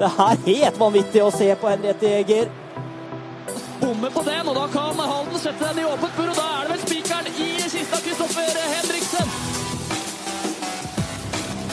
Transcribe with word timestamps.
Det 0.00 0.08
er 0.08 0.38
helt 0.46 0.78
vanvittig 0.80 1.20
å 1.20 1.26
se 1.28 1.46
på 1.60 1.68
Henriette 1.68 2.08
Jæger. 2.08 2.46
Bommer 3.82 4.12
på 4.14 4.22
den, 4.24 4.48
og 4.48 4.56
da 4.56 4.62
kan 4.72 4.96
Halden 4.96 5.42
sette 5.42 5.60
den 5.60 5.82
i 5.82 5.84
åpent 5.84 6.16
bur, 6.16 6.30
og 6.32 6.38
da 6.38 6.46
er 6.54 6.62
det 6.64 6.72
vel 6.72 6.80
spikeren 6.86 7.28
i 7.28 7.50
kista, 7.68 8.00
Kristoffer 8.06 8.56
Henriksen. 8.72 9.36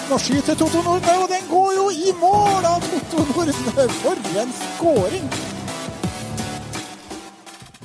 Nå 0.09 0.19
skyter 0.25 0.59
Totto 0.59 0.83
Nordbø, 0.83 1.15
og 1.23 1.29
den 1.31 1.51
går 1.53 1.73
jo 1.79 1.89
i 1.95 2.15
mål 2.19 2.67
av 2.67 2.83
Totto 2.91 3.23
Nordbø! 3.31 3.87
For 4.01 4.33
en 4.43 4.57
skåring! 4.59 5.46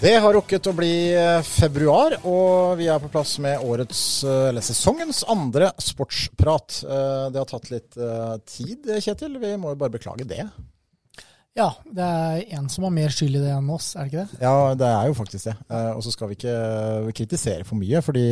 Det 0.03 0.17
har 0.19 0.35
rukket 0.35 0.67
å 0.67 0.73
bli 0.75 1.13
eh, 1.15 1.45
februar, 1.47 2.17
og 2.27 2.73
vi 2.81 2.89
er 2.91 2.99
på 2.99 3.07
plass 3.13 3.37
med 3.43 3.63
årets, 3.63 4.01
eh, 4.27 4.49
eller 4.49 4.65
sesongens 4.67 5.21
andre 5.31 5.69
sportsprat. 5.79 6.81
Eh, 6.83 7.27
Det 7.31 7.39
har 7.39 7.47
tatt 7.47 7.71
litt 7.71 7.95
tid, 8.51 8.89
Kjetil. 8.99 9.39
Vi 9.39 9.53
må 9.63 9.71
jo 9.73 9.79
bare 9.79 9.95
beklage 9.95 10.27
det. 10.27 10.43
Ja, 11.55 11.69
det 11.87 12.03
er 12.03 12.43
en 12.59 12.67
som 12.73 12.89
har 12.89 12.95
mer 12.97 13.15
skyld 13.15 13.37
i 13.39 13.45
det 13.45 13.53
enn 13.55 13.71
oss, 13.71 13.93
er 13.95 14.09
det 14.09 14.11
ikke 14.11 14.25
det? 14.25 14.41
Ja, 14.43 14.75
det 14.75 14.89
er 14.89 15.07
jo 15.07 15.17
faktisk 15.21 15.51
det. 15.53 15.55
Og 15.93 16.03
så 16.03 16.15
skal 16.17 16.31
vi 16.33 16.39
ikke 16.41 17.13
kritisere 17.21 17.67
for 17.69 17.79
mye, 17.79 18.01
fordi 18.03 18.25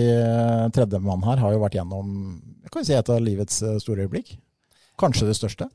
tredjemann 0.74 1.22
her 1.28 1.42
har 1.44 1.52
jo 1.54 1.60
vært 1.62 1.76
gjennom 1.76 2.14
jeg 2.64 2.72
kan 2.74 2.86
si 2.88 2.96
et 2.96 3.12
av 3.12 3.20
livets 3.22 3.60
store 3.84 4.08
øyeblikk. 4.08 4.34
Kanskje 4.98 5.28
det 5.28 5.36
største. 5.38 5.68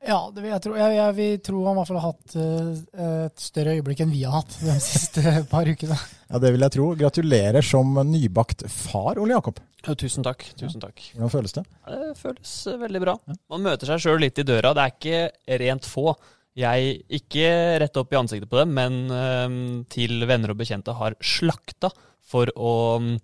Ja, 0.00 0.18
det 0.32 0.40
vil 0.40 0.48
jeg 0.48 0.62
tro. 0.64 0.74
Jeg, 0.80 0.94
jeg 0.96 1.16
vil 1.18 1.40
tro 1.44 1.62
han 1.66 1.74
i 1.74 1.78
hvert 1.80 1.90
fall 1.90 1.98
har 2.00 2.12
hatt 2.14 2.36
uh, 2.40 3.24
et 3.28 3.42
større 3.42 3.74
øyeblikk 3.76 4.00
enn 4.00 4.12
vi 4.14 4.22
har 4.24 4.38
hatt 4.38 4.56
de 4.62 4.76
siste 4.84 5.34
par 5.50 5.68
ukene. 5.68 5.98
Ja, 6.30 6.40
Det 6.40 6.52
vil 6.54 6.64
jeg 6.64 6.74
tro. 6.76 6.86
Gratulerer 7.02 7.66
som 7.66 8.00
nybakt 8.08 8.64
far, 8.72 9.20
Ole 9.20 9.36
Jakob. 9.36 9.60
Ja, 9.84 9.94
tusen 9.96 10.24
takk. 10.24 10.44
Tusen 10.60 10.80
takk. 10.82 11.00
Hvordan 11.14 11.32
føles 11.32 11.56
det? 11.56 11.64
Det 11.88 12.12
føles 12.20 12.52
eh, 12.68 12.80
veldig 12.80 13.00
bra. 13.04 13.16
Man 13.52 13.64
møter 13.64 13.92
seg 13.92 14.04
sjøl 14.04 14.20
litt 14.24 14.40
i 14.40 14.46
døra. 14.48 14.74
Det 14.76 14.84
er 14.84 14.94
ikke 14.96 15.56
rent 15.64 15.88
få. 15.88 16.14
Jeg, 16.60 17.00
ikke 17.20 17.46
rett 17.80 18.00
opp 18.00 18.12
i 18.12 18.18
ansiktet 18.18 18.50
på 18.50 18.60
dem, 18.60 18.72
men 18.76 19.00
eh, 19.14 19.56
til 19.92 20.24
venner 20.28 20.52
og 20.52 20.60
bekjente 20.60 20.96
har 20.96 21.16
slakta 21.24 21.92
for 22.30 22.50
å 22.54 22.74
um, 23.00 23.14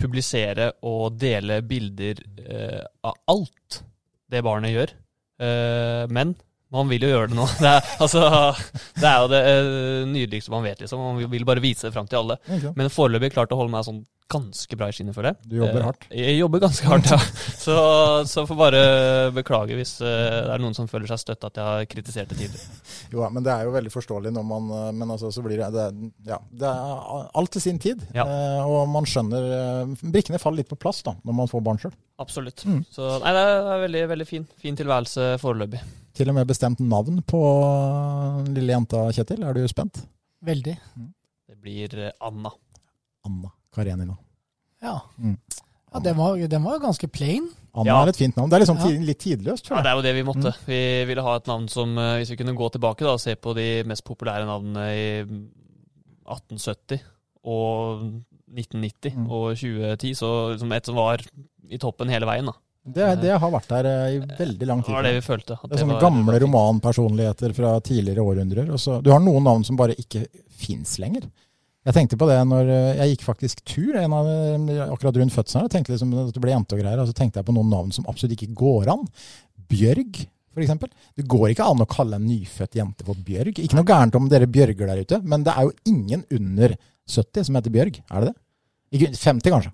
publisere 0.00 0.70
og 0.88 1.18
dele 1.20 1.60
bilder 1.66 2.22
uh, 2.46 2.82
av 3.10 3.18
alt 3.34 3.82
det 4.30 4.40
barnet 4.46 4.72
gjør. 4.72 4.94
Eh, 5.38 6.04
men 6.10 6.34
man 6.74 6.90
vil 6.90 7.06
jo 7.06 7.10
gjøre 7.14 7.30
det 7.32 7.38
nå. 7.38 7.46
Det 7.62 7.70
er, 7.70 7.90
altså, 8.02 8.22
det 8.98 9.08
er 9.08 9.18
jo 9.22 9.28
det 9.32 9.42
eh, 9.54 10.04
nydeligste 10.10 10.52
man 10.52 10.66
vet, 10.66 10.82
liksom. 10.84 11.00
Man 11.00 11.30
vil 11.32 11.46
bare 11.48 11.64
vise 11.64 11.88
det 11.88 11.94
fram 11.96 12.08
til 12.10 12.20
alle. 12.20 12.38
Men 12.76 12.92
foreløpig 12.92 13.32
klart 13.36 13.54
å 13.54 13.60
holde 13.60 13.72
meg 13.72 13.86
sånn 13.88 14.02
ganske 14.32 14.76
bra 14.76 14.88
i 14.90 14.94
skinnet, 14.94 15.14
føler 15.16 15.32
jeg. 15.32 15.48
Du 15.50 15.54
jobber 15.58 15.84
hardt. 15.86 16.04
Eh, 16.10 16.26
Jeg 16.28 16.38
jobber 16.38 16.60
ganske 16.62 16.86
hardt, 16.88 17.08
ja. 17.12 17.18
Så, 17.68 17.74
så 18.28 18.44
får 18.48 18.56
bare 18.56 18.82
beklage 19.36 19.76
hvis 19.76 19.96
eh, 20.00 20.06
det 20.46 20.52
er 20.54 20.62
noen 20.62 20.76
som 20.76 20.88
føler 20.88 21.08
seg 21.10 21.20
støtt 21.20 21.46
at 21.48 21.58
jeg 21.58 21.66
har 21.68 21.88
kritisert 21.90 22.30
det 22.32 22.38
tidligere. 22.38 22.78
Jo, 23.12 23.24
men 23.32 23.44
det 23.44 23.52
er 23.52 23.66
jo 23.66 23.72
veldig 23.74 23.92
forståelig 23.92 24.32
når 24.36 24.46
man 24.48 24.70
eh, 24.76 24.86
Men 24.96 25.12
altså, 25.16 25.30
så 25.34 25.42
blir 25.44 25.60
det, 25.60 25.68
det 25.74 26.12
Ja, 26.30 26.38
det 26.62 26.70
er 26.70 27.26
alt 27.40 27.52
til 27.56 27.64
sin 27.64 27.80
tid. 27.82 28.04
Ja. 28.16 28.24
Eh, 28.28 28.62
og 28.68 28.88
man 28.92 29.08
skjønner 29.08 29.92
Brikkene 30.00 30.40
faller 30.40 30.62
litt 30.62 30.70
på 30.72 30.78
plass 30.80 31.02
da, 31.06 31.16
når 31.24 31.38
man 31.42 31.50
får 31.50 31.64
barn 31.66 31.80
sjøl. 31.82 31.96
Absolutt. 32.22 32.64
Mm. 32.68 32.80
Så 32.92 33.10
nei, 33.24 33.34
det 33.36 33.44
er 33.48 33.84
veldig, 33.84 34.04
veldig 34.14 34.28
fin, 34.28 34.46
fin 34.62 34.78
tilværelse 34.78 35.34
foreløpig. 35.42 35.82
Til 36.18 36.32
og 36.32 36.38
med 36.38 36.48
bestemt 36.50 36.80
navn 36.82 37.20
på 37.28 37.42
lille 38.48 38.74
jenta 38.74 39.04
Kjetil. 39.14 39.44
Er 39.46 39.54
du 39.56 39.62
spent? 39.70 40.00
Veldig. 40.44 40.74
Det 41.48 41.60
blir 41.62 42.00
Anna. 42.18 42.54
Anna 43.26 43.52
Karenina. 43.78 44.18
Ja. 44.82 44.96
Mm. 45.18 45.36
ja 45.94 46.00
den, 46.04 46.16
var, 46.18 46.36
den 46.56 46.66
var 46.66 46.78
ganske 46.82 47.08
plain. 47.10 47.48
Anna 47.78 47.86
Ja. 47.92 47.98
er 48.02 48.08
et 48.12 48.16
fint 48.18 48.34
navn. 48.36 48.50
Det 48.50 48.56
er 48.58 48.64
liksom 48.66 48.78
Ja. 48.82 49.00
litt 49.06 49.18
tidløst, 49.22 49.70
Ja, 49.70 49.82
det 49.82 49.90
er 49.92 49.96
jo 49.98 50.02
det 50.02 50.14
vi 50.18 50.22
måtte. 50.26 50.50
Mm. 50.52 50.66
Vi 50.66 50.80
ville 51.12 51.22
ha 51.22 51.36
et 51.38 51.46
navn 51.46 51.68
som, 51.70 51.96
eh, 51.98 52.16
hvis 52.18 52.30
vi 52.34 52.36
kunne 52.40 52.56
gå 52.58 52.70
tilbake 52.74 53.06
da, 53.06 53.12
og 53.14 53.20
se 53.22 53.34
på 53.36 53.54
de 53.54 53.84
mest 53.86 54.04
populære 54.04 54.46
navnene 54.46 54.86
i 54.98 55.22
1870 56.26 57.00
og 57.44 58.02
1990 58.48 59.14
Mm. 59.16 59.30
og 59.30 59.56
2010, 59.56 60.14
så 60.14 60.30
liksom 60.54 60.72
et 60.74 60.86
som 60.86 60.94
var 60.96 61.18
i 61.70 61.78
toppen 61.78 62.08
hele 62.08 62.26
veien. 62.26 62.46
da. 62.46 62.52
Det, 62.88 63.20
det 63.20 63.38
har 63.38 63.50
vært 63.52 63.68
der 63.68 63.84
eh, 63.84 64.16
i 64.16 64.20
veldig 64.38 64.66
lang 64.66 64.80
tid. 64.82 64.88
Det 64.88 64.94
var 64.96 65.02
det 65.02 65.14
vi 65.18 65.26
følte. 65.26 65.52
at 65.62 65.68
Det 65.70 65.78
er 65.78 65.84
sånne 65.84 66.00
gamle 66.00 66.38
romanpersonligheter 66.40 67.52
fra 67.54 67.80
tidligere 67.80 68.24
århundrer. 68.24 68.70
Og 68.72 68.78
så, 68.80 69.02
du 69.02 69.10
har 69.12 69.20
noen 69.20 69.44
navn 69.44 69.64
som 69.64 69.76
bare 69.76 69.94
ikke 69.98 70.26
fins 70.48 70.96
lenger. 70.98 71.28
Jeg 71.88 71.96
tenkte 71.96 72.18
på 72.20 72.26
det 72.28 72.38
når 72.44 72.68
eh, 72.68 72.96
jeg 73.00 73.14
gikk 73.14 73.22
faktisk 73.24 73.62
tur 73.64 73.96
en 73.96 74.12
av, 74.12 74.26
eh, 74.28 74.80
akkurat 74.92 75.16
rundt 75.22 75.32
fødselen. 75.32 75.64
Jeg 75.68 75.72
tenkte 75.72 75.94
liksom 75.94 76.10
at 76.20 76.34
det 76.36 76.42
ble 76.44 76.52
jente 76.52 76.76
og 76.76 76.82
greier, 76.82 77.00
og 77.00 77.08
så 77.08 77.16
tenkte 77.16 77.40
jeg 77.40 77.48
på 77.48 77.54
noen 77.56 77.70
navn 77.72 77.94
som 77.96 78.04
absolutt 78.10 78.34
ikke 78.36 78.50
går 78.60 78.90
an. 78.92 79.06
Bjørg, 79.72 80.20
for 80.52 80.64
eksempel. 80.64 80.92
Det 81.16 81.24
går 81.32 81.54
ikke 81.54 81.64
an 81.70 81.80
å 81.84 81.88
kalle 81.88 82.20
en 82.20 82.28
nyfødt 82.28 82.76
jente 82.76 83.06
for 83.08 83.16
Bjørg. 83.24 83.56
Ikke 83.64 83.78
noe 83.78 83.88
gærent 83.88 84.20
om 84.20 84.28
dere 84.28 84.50
Bjørger 84.52 84.92
der 84.92 85.00
ute, 85.00 85.22
men 85.24 85.48
det 85.48 85.56
er 85.56 85.68
jo 85.68 85.74
ingen 85.94 86.26
under 86.36 86.76
70 87.08 87.48
som 87.48 87.56
heter 87.56 87.72
Bjørg. 87.72 88.00
Er 88.12 88.24
det 88.26 88.30
det? 88.34 88.38
Ikke 88.98 89.12
50, 89.16 89.52
kanskje. 89.56 89.72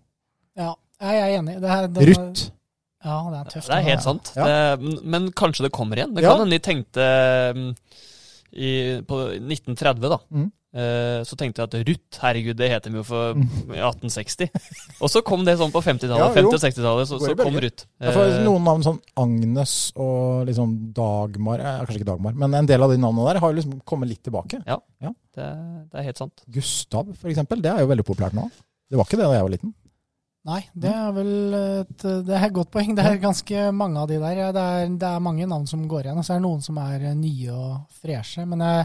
Ja, 0.59 0.71
jeg 1.03 1.23
er 1.25 1.37
enig. 1.41 1.59
Det 1.63 1.71
her, 1.71 1.87
den, 1.91 2.09
Ruth. 2.13 2.49
Ja, 3.05 3.17
det 3.31 3.39
er 3.41 3.49
tøft. 3.53 3.69
Det 3.69 3.77
er 3.77 3.89
helt 3.91 3.99
Ja. 3.99 4.05
sant. 4.07 4.31
Ja. 4.39 4.45
Det, 4.47 5.01
men 5.03 5.33
kanskje 5.33 5.67
det 5.67 5.73
kommer 5.75 5.99
igjen. 5.99 6.15
Det 6.15 6.23
kan 6.25 6.39
hende 6.41 6.55
de 6.55 6.63
tenkte 6.63 7.09
mm, 7.59 7.71
i, 8.55 8.71
På 9.07 9.19
1930, 9.35 10.09
da. 10.15 10.19
Mm. 10.31 10.53
Eh, 10.75 11.23
Så 11.25 11.37
tenkte 11.39 11.63
jeg 11.63 11.69
at 11.71 11.89
Ruth, 11.89 12.19
herregud, 12.21 12.57
det 12.59 12.69
heter 12.73 12.91
vi 12.91 12.99
jo 12.99 13.05
for 13.07 13.35
Mm. 13.35 13.47
1860. 13.71 14.51
Og 15.01 15.09
så 15.11 15.23
kom 15.25 15.45
det 15.47 15.57
sånn 15.59 15.71
på 15.75 15.81
50-tallet. 15.83 16.35
50- 16.37 16.51
og 16.53 16.61
60-tallet, 16.65 17.09
så, 17.09 17.19
så 17.23 17.35
kom 17.39 17.55
Rutt 17.55 17.63
Ruth. 17.69 17.87
Ja, 18.03 18.11
Eh, 18.25 18.43
noen 18.45 18.65
navn 18.67 18.83
sånn 18.87 19.01
Agnes 19.17 19.93
og 19.97 20.47
liksom 20.49 20.93
Dagmar 20.97 21.61
eh, 21.63 21.79
Kanskje 21.85 22.01
ikke 22.03 22.11
Dagmar, 22.13 22.35
men 22.35 22.55
en 22.55 22.67
del 22.67 22.83
av 22.83 22.91
de 22.91 22.99
navnene 22.99 23.33
der 23.33 23.41
har 23.41 23.53
jo 23.53 23.59
liksom 23.61 23.81
kommet 23.87 24.09
litt 24.11 24.23
tilbake. 24.27 24.61
det, 25.35 25.49
det 25.91 25.99
er 26.01 26.05
helt 26.11 26.19
sant. 26.21 26.43
Gustav, 26.51 27.09
for 27.19 27.29
eksempel. 27.31 27.61
Det 27.63 27.71
er 27.73 27.81
jo 27.83 27.91
veldig 27.91 28.05
populært 28.07 28.35
nå. 28.37 28.51
Det 28.91 28.99
var 29.01 29.05
ikke 29.09 29.19
det 29.19 29.27
da 29.27 29.35
jeg 29.39 29.43
var 29.49 29.51
liten. 29.57 29.75
Nei, 30.45 30.59
det 30.77 30.91
er 30.93 31.13
vel 31.17 31.55
et, 31.57 32.03
det 32.05 32.35
er 32.37 32.43
et 32.51 32.53
godt 32.53 32.69
poeng. 32.75 32.91
Det 32.97 33.05
er 33.09 33.23
ganske 33.23 33.63
mange 33.73 34.03
av 34.03 34.11
de 34.11 34.19
der. 34.21 34.41
Det 34.53 34.65
er, 34.65 34.91
det 35.01 35.09
er 35.09 35.23
mange 35.25 35.47
navn 35.49 35.65
som 35.71 35.87
går 35.89 36.05
igjen, 36.05 36.21
og 36.21 36.27
så 36.27 36.35
er 36.35 36.43
det 36.43 36.45
noen 36.45 36.61
som 36.67 36.81
er 36.83 37.07
eh, 37.09 37.17
nye 37.17 37.55
og 37.55 37.97
freshe. 38.03 38.45
Men 38.51 38.61
jeg 38.67 38.85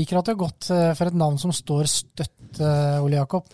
liker 0.00 0.18
at 0.18 0.26
det 0.26 0.34
har 0.34 0.42
gått 0.42 0.70
eh, 0.74 0.90
for 0.98 1.12
et 1.12 1.20
navn 1.22 1.38
som 1.38 1.54
står 1.54 1.90
støtt, 1.92 2.58
eh, 2.58 2.98
Ole 3.04 3.20
Jakob. 3.20 3.46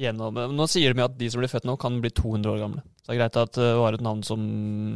Gjennom, 0.00 0.36
nå 0.52 0.68
sier 0.68 0.96
de 0.96 1.04
at 1.04 1.16
de 1.16 1.32
som 1.32 1.40
blir 1.40 1.52
født 1.52 1.68
nå, 1.68 1.78
kan 1.80 1.96
bli 2.04 2.12
200 2.12 2.52
år 2.52 2.62
gamle. 2.66 2.84
Så 3.00 3.08
det 3.08 3.16
er 3.16 3.22
greit 3.22 3.42
at 3.46 3.56
det 3.56 3.72
var 3.80 3.96
et 3.96 4.04
navn 4.04 4.22
som 4.26 4.46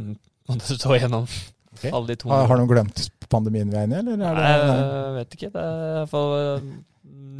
måtte 0.49 0.77
stå 0.77 0.97
igjennom. 0.99 1.29
Okay. 1.75 1.91
alle 1.91 2.13
de 2.13 2.15
200 2.21 2.37
Har, 2.37 2.47
har 2.47 2.61
de 2.61 2.67
glemt 2.69 3.01
pandemien 3.27 3.67
vi 3.67 3.75
er 3.75 3.87
inne 3.89 3.97
i, 3.99 4.13
eller 4.13 4.37
er 4.39 4.61
det 4.61 4.75
Jeg 4.75 5.15
vet 5.17 5.37
ikke. 5.37 5.49
Det 5.57 5.63
er 5.63 5.79
i 5.81 5.95
hvert 5.97 6.11
fall 6.13 6.35
eh, 6.37 6.67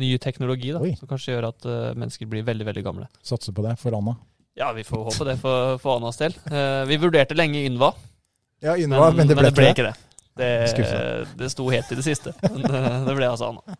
ny 0.01 0.15
teknologi 0.21 0.73
da, 0.75 0.81
Oi. 0.83 0.95
som 0.99 1.09
kanskje 1.09 1.35
gjør 1.35 1.51
at 1.53 1.67
eh, 1.69 1.91
mennesker 1.95 2.29
blir 2.33 2.47
veldig 2.47 2.67
veldig 2.67 2.83
gamle. 2.85 3.11
Satser 3.25 3.55
på 3.55 3.63
det 3.65 3.77
for 3.81 3.95
Anna? 3.97 4.17
Ja, 4.55 4.71
vi 4.73 4.83
får 4.87 5.03
håpe 5.03 5.25
det 5.27 5.37
for, 5.41 5.77
for 5.83 5.99
Anas 5.99 6.17
del. 6.17 6.35
Uh, 6.47 6.85
vi 6.87 6.97
vurderte 7.01 7.35
lenge 7.35 7.65
Ynva, 7.67 7.91
Ja, 8.63 8.77
Ynva, 8.79 9.11
men 9.11 9.27
det 9.27 9.35
ble, 9.35 9.51
ikke 9.51 9.61
det. 9.61 9.71
ikke 9.73 9.87
det. 9.89 9.95
Det, 10.35 11.27
det 11.39 11.49
sto 11.51 11.67
helt 11.71 11.87
til 11.91 11.99
det 11.99 12.03
siste. 12.03 12.33
Men 12.43 12.65
eh, 12.67 12.95
det 13.05 13.13
ble 13.15 13.27
altså 13.27 13.51
Anna. 13.53 13.77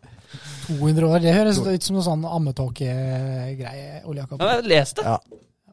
200 0.66 1.08
år, 1.08 1.18
det 1.24 1.34
høres 1.36 1.58
ut 1.60 1.84
som 1.84 1.98
noe 1.98 2.04
sånn 2.04 2.24
ammetåkegreie. 2.28 4.02
Men 4.06 4.46
jeg 4.52 4.68
leste. 4.68 5.04
Ja. 5.04 5.18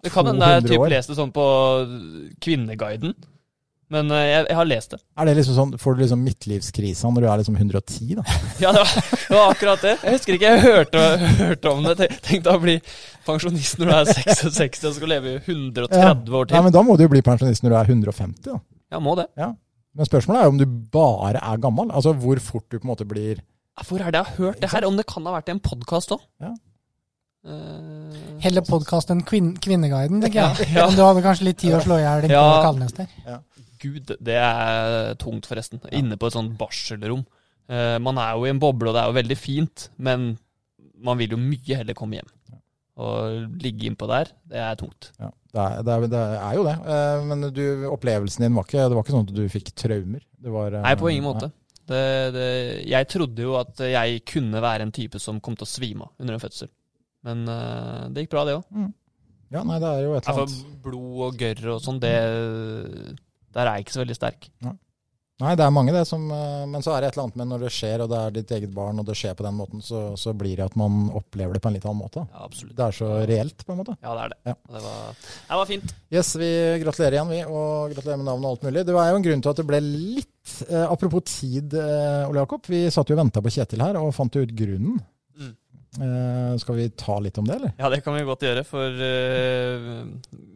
Det 0.04 0.12
kan 0.12 0.28
hende 0.28 0.50
jeg 0.56 0.66
200 0.66 0.74
typ 0.74 0.84
leste 0.92 1.14
lest 1.14 1.20
sånn 1.22 1.32
på 1.36 1.46
Kvinneguiden. 2.44 3.16
Men 3.92 4.10
eh, 4.16 4.24
jeg, 4.30 4.46
jeg 4.50 4.56
har 4.58 4.66
lest 4.66 4.94
det. 4.96 5.00
Er 5.20 5.28
det 5.28 5.34
liksom 5.38 5.56
sånn, 5.58 5.74
Får 5.78 5.96
du 5.98 6.02
liksom 6.02 6.22
midtlivskrisa 6.26 7.10
når 7.12 7.22
du 7.26 7.28
er 7.30 7.42
liksom 7.42 7.58
110, 7.60 8.14
da? 8.18 8.24
Ja, 8.64 8.72
det 8.74 8.82
var, 8.86 8.94
det 9.12 9.36
var 9.38 9.52
akkurat 9.54 9.84
det. 9.86 9.96
Jeg 10.04 10.16
husker 10.18 10.38
ikke 10.38 10.54
jeg 10.54 10.64
hørte, 10.64 11.04
hørte 11.44 11.74
om 11.74 11.84
det. 11.90 12.08
Tenk- 12.24 12.46
deg 12.48 12.54
å 12.56 12.62
bli 12.64 12.78
pensjonist 13.28 13.78
når 13.82 13.92
du 13.92 13.96
er 14.00 14.14
66 14.14 14.88
og 14.90 14.96
skal 14.98 15.14
leve 15.14 15.36
i 15.36 15.42
130 15.44 15.92
år 15.94 16.48
Nei, 16.48 16.50
til. 16.56 16.64
men 16.70 16.74
Da 16.80 16.84
må 16.88 16.98
du 16.98 17.06
jo 17.06 17.12
bli 17.14 17.22
pensjonist 17.26 17.64
når 17.68 17.76
du 17.76 17.80
er 17.84 17.92
150, 17.94 18.42
da. 18.50 18.58
Ja, 18.96 19.00
må 19.04 19.14
det. 19.20 19.28
Men 19.94 20.08
spørsmålet 20.10 20.42
er 20.42 20.48
jo 20.50 20.54
om 20.56 20.62
du 20.64 20.68
bare 20.94 21.38
er 21.44 21.62
gammel. 21.62 21.92
Altså 21.94 22.16
hvor 22.18 22.40
fort 22.42 22.66
du 22.72 22.80
på 22.80 22.86
en 22.88 22.92
måte 22.96 23.06
blir 23.06 23.44
Hvor 23.86 24.02
er 24.02 24.10
det 24.14 24.24
jeg 24.24 24.26
har 24.32 24.38
hørt 24.40 24.62
det 24.64 24.72
her? 24.74 24.86
Om 24.90 24.98
det 24.98 25.06
kan 25.12 25.26
ha 25.30 25.36
vært 25.38 25.52
i 25.52 25.54
en 25.54 25.62
podkast 25.62 26.16
òg? 26.16 26.24
Ja. 26.42 26.56
Heller 28.44 28.64
podkast 28.64 29.10
enn 29.12 29.22
kvin 29.28 29.50
Kvinneguiden, 29.62 30.22
tenker 30.24 30.40
jeg. 30.56 30.68
Ja. 30.78 30.86
Du 30.94 31.02
hadde 31.04 31.24
kanskje 31.26 31.48
litt 31.50 31.60
tid 31.60 31.76
å 31.76 31.82
slå 31.84 31.98
i 32.00 32.06
hjel 32.06 32.30
Ja. 32.32 32.44
på 32.48 32.62
Kalnes 32.70 32.94
der. 32.96 33.10
Gud, 33.84 34.14
det 34.24 34.38
er 34.40 35.14
tungt, 35.22 35.48
forresten. 35.50 35.82
Inne 35.92 36.18
på 36.20 36.30
et 36.30 36.38
sånt 36.38 36.56
barselrom. 36.60 37.26
Uh, 37.70 38.00
man 38.04 38.20
er 38.20 38.34
jo 38.36 38.48
i 38.48 38.52
en 38.54 38.62
boble, 38.62 38.90
og 38.92 38.96
det 38.96 39.04
er 39.04 39.12
jo 39.12 39.20
veldig 39.20 39.40
fint, 39.40 39.88
men 40.04 40.34
man 41.04 41.20
vil 41.20 41.36
jo 41.36 41.40
mye 41.42 41.80
heller 41.80 41.98
komme 41.98 42.20
hjem. 42.20 42.32
Å 42.94 43.08
ligge 43.64 43.88
innpå 43.90 44.06
der, 44.12 44.30
det 44.50 44.60
er 44.62 44.78
tungt. 44.78 45.10
Ja, 45.18 45.32
det 45.54 45.64
er, 45.64 45.82
det 45.84 45.94
er, 45.96 46.06
det 46.12 46.22
er 46.38 46.60
jo 46.60 46.66
det. 46.68 46.76
Uh, 46.86 47.26
Men 47.32 47.48
du, 47.56 47.64
opplevelsen 47.90 48.46
din 48.46 48.56
var 48.56 48.68
ikke, 48.68 48.86
det 48.86 48.98
var 48.98 49.06
ikke 49.06 49.16
sånn 49.16 49.28
at 49.28 49.36
du 49.36 49.44
fikk 49.52 49.74
traumer? 49.80 50.24
Det 50.38 50.54
var, 50.54 50.78
uh, 50.78 50.86
Nei, 50.86 50.96
på 51.00 51.12
ingen 51.12 51.28
måte. 51.28 51.52
Jeg 51.84 53.08
trodde 53.12 53.44
jo 53.44 53.58
at 53.60 53.82
jeg 53.84 54.22
kunne 54.30 54.62
være 54.64 54.86
en 54.86 54.94
type 54.96 55.20
som 55.20 55.42
kom 55.44 55.58
til 55.60 55.68
å 55.68 55.72
svime 55.74 56.06
av 56.06 56.14
under 56.24 56.38
en 56.38 56.44
fødsel. 56.44 56.70
Men 57.28 57.48
eh, 57.48 58.06
det 58.12 58.26
gikk 58.26 58.34
bra, 58.36 58.46
det 58.48 58.58
òg. 58.60 58.68
Ja, 59.54 59.62
nei, 59.68 59.78
det 59.82 59.90
er 59.90 60.02
jo 60.06 60.16
et 60.18 60.28
eller 60.28 60.40
For 60.40 60.48
annet 60.48 60.80
blod 60.84 61.20
og 61.28 61.44
gørr 61.44 61.68
og 61.76 61.84
sånn, 61.84 62.00
det 62.02 62.14
Der 63.54 63.68
er 63.68 63.78
jeg 63.78 63.88
ikke 63.88 63.96
så 63.98 64.04
veldig 64.04 64.18
sterk. 64.18 64.50
Nei, 64.66 64.76
Nei, 65.42 65.56
det 65.58 65.64
er 65.66 65.74
mange 65.74 65.94
det 65.96 66.04
som 66.06 66.28
eh, 66.32 66.66
Men 66.70 66.84
så 66.86 66.94
er 66.94 67.02
det 67.02 67.10
et 67.10 67.16
eller 67.16 67.26
annet 67.26 67.40
med 67.42 67.50
når 67.50 67.64
det 67.66 67.72
skjer, 67.74 68.04
og 68.04 68.12
det 68.12 68.20
er 68.20 68.36
ditt 68.36 68.52
eget 68.54 68.74
barn, 68.76 69.00
og 69.02 69.08
det 69.08 69.16
skjer 69.18 69.34
på 69.38 69.46
den 69.46 69.56
måten, 69.58 69.82
så, 69.84 70.04
så 70.20 70.34
blir 70.38 70.60
det 70.60 70.68
at 70.68 70.76
man 70.80 71.08
opplever 71.18 71.58
det 71.58 71.64
på 71.64 71.72
en 71.72 71.78
litt 71.78 71.88
annen 71.90 72.04
måte. 72.04 72.26
Ja, 72.30 72.44
absolutt. 72.46 72.76
Det 72.78 72.86
er 72.86 72.98
så 73.00 73.10
reelt, 73.30 73.66
på 73.66 73.74
en 73.74 73.82
måte. 73.82 73.96
Ja, 73.98 74.14
det 74.14 74.28
er 74.28 74.36
det. 74.36 74.38
Ja. 74.52 74.56
Det, 74.76 74.84
var, 74.86 75.24
det 75.50 75.60
var 75.62 75.72
fint. 75.72 75.96
Yes, 76.14 76.30
vi 76.40 76.52
gratulerer 76.84 77.18
igjen, 77.18 77.34
vi. 77.34 77.42
Og 77.50 77.96
gratulerer 77.96 78.22
med 78.22 78.30
navnet 78.30 78.46
og 78.46 78.54
alt 78.54 78.68
mulig. 78.70 78.86
Det 78.88 78.96
var 79.00 79.10
jo 79.10 79.18
en 79.18 79.26
grunn 79.26 79.44
til 79.44 79.54
at 79.56 79.64
det 79.64 79.68
ble 79.74 79.82
litt 79.88 80.54
eh, 80.70 80.86
Apropos 80.86 81.26
tid, 81.34 81.74
eh, 81.82 82.30
Ole 82.30 82.46
Jakob. 82.46 82.70
Vi 82.70 82.86
satt 82.94 83.10
jo 83.10 83.18
og 83.18 83.24
venta 83.26 83.44
på 83.44 83.56
Kjetil 83.58 83.84
her, 83.84 84.00
og 84.00 84.14
fant 84.16 84.38
ut 84.38 84.54
grunnen. 84.62 85.02
Eh, 86.02 86.54
skal 86.58 86.78
vi 86.80 86.88
ta 86.98 87.20
litt 87.22 87.38
om 87.38 87.46
det, 87.46 87.58
eller? 87.60 87.74
Ja, 87.78 87.90
det 87.94 88.02
kan 88.02 88.16
vi 88.18 88.26
godt 88.26 88.46
gjøre, 88.48 88.64
for 88.66 88.96
uh, 88.98 89.90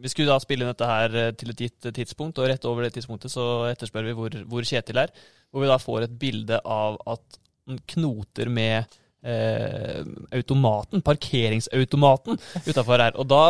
vi 0.02 0.10
skulle 0.10 0.32
da 0.32 0.38
spille 0.42 0.64
inn 0.64 0.72
dette 0.72 0.88
her 0.88 1.14
eh, 1.14 1.34
til 1.38 1.52
et 1.52 1.62
gitt 1.62 1.90
tidspunkt, 1.94 2.40
og 2.40 2.50
rett 2.50 2.66
over 2.66 2.86
det 2.86 2.96
tidspunktet 2.96 3.30
så 3.30 3.68
etterspør 3.68 4.08
vi 4.08 4.16
hvor, 4.18 4.38
hvor 4.50 4.66
Kjetil 4.66 4.98
er. 5.04 5.12
Hvor 5.52 5.62
vi 5.62 5.70
da 5.70 5.78
får 5.80 6.08
et 6.08 6.16
bilde 6.20 6.58
av 6.66 6.98
at 7.08 7.38
han 7.68 7.78
knoter 7.94 8.50
med 8.50 8.98
uh, 9.28 10.02
automaten, 10.34 11.04
parkeringsautomaten, 11.06 12.40
utafor 12.66 13.06
her. 13.06 13.14
Og 13.20 13.28
da 13.30 13.42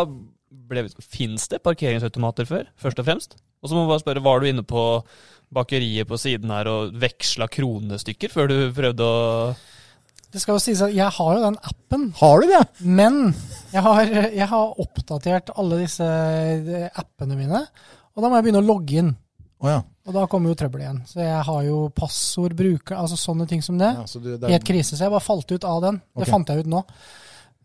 ble 0.68 0.84
Fins 1.00 1.48
det 1.48 1.62
parkeringsautomater 1.64 2.48
før, 2.48 2.68
først 2.76 3.00
og 3.00 3.08
fremst? 3.08 3.38
Og 3.62 3.70
så 3.70 3.74
må 3.74 3.86
vi 3.86 3.92
bare 3.94 4.04
spørre, 4.04 4.22
var 4.22 4.42
du 4.42 4.50
inne 4.50 4.66
på 4.66 4.84
bakeriet 5.54 6.08
på 6.08 6.18
siden 6.20 6.52
her 6.52 6.68
og 6.68 6.94
veksla 7.00 7.48
kronestykker 7.50 8.32
før 8.32 8.50
du 8.50 8.56
prøvde 8.76 9.06
å 9.06 9.22
Det 10.32 10.42
skal 10.42 10.58
jo 10.58 10.60
sies 10.60 10.80
at 10.84 10.92
jeg 10.92 11.08
har 11.16 11.36
jo 11.38 11.44
den 11.44 11.56
appen, 11.70 12.08
Har 12.18 12.42
du 12.42 12.50
det? 12.50 12.64
men 12.84 13.30
jeg 13.72 13.82
har, 13.84 14.10
jeg 14.12 14.48
har 14.50 14.80
oppdatert 14.84 15.54
alle 15.56 15.78
disse 15.80 16.04
eh, 16.04 16.90
appene 17.00 17.38
mine. 17.38 17.62
Og 18.12 18.22
da 18.24 18.28
må 18.28 18.36
jeg 18.36 18.48
begynne 18.48 18.60
å 18.60 18.68
logge 18.68 18.98
inn. 19.00 19.14
Oh, 19.58 19.70
ja. 19.70 19.78
Og 20.08 20.14
da 20.14 20.26
kommer 20.30 20.52
jo 20.52 20.58
trøbbel 20.58 20.84
igjen. 20.84 21.00
Så 21.08 21.20
jeg 21.20 21.40
har 21.48 21.62
jo 21.66 21.78
passord, 21.96 22.54
bruker, 22.56 22.96
altså 22.96 23.16
sånne 23.18 23.48
ting 23.50 23.64
som 23.64 23.80
det. 23.80 23.90
ja 23.96 24.04
du, 24.04 24.28
det 24.36 24.52
Helt 24.52 24.68
krise, 24.68 24.96
så 24.96 25.06
jeg 25.06 25.14
bare 25.14 25.24
falt 25.24 25.50
ut 25.52 25.66
av 25.68 25.80
den. 25.84 25.98
Det 26.18 26.28
fant 26.28 26.52
jeg 26.52 26.64
ut 26.64 26.70
nå. 26.72 26.84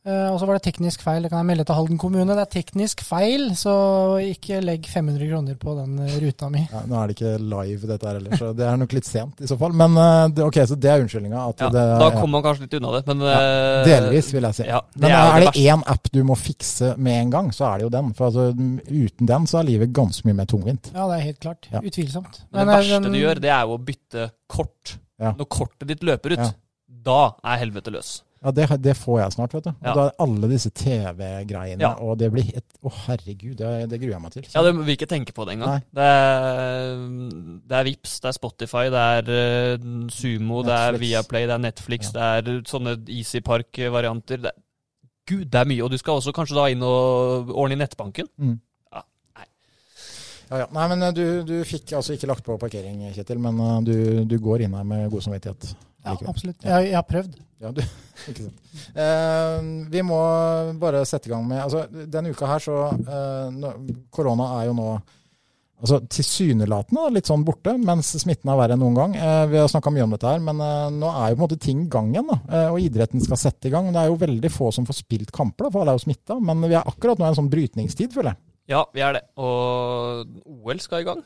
Eh, 0.04 0.26
og 0.34 0.36
så 0.36 0.48
var 0.50 0.58
det 0.58 0.66
teknisk 0.66 1.00
feil. 1.00 1.24
Det 1.24 1.30
kan 1.32 1.40
jeg 1.40 1.48
melde 1.48 1.64
til 1.64 1.78
Halden 1.78 1.98
kommune. 2.02 2.36
Det 2.36 2.42
er 2.44 2.50
teknisk 2.52 3.00
feil, 3.08 3.46
så 3.56 3.74
ikke 4.20 4.58
legg 4.60 4.84
500 4.92 5.30
kroner 5.30 5.56
på 5.62 5.76
den 5.78 5.94
eh, 6.04 6.18
ruta 6.20 6.50
mi. 6.52 6.66
ja, 6.68 6.82
Nå 6.90 6.98
er 7.00 7.08
det 7.08 7.16
ikke 7.16 7.32
live, 7.40 7.88
dette 7.88 8.10
her 8.10 8.18
heller, 8.20 8.36
så 8.42 8.50
det 8.58 8.66
er 8.68 8.82
nok 8.82 8.96
litt 8.98 9.08
sent 9.08 9.40
i 9.40 9.48
så 9.48 9.56
fall. 9.62 9.72
Men 9.80 9.96
eh, 9.96 10.42
ok, 10.44 10.60
så 10.68 10.76
det 10.76 10.92
er 10.92 11.06
unnskyldninga? 11.06 11.46
Ja, 11.56 11.70
det, 11.72 11.86
da 12.04 12.10
kommer 12.18 12.34
man 12.36 12.44
kanskje 12.50 12.66
litt 12.68 12.76
unna 12.82 12.92
det, 12.98 13.04
men 13.14 13.24
Ja, 13.30 13.40
Delvis, 13.88 14.34
vil 14.36 14.50
jeg 14.50 14.58
si. 14.60 14.66
Ja, 14.68 14.82
det 14.92 15.06
Men 15.06 15.16
er, 15.16 15.22
er, 15.30 15.46
det 15.46 15.54
det 15.56 15.64
én 15.72 15.86
app 15.96 16.12
du 16.12 16.20
må 16.28 16.36
fikse 16.36 16.92
med 17.00 17.22
en 17.22 17.32
gang, 17.38 17.54
så 17.56 17.70
er 17.70 17.80
det 17.80 17.88
jo 17.88 17.94
den. 17.96 18.12
For 18.20 18.28
altså, 18.28 18.50
uten 18.92 19.32
den 19.32 19.48
så 19.54 19.62
er 19.62 19.70
livet 19.72 19.96
ganske 19.96 20.28
mye 20.28 20.36
mer 20.42 20.52
tungvint. 20.52 20.92
Ja, 20.92 21.08
det 21.14 21.22
er 21.22 21.26
helt 21.30 21.40
klart. 21.48 21.72
Ja. 21.72 21.80
Utvilsomt. 21.80 22.44
Men 22.52 22.68
det 22.68 22.76
eh, 22.76 22.82
verste 22.82 23.00
den- 23.08 23.16
du 23.16 23.22
gjør, 23.24 23.40
det 23.48 23.56
er 23.56 23.64
jo 23.72 23.80
å 23.80 23.82
bytte 23.88 24.28
kort. 24.52 24.98
Ja. 25.24 25.32
Når 25.40 25.48
kortet 25.48 25.88
ditt 25.96 26.04
løper 26.04 26.36
ut, 26.36 26.44
Ja. 26.44 26.52
da 27.08 27.22
er 27.48 27.64
helvete 27.64 27.96
løs. 27.96 28.18
Ja, 28.44 28.52
det, 28.52 28.66
det 28.84 28.94
får 29.00 29.22
jeg 29.22 29.34
snart, 29.38 29.54
vet 29.56 29.64
du. 29.64 29.70
Og 29.72 29.86
Ja. 29.88 29.94
da 29.96 30.06
er 30.10 30.16
alle 30.26 30.50
disse 30.52 30.70
TV-greiene, 30.76 31.80
Ja. 31.80 31.94
og 32.04 32.18
det 32.20 32.28
blir 32.34 32.50
et 32.58 32.66
Å, 32.84 32.92
herregud, 33.06 33.56
det, 33.62 33.70
det 33.90 34.00
gruer 34.02 34.12
jeg 34.18 34.22
meg 34.22 34.32
til. 34.34 34.44
Ja, 34.52 34.64
det 34.66 34.74
må 34.76 34.84
vi 34.84 34.98
ikke 34.98 35.08
tenke 35.08 35.32
på 35.32 35.46
det 35.48 35.54
engang. 35.56 35.80
Det 35.96 36.04
er, 36.04 36.98
det 37.72 37.78
er 37.80 37.88
Vips, 37.88 38.18
det 38.20 38.28
er 38.34 38.36
Spotify, 38.36 38.84
det 38.92 39.06
er 39.14 39.32
uh, 39.80 40.10
Sumo, 40.12 40.60
det 40.68 40.76
er 40.76 40.98
Viaplay, 41.00 41.48
det 41.48 41.56
er 41.56 41.64
Netflix, 41.64 42.12
det 42.12 42.22
er 42.22 42.52
sånne 42.68 42.98
EasyPark-varianter. 43.08 44.52
Gud, 45.26 45.46
det 45.48 45.56
er 45.62 45.70
mye. 45.72 45.84
Og 45.86 45.92
du 45.94 45.98
skal 46.02 46.20
også 46.20 46.34
kanskje 46.36 46.58
da 46.60 46.68
inn 46.74 46.84
og 46.84 47.54
ordne 47.56 47.78
i 47.78 47.80
nettbanken. 47.80 48.28
Mm. 48.36 48.58
Ja. 48.92 49.04
Ja, 50.52 50.58
ja. 50.66 50.68
Nei, 50.76 50.88
men 50.92 51.08
eh, 51.08 51.14
du, 51.16 51.24
du 51.48 51.56
fikk 51.64 51.96
altså 51.96 52.14
ikke 52.18 52.28
lagt 52.30 52.44
på 52.44 52.60
parkering, 52.60 53.00
Kjetil, 53.16 53.40
men 53.40 53.58
eh, 53.64 53.80
du, 53.88 53.96
du 54.28 54.36
går 54.44 54.66
inn 54.68 54.76
her 54.76 54.84
med 54.84 55.08
god 55.16 55.24
samvittighet. 55.24 55.72
Ja, 56.04 56.14
likevel. 56.14 56.30
absolutt. 56.34 56.64
Jeg, 56.68 56.88
jeg 56.90 56.98
har 57.00 57.08
prøvd. 57.08 57.36
Ja, 57.64 57.72
du, 57.72 57.82
ikke 58.30 58.46
sant. 58.46 58.62
Eh, 59.00 59.58
vi 59.94 60.04
må 60.06 60.20
bare 60.82 61.06
sette 61.08 61.30
i 61.30 61.34
gang 61.34 61.46
med 61.48 61.62
altså, 61.64 61.86
Denne 62.12 62.34
uka 62.34 62.50
her 62.50 62.64
så 62.64 62.80
eh, 62.92 63.68
Korona 64.12 64.50
er 64.60 64.68
jo 64.68 64.74
nå 64.76 64.88
altså, 65.84 66.00
tilsynelatende 66.12 67.10
litt 67.16 67.30
sånn 67.30 67.44
borte, 67.48 67.76
mens 67.80 68.14
smitten 68.22 68.52
er 68.52 68.60
verre 68.60 68.78
enn 68.78 68.84
noen 68.84 68.98
gang. 69.00 69.16
Eh, 69.18 69.44
vi 69.52 69.60
har 69.60 69.70
snakka 69.72 69.94
mye 69.94 70.06
om 70.08 70.16
dette 70.16 70.30
her, 70.30 70.42
men 70.44 70.62
eh, 70.64 70.88
nå 70.96 71.12
er 71.12 71.32
jo 71.32 71.38
på 71.38 71.42
en 71.42 71.46
måte 71.46 71.60
ting 71.62 71.86
i 71.86 71.92
gang 71.92 72.12
igjen. 72.14 72.32
Da, 72.32 72.40
eh, 72.50 72.72
og 72.74 72.82
idretten 72.84 73.24
skal 73.24 73.40
sette 73.42 73.70
i 73.70 73.74
gang. 73.74 73.92
Det 73.94 74.02
er 74.02 74.12
jo 74.12 74.20
veldig 74.24 74.52
få 74.54 74.72
som 74.76 74.88
får 74.90 75.00
spilt 75.04 75.34
kamper, 75.36 75.68
da, 75.68 75.74
for 75.74 75.84
alle 75.84 75.96
er 75.96 76.02
jo 76.02 76.06
smitta. 76.08 76.40
Men 76.52 76.64
vi 76.68 76.76
er 76.80 76.90
akkurat 76.90 77.20
nå 77.22 77.28
i 77.28 77.32
en 77.34 77.40
sånn 77.44 77.52
brytningstid, 77.54 78.16
føler 78.16 78.34
jeg. 78.34 78.44
Ja, 78.74 78.86
vi 78.96 79.04
er 79.04 79.18
det. 79.18 79.26
Og 79.44 80.64
OL 80.64 80.84
skal 80.84 81.04
i 81.04 81.08
gang. 81.08 81.24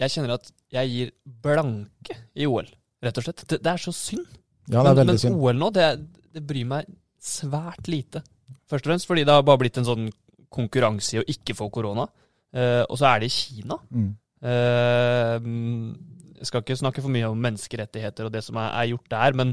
Jeg 0.00 0.14
kjenner 0.14 0.38
at 0.38 0.48
jeg 0.72 0.92
gir 0.94 1.10
blanke 1.44 2.16
i 2.32 2.46
OL, 2.48 2.68
rett 3.04 3.20
og 3.20 3.26
slett. 3.26 3.44
Det, 3.48 3.60
det 3.64 3.72
er 3.72 3.82
så 3.82 3.94
synd. 3.96 4.26
Ja, 4.70 4.82
det 4.84 4.92
er 4.92 4.98
men, 5.00 5.12
men 5.12 5.20
synd. 5.22 5.38
OL 5.38 5.58
nå, 5.58 5.70
det, 5.74 5.90
det 6.34 6.42
bryr 6.46 6.68
meg 6.68 6.90
svært 7.20 7.90
lite. 7.90 8.24
Først 8.70 8.86
og 8.86 8.92
fremst 8.92 9.08
fordi 9.10 9.26
det 9.26 9.34
har 9.34 9.46
bare 9.46 9.60
blitt 9.62 9.80
en 9.80 9.88
sånn 9.88 10.10
konkurranse 10.50 11.16
i 11.16 11.22
å 11.22 11.28
ikke 11.30 11.56
få 11.58 11.70
korona. 11.72 12.08
Uh, 12.50 12.82
og 12.88 12.96
så 12.98 13.12
er 13.12 13.22
det 13.22 13.30
i 13.30 13.34
Kina. 13.34 13.76
Mm. 13.94 14.10
Eh, 14.40 15.36
jeg 16.40 16.48
skal 16.48 16.62
ikke 16.64 16.76
snakke 16.80 17.02
for 17.04 17.12
mye 17.12 17.28
om 17.28 17.36
menneskerettigheter 17.44 18.24
og 18.26 18.32
det 18.32 18.40
som 18.46 18.56
er, 18.56 18.70
er 18.80 18.88
gjort 18.94 19.10
der, 19.12 19.34
men 19.36 19.50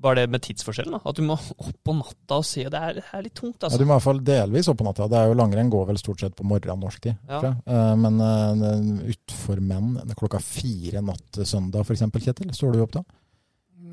bare 0.00 0.20
det 0.20 0.30
med 0.34 0.42
tidsforskjellen. 0.44 0.92
da, 0.98 1.00
At 1.08 1.16
du 1.16 1.22
må 1.24 1.36
opp 1.38 1.78
på 1.84 1.94
natta 1.96 2.36
og 2.40 2.44
se. 2.44 2.66
Det 2.68 2.76
er, 2.76 2.98
det 3.00 3.04
er 3.08 3.22
litt 3.24 3.34
tungt, 3.38 3.56
Ja, 3.58 3.68
altså. 3.70 3.80
du 3.80 3.86
må 3.86 3.94
i 3.94 3.96
hvert 3.96 4.06
fall 4.06 4.20
delvis 4.26 4.68
opp 4.68 4.78
på 4.82 4.86
natta. 4.86 5.08
Det 5.08 5.16
er 5.16 5.30
jo 5.30 5.38
Langrenn 5.40 5.72
går 5.72 5.86
vel 5.88 6.00
stort 6.00 6.20
sett 6.20 6.36
på 6.36 6.44
morgenen 6.48 6.84
norsk 6.84 7.00
tid. 7.08 7.16
Ja. 7.28 7.54
Eh, 7.56 7.94
Men 8.00 8.20
uh, 8.20 9.00
utfor 9.14 9.60
menn 9.64 9.94
klokka 10.20 10.42
fire 10.44 11.00
natt 11.04 11.40
søndag 11.48 11.88
f.eks., 11.88 12.04
Kjetil, 12.20 12.52
står 12.56 12.76
du 12.76 12.82
opp 12.84 12.98
da? 13.00 13.04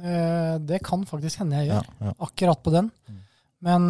Eh, 0.03 0.57
Det 0.67 0.83
kan 0.83 1.07
faktisk 1.07 1.39
hende 1.45 1.63
jeg 1.63 1.71
gjør. 1.71 1.87
Ja, 1.87 2.11
ja. 2.11 2.15
Akkurat 2.27 2.63
på 2.63 2.75
den. 2.75 2.91
Mm. 3.07 3.23
Men 3.67 3.89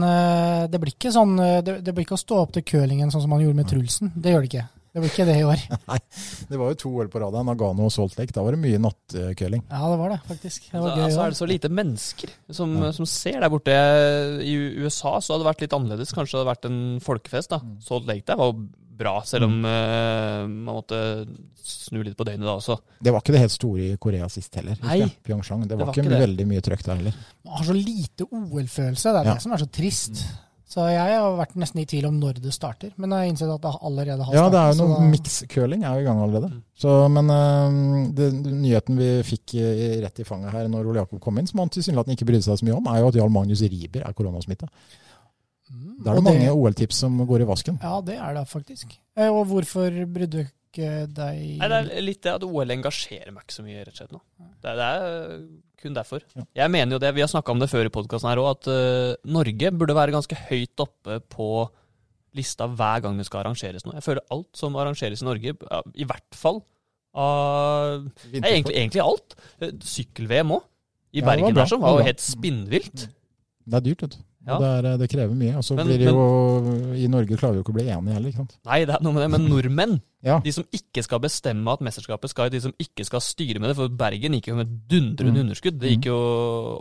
det 0.71 0.79
blir 0.79 0.93
ikke 0.93 1.09
sånn 1.11 1.33
det, 1.35 1.81
det 1.83 1.91
blir 1.91 2.05
ikke 2.05 2.15
å 2.15 2.21
stå 2.21 2.37
opp 2.39 2.53
til 2.55 2.63
curlingen 2.63 3.09
sånn 3.11 3.25
som 3.25 3.33
man 3.33 3.41
gjorde 3.43 3.57
med 3.57 3.67
Trulsen. 3.67 4.13
Det 4.15 4.31
gjør 4.31 4.45
det 4.45 4.47
ikke. 4.53 4.67
Det 4.97 5.03
blir 5.03 5.11
ikke 5.13 5.25
det 5.29 5.35
i 5.37 5.43
år. 5.45 5.59
Nei, 5.91 5.97
Det 6.49 6.57
var 6.57 6.71
jo 6.73 6.77
to 6.81 6.89
år 7.03 7.09
på 7.13 7.19
rad, 7.21 7.35
Nagano 7.45 7.85
og 7.85 7.91
Salt 7.93 8.15
Lake. 8.17 8.33
Da 8.33 8.41
var 8.41 8.55
det 8.57 8.61
mye 8.63 8.79
nattkøling. 8.81 9.61
Ja, 9.69 9.81
det 9.93 9.99
var 10.01 10.09
det, 10.15 10.17
faktisk. 10.25 10.63
Det 10.71 10.73
Så, 10.73 10.81
var 10.81 10.95
gøy. 10.97 11.03
altså 11.05 11.21
er 11.21 11.35
det 11.35 11.37
så 11.43 11.47
lite 11.51 11.69
mennesker 11.69 12.33
som, 12.57 12.73
Ja. 12.81 12.89
som 12.97 13.05
ser 13.05 13.37
der 13.45 13.51
borte. 13.53 13.77
I 14.41 14.55
USA 14.81 15.19
så 15.21 15.35
hadde 15.35 15.43
det 15.45 15.51
vært 15.51 15.61
litt 15.67 15.75
annerledes. 15.77 16.15
Kanskje 16.17 16.33
det 16.33 16.41
hadde 16.41 16.49
vært 16.55 16.65
en 16.71 16.81
folkefest. 17.05 17.49
da. 17.53 17.59
Mm. 17.61 17.77
Salt 17.85 18.09
Lake 18.09 18.25
der 18.25 18.41
var 18.41 18.49
jo 18.55 18.65
bra, 18.97 19.21
selv 19.29 19.45
om 19.45 19.59
eh, 19.69 20.47
man 20.49 20.73
måtte 20.79 20.97
snu 21.61 22.01
litt 22.01 22.17
på 22.17 22.25
døgnet 22.25 22.47
da 22.49 22.55
også. 22.57 22.79
Det 22.97 23.13
var 23.13 23.21
ikke 23.21 23.35
det 23.35 23.43
helt 23.43 23.53
store 23.53 23.91
i 23.93 23.97
Korea 24.01 24.25
sist 24.33 24.55
heller. 24.57 24.79
Nei. 24.81 25.03
Pyeongchang. 25.21 25.67
Det 25.69 25.77
var, 25.77 25.85
var 25.85 25.93
ikke, 25.93 26.07
ikke 26.07 26.15
det. 26.15 26.23
veldig 26.25 26.47
mye 26.49 26.63
trøkk 26.65 26.81
der 26.87 26.95
heller. 27.03 27.19
Man 27.45 27.59
har 27.59 27.69
så 27.69 27.77
lite 27.77 28.25
OL-følelse. 28.31 29.13
Det 29.13 29.21
er 29.21 29.29
Ja. 29.29 29.33
det 29.37 29.45
som 29.45 29.53
er 29.53 29.61
så 29.61 29.69
trist. 29.69 30.23
Så 30.67 30.83
jeg 30.91 30.99
har 31.15 31.37
vært 31.39 31.53
nesten 31.55 31.79
i 31.79 31.85
tvil 31.87 32.05
om 32.09 32.17
når 32.19 32.41
det 32.43 32.51
starter, 32.51 32.89
men 32.99 33.13
jeg 33.15 33.21
har 33.23 33.29
innsett 33.31 33.51
at 33.53 33.61
det 33.63 33.71
allerede 33.87 34.25
har 34.27 34.33
startet. 34.33 34.41
Ja, 34.41 34.49
det 34.51 34.59
er 34.59 34.73
jo 34.73 34.87
noe 34.89 34.97
da- 34.97 35.11
mix-curling 35.13 35.85
er 35.87 35.93
jo 35.95 36.01
i 36.03 36.07
gang 36.09 36.19
allerede. 36.25 36.49
Så, 36.75 36.95
men 37.15 37.31
øh, 37.31 37.77
det, 38.17 38.27
nyheten 38.51 38.97
vi 38.99 39.07
fikk 39.23 39.53
i, 39.61 39.63
rett 40.03 40.19
i 40.19 40.25
fanget 40.27 40.51
her 40.51 40.67
når 40.67 40.89
Ole 40.91 40.99
Jakob 41.05 41.21
kom 41.23 41.39
inn, 41.39 41.47
som 41.47 41.61
han 41.63 41.71
tilsynelatende 41.71 42.17
ikke 42.17 42.27
brydde 42.27 42.43
seg 42.49 42.59
så 42.59 42.67
mye 42.67 42.75
om, 42.81 42.89
er 42.91 42.99
jo 42.99 43.07
at 43.13 43.19
Jarl 43.21 43.31
Magnus 43.31 43.63
Riiber 43.63 44.03
er 44.09 44.17
koronasmitta. 44.17 44.67
Mm, 45.71 46.03
Da 46.03 46.11
er 46.11 46.19
det 46.19 46.23
mange 46.27 46.51
OL-tips 46.51 46.99
som 47.03 47.15
går 47.27 47.45
i 47.45 47.47
vasken. 47.47 47.79
Ja, 47.83 48.01
det 48.03 48.17
er 48.19 48.33
det 48.37 48.43
faktisk. 48.51 48.97
Eh, 49.15 49.31
Og 49.31 49.45
hvorfor 49.47 49.87
brydde 50.05 50.29
du 50.35 50.43
ikke 50.43 51.07
deg 51.15 51.39
Nei, 51.63 51.67
Det 51.71 51.79
er 51.95 52.03
litt 52.03 52.21
det 52.27 52.33
at 52.35 52.43
OL 52.43 52.75
engasjerer 52.75 53.31
meg 53.31 53.47
ikke 53.47 53.55
så 53.55 53.63
mye, 53.65 53.79
rett 53.87 53.95
og 53.95 54.01
slett 54.03 54.11
nå. 54.19 54.21
Det 54.61 54.75
det 54.77 54.91
er 54.91 55.39
kun 55.81 55.97
derfor. 55.97 56.23
Ja. 56.35 56.45
Jeg 56.63 56.73
mener 56.73 56.97
jo 56.97 57.01
det, 57.01 57.11
vi 57.15 57.23
har 57.23 57.31
snakka 57.31 57.53
om 57.53 57.61
det 57.61 57.69
før 57.71 57.89
i 57.89 57.93
podkasten 57.93 58.29
her 58.31 58.41
òg, 58.41 58.49
at 58.55 58.69
uh, 58.71 59.29
Norge 59.29 59.73
burde 59.75 59.97
være 59.97 60.15
ganske 60.15 60.39
høyt 60.47 60.83
oppe 60.83 61.19
på 61.33 61.49
lista 62.37 62.67
hver 62.69 63.03
gang 63.05 63.17
det 63.17 63.25
skal 63.27 63.43
arrangeres 63.43 63.85
noe. 63.85 63.95
Jeg 63.97 64.05
føler 64.05 64.25
alt 64.33 64.59
som 64.59 64.75
arrangeres 64.77 65.23
i 65.23 65.27
Norge, 65.27 65.53
i 65.97 66.07
hvert 66.07 66.37
fall 66.37 66.61
av 67.17 68.03
uh, 68.05 68.25
egentlig, 68.35 68.75
egentlig 68.75 69.01
alt. 69.01 69.37
Eh, 69.61 69.73
Sykkel-VM 69.81 70.57
òg. 70.57 70.65
I 71.15 71.21
Ja, 71.23 71.29
Bergen 71.31 71.55
der 71.55 71.69
som 71.69 71.81
var 71.81 71.95
var 71.95 72.01
jo 72.03 72.09
helt 72.11 72.21
spinnvilt. 72.21 73.07
Det 73.67 73.79
er 73.79 73.85
dyrt, 73.85 74.03
vet 74.03 74.17
du. 74.17 74.25
Ja. 74.47 74.55
Og 74.55 74.61
Det, 74.63 74.67
er, 74.93 74.97
det 75.01 75.07
krever 75.11 75.35
mye. 75.35 75.57
Og 75.59 75.63
så 75.67 75.75
blir 75.75 75.97
det 75.99 76.07
jo 76.07 76.93
I 76.95 77.07
Norge 77.11 77.35
klarer 77.35 77.57
vi 77.57 77.59
jo 77.59 77.63
ikke 77.65 77.73
å 77.73 77.77
bli 77.77 77.87
enige 77.91 78.13
heller, 78.15 78.29
ikke 78.31 78.39
sant. 78.45 78.53
Nei, 78.69 78.77
det 78.87 78.93
er 78.95 79.03
noe 79.03 79.13
med 79.17 79.25
det, 79.25 79.31
men 79.35 79.47
nordmenn, 79.51 79.97
Ja. 80.27 80.39
de 80.43 80.51
som 80.55 80.63
ikke 80.73 81.03
skal 81.05 81.19
bestemme 81.23 81.67
at 81.75 81.83
mesterskapet 81.85 82.31
skal, 82.31 82.49
de 82.49 82.59
som 82.63 82.71
ikke 82.81 83.03
skal 83.05 83.21
styre 83.21 83.59
med 83.61 83.69
det, 83.69 83.75
for 83.77 83.91
Bergen 83.99 84.33
gikk 84.39 84.47
jo 84.49 84.55
med 84.57 84.71
dundrende 84.89 85.35
Mm. 85.37 85.43
underskudd, 85.45 85.77
det 85.83 85.91
gikk 85.97 86.07
jo 86.09 86.17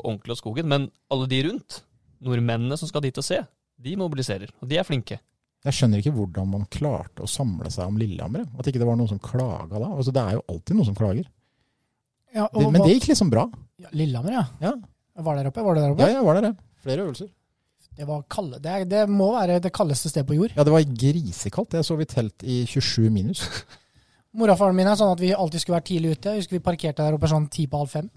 ordentlig 0.07 0.37
av 0.37 0.41
skogen, 0.41 0.67
men 0.71 0.87
alle 1.13 1.27
de 1.31 1.43
rundt, 1.51 1.81
nordmennene 2.25 2.79
som 2.81 2.89
skal 2.89 3.03
dit 3.05 3.19
og 3.21 3.27
se, 3.27 3.43
de 3.83 3.97
mobiliserer, 4.01 4.49
og 4.63 4.71
de 4.71 4.79
er 4.81 4.87
flinke. 4.89 5.19
Jeg 5.67 5.75
skjønner 5.75 5.99
ikke 6.01 6.15
hvordan 6.15 6.47
man 6.49 6.65
klarte 6.71 7.25
å 7.27 7.29
samle 7.29 7.69
seg 7.75 7.89
om 7.91 7.97
Lillehammer. 7.99 8.45
At 8.57 8.69
ikke 8.71 8.79
det 8.79 8.87
var 8.87 8.97
noen 8.97 9.09
som 9.11 9.19
klaga 9.19 9.81
da. 9.83 9.89
Altså, 9.99 10.13
det 10.15 10.23
er 10.23 10.37
jo 10.39 10.43
alltid 10.53 10.77
noen 10.79 10.87
som 10.87 10.95
klager. 10.95 11.27
Ja, 12.37 12.45
og 12.53 12.61
Det, 12.63 12.69
men 12.73 12.85
det 12.87 12.93
gikk 12.97 13.09
liksom 13.11 13.31
bra. 13.33 13.47
ja, 13.83 13.89
Lillehammer, 13.93 14.33
ja. 14.37 14.45
Ja, 14.63 14.73
Var 15.27 15.37
der 15.41 15.49
oppe? 15.51 15.65
Var 15.67 15.75
det 15.75 15.83
der 15.83 15.95
oppe? 15.97 16.07
ja 16.07 16.17
jeg 16.21 16.25
var 16.25 16.35
der, 16.39 16.47
jeg. 16.53 16.57
Flere 16.87 17.03
øvelser. 17.07 17.29
Det, 17.97 18.05
var 18.09 18.23
kalde, 18.29 18.59
det, 18.61 18.71
er, 18.71 18.85
det 18.91 19.03
må 19.09 19.31
være 19.39 19.61
det 19.65 19.73
kaldeste 19.73 20.11
stedet 20.13 20.27
på 20.29 20.37
jord. 20.37 20.53
Ja, 20.57 20.65
det 20.69 20.73
var 20.75 20.85
grisekaldt. 20.85 21.73
Jeg 21.79 21.85
sov 21.89 22.01
i 22.05 22.09
telt 22.11 22.45
i 22.45 22.63
27 22.69 23.11
minus. 23.11 23.47
Mora 24.37 24.53
og 24.53 24.61
faren 24.61 24.77
min 24.77 24.89
er 24.91 24.99
sånn 25.01 25.15
at 25.15 25.21
vi 25.23 25.31
alltid 25.33 25.63
skulle 25.63 25.79
være 25.79 25.89
tidlig 25.89 26.11
ute. 26.19 26.35
Jeg 26.35 26.43
husker 26.45 26.59
vi 26.59 26.65
parkerte 26.67 27.01
der 27.07 27.17
oppe 27.17 27.31
sånn 27.31 27.47
ti 27.49 27.65
på 27.73 27.79
halv 27.81 27.89
fem. 27.95 28.11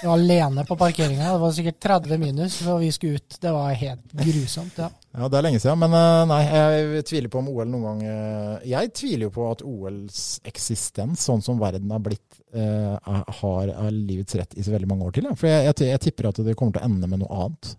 Vi 0.00 0.06
var 0.08 0.14
alene 0.16 0.62
på 0.64 0.76
parkeringa. 0.80 1.32
Det 1.34 1.40
var 1.42 1.50
sikkert 1.52 1.80
30 1.84 2.20
minus 2.22 2.54
før 2.62 2.78
vi 2.80 2.92
skulle 2.94 3.18
ut. 3.18 3.34
Det 3.42 3.50
var 3.52 3.74
helt 3.76 4.14
grusomt. 4.16 4.78
ja. 4.80 4.86
Ja, 5.10 5.26
det 5.26 5.36
er 5.40 5.42
lenge 5.44 5.58
siden. 5.60 5.80
Men 5.82 5.96
eh, 5.98 6.22
nei, 6.30 6.38
jeg 6.46 7.02
tviler 7.10 7.32
på 7.34 7.40
om 7.42 7.48
OL 7.50 7.66
noen 7.68 7.82
gang 7.88 8.00
eh, 8.06 8.68
Jeg 8.70 8.92
tviler 8.94 9.26
jo 9.26 9.32
på 9.34 9.48
at 9.50 9.64
OLs 9.66 10.20
eksistens, 10.46 11.26
sånn 11.26 11.42
som 11.44 11.58
verden 11.60 11.90
har 11.92 12.00
blitt, 12.06 12.38
eh, 12.54 12.94
er- 12.94 13.36
har 13.42 13.74
er 13.74 13.90
livets 13.90 14.38
rett 14.38 14.54
i 14.56 14.62
så 14.64 14.72
veldig 14.72 14.88
mange 14.94 15.10
år 15.10 15.18
til. 15.18 15.26
For 15.34 15.50
jeg, 15.50 15.66
jeg, 15.72 15.90
jeg 15.90 16.04
tipper 16.06 16.30
at 16.30 16.38
det 16.46 16.54
kommer 16.56 16.78
til 16.78 16.84
å 16.86 16.88
ende 16.92 17.10
med 17.10 17.24
noe 17.26 17.42
annet. 17.42 17.74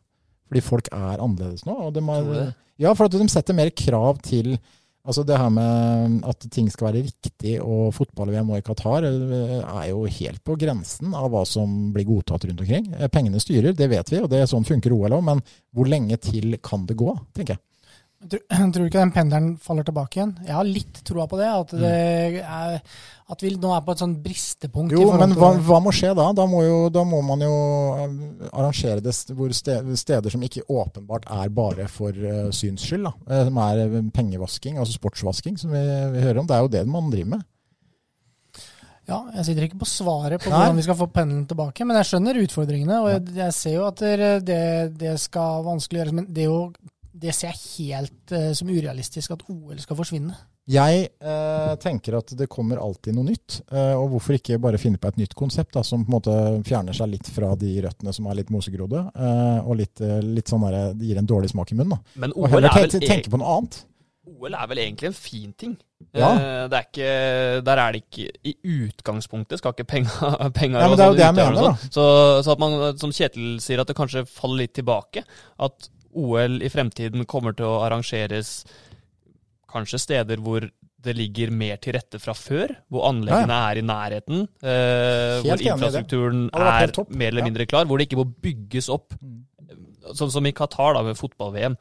Fordi 0.51 0.63
folk 0.65 0.91
er 0.91 1.23
annerledes 1.23 1.63
nå. 1.63 1.77
Og 1.87 1.95
de 1.95 2.03
har, 2.03 2.53
ja, 2.81 2.91
for 2.91 3.07
at 3.07 3.15
de 3.15 3.27
setter 3.31 3.55
mer 3.57 3.71
krav 3.71 4.19
til 4.27 4.57
Altså 5.01 5.23
det 5.25 5.33
her 5.33 5.49
med 5.49 6.19
at 6.29 6.43
ting 6.53 6.67
skal 6.69 6.91
være 6.91 7.01
riktig, 7.07 7.55
og 7.57 7.89
fotball-VM 7.97 8.51
nå 8.51 8.59
i 8.59 8.65
Qatar 8.65 9.07
eh, 9.07 9.55
er 9.57 9.87
jo 9.89 10.03
helt 10.05 10.43
på 10.45 10.53
grensen 10.61 11.15
av 11.17 11.31
hva 11.33 11.41
som 11.49 11.89
blir 11.95 12.05
godtatt 12.05 12.45
rundt 12.45 12.61
omkring. 12.61 12.91
Eh, 12.93 13.09
Pengene 13.09 13.41
styrer, 13.41 13.73
det 13.73 13.87
vet 13.89 14.13
vi, 14.13 14.19
og 14.21 14.29
det 14.29 14.43
er 14.43 14.51
sånn 14.51 14.67
funker 14.67 14.93
OL 14.93 15.17
òg, 15.17 15.23
men 15.25 15.41
hvor 15.73 15.89
lenge 15.89 16.19
til 16.21 16.53
kan 16.61 16.85
det 16.85 16.99
gå, 17.01 17.15
tenker 17.33 17.55
jeg. 17.55 17.63
Tror, 18.29 18.69
du 18.75 18.85
ikke 18.85 18.99
den 18.99 19.13
pendelen 19.15 19.55
faller 19.61 19.85
tilbake 19.87 20.19
igjen? 20.19 20.33
Jeg 20.45 20.53
har 20.53 20.67
litt 20.67 20.99
troa 21.07 21.25
på 21.29 21.39
det. 21.39 21.47
At, 21.49 21.71
det 21.81 21.93
er, 22.41 22.75
at 23.33 23.43
vi 23.43 23.53
nå 23.57 23.71
er 23.73 23.81
på 23.85 23.95
et 23.95 24.03
sånn 24.03 24.13
bristepunkt. 24.21 24.93
Jo, 24.93 25.07
men 25.17 25.33
hva, 25.39 25.53
hva 25.65 25.79
må 25.83 25.93
skje 25.95 26.13
da? 26.17 26.27
Da 26.37 26.45
må, 26.49 26.61
jo, 26.67 26.77
da 26.93 27.03
må 27.07 27.23
man 27.25 27.41
jo 27.45 27.55
eh, 27.95 28.13
arrangere 28.51 29.01
det 29.01 29.15
hvor 29.37 29.53
ste- 29.57 29.81
steder 29.97 30.33
som 30.33 30.45
ikke 30.45 30.67
åpenbart 30.69 31.25
er 31.33 31.49
bare 31.55 31.87
for 31.91 32.13
uh, 32.13 32.51
syns 32.55 32.85
skyld. 32.85 33.09
Da. 33.09 33.15
Eh, 33.31 33.47
Som 33.49 33.57
er 33.65 33.85
eh, 33.87 33.97
pengevasking, 34.13 34.77
altså 34.77 34.99
sportsvasking, 34.99 35.57
som 35.61 35.73
vi, 35.73 35.81
vi 36.13 36.25
hører 36.27 36.43
om. 36.43 36.49
Det 36.49 36.59
er 36.59 36.67
jo 36.67 36.75
det 36.77 36.85
man 36.89 37.09
driver 37.09 37.37
med. 37.37 37.47
Ja, 39.09 39.17
jeg 39.35 39.47
sitter 39.47 39.65
ikke 39.65 39.81
på 39.81 39.89
svaret 39.89 40.43
på 40.43 40.51
Nei. 40.51 40.55
hvordan 40.55 40.77
vi 40.77 40.85
skal 40.85 40.97
få 40.99 41.07
pendelen 41.11 41.45
tilbake, 41.49 41.85
men 41.87 41.97
jeg 41.99 42.07
skjønner 42.11 42.37
utfordringene. 42.45 42.99
Og 43.01 43.09
jeg, 43.11 43.23
jeg 43.41 43.55
ser 43.57 43.77
jo 43.79 43.85
at 43.89 44.03
det, 44.45 44.57
det, 45.01 45.13
skal 45.19 45.65
vanskelig 45.65 46.03
gjøres, 46.03 46.15
men 46.19 46.27
det, 46.29 46.45
er 46.45 46.51
jo, 46.51 46.61
det 47.21 47.35
ser 47.37 47.53
jeg 47.53 47.61
helt 47.77 48.33
uh, 48.33 48.51
som 48.57 48.71
urealistisk 48.71 49.35
at 49.35 49.43
OL 49.51 49.77
skal 49.83 49.99
forsvinne. 49.99 50.33
Jeg 50.71 51.07
uh, 51.25 51.73
tenker 51.81 52.15
at 52.19 52.33
det 52.37 52.47
kommer 52.51 52.79
alltid 52.81 53.15
noe 53.17 53.27
nytt. 53.27 53.59
Uh, 53.71 53.97
og 53.97 54.15
hvorfor 54.15 54.37
ikke 54.37 54.59
bare 54.61 54.79
finne 54.81 55.01
på 55.01 55.09
et 55.09 55.19
nytt 55.19 55.35
konsept 55.37 55.73
da, 55.75 55.83
som 55.85 56.05
på 56.05 56.11
en 56.11 56.17
måte 56.19 56.35
fjerner 56.67 56.95
seg 56.95 57.11
litt 57.15 57.29
fra 57.33 57.53
de 57.59 57.73
røttene 57.85 58.13
som 58.15 58.29
er 58.29 58.39
litt 58.41 58.51
mosegrodde, 58.53 59.05
eh, 59.11 59.59
og 59.61 59.79
litt, 59.79 60.01
litt 60.25 60.51
sånn 60.51 60.65
der, 60.67 60.91
det 60.97 61.09
gir 61.09 61.21
en 61.21 61.29
dårlig 61.29 61.51
smak 61.53 61.73
i 61.73 61.79
munnen. 61.79 61.97
Da. 61.97 62.19
Men 62.25 62.35
Og 62.35 62.45
OL 62.45 62.53
heller 62.55 62.69
er, 62.69 62.83
vel, 62.85 62.93
tenke, 62.93 63.09
tenke 63.09 63.33
på 63.33 63.41
noe 63.41 63.55
annet. 63.57 63.79
OL 64.31 64.53
er 64.53 64.67
vel 64.69 64.81
egentlig 64.83 65.09
en 65.09 65.17
fin 65.17 65.53
ting. 65.57 65.73
Ja. 66.13 66.29
Eh, 66.29 66.67
Det 66.69 66.77
er 66.77 66.85
ikke, 66.87 67.09
der 67.65 67.79
er 67.81 67.93
det 67.93 68.03
ikke 68.03 68.27
I 68.49 68.53
utgangspunktet 68.85 69.61
skal 69.61 69.73
ikke 69.75 69.87
penga, 69.89 70.31
penga 70.59 70.81
Ja, 70.81 70.89
og 70.89 70.97
det 70.97 71.05
er 71.05 71.09
jo 71.09 71.13
sånn 71.13 71.17
det 71.17 71.25
jeg 71.25 71.35
utøvere 71.35 71.55
mener, 71.55 71.61
og 71.61 71.81
sånn. 71.81 71.95
Så, 71.95 72.05
så 72.45 72.53
at 72.55 72.61
man, 72.61 72.77
som 73.01 73.15
Kjetil 73.15 73.57
sier, 73.63 73.81
at 73.81 73.89
det 73.89 73.97
kanskje 73.97 74.25
faller 74.29 74.63
litt 74.63 74.75
tilbake. 74.77 75.25
At 75.61 75.89
OL 76.13 76.61
i 76.61 76.69
fremtiden 76.69 77.25
kommer 77.25 77.55
til 77.55 77.65
å 77.65 77.81
arrangeres 77.85 78.63
kanskje 79.71 79.99
steder 80.03 80.41
hvor 80.43 80.65
det 81.01 81.15
ligger 81.17 81.49
mer 81.51 81.77
til 81.81 81.93
rette 81.95 82.19
fra 82.21 82.33
før, 82.37 82.75
hvor 82.91 83.07
anleggene 83.09 83.55
er 83.71 83.79
i 83.79 83.85
nærheten, 83.87 84.43
eh, 84.61 85.39
hvor 85.41 85.63
infrastrukturen 85.65 86.43
er 86.53 86.91
mer 87.09 87.27
eller 87.31 87.41
Ja. 87.41 87.45
mindre 87.49 87.65
klar, 87.65 87.85
hvor 87.85 87.97
det 87.97 88.07
ikke 88.09 88.19
må 88.21 88.27
bygges 88.41 88.89
opp. 88.93 89.13
Mm. 89.23 89.45
Sånn 90.13 90.29
som 90.31 90.45
i 90.45 90.51
Qatar, 90.51 90.93
da, 90.93 91.01
med 91.01 91.15
fotball-VM. 91.17 91.75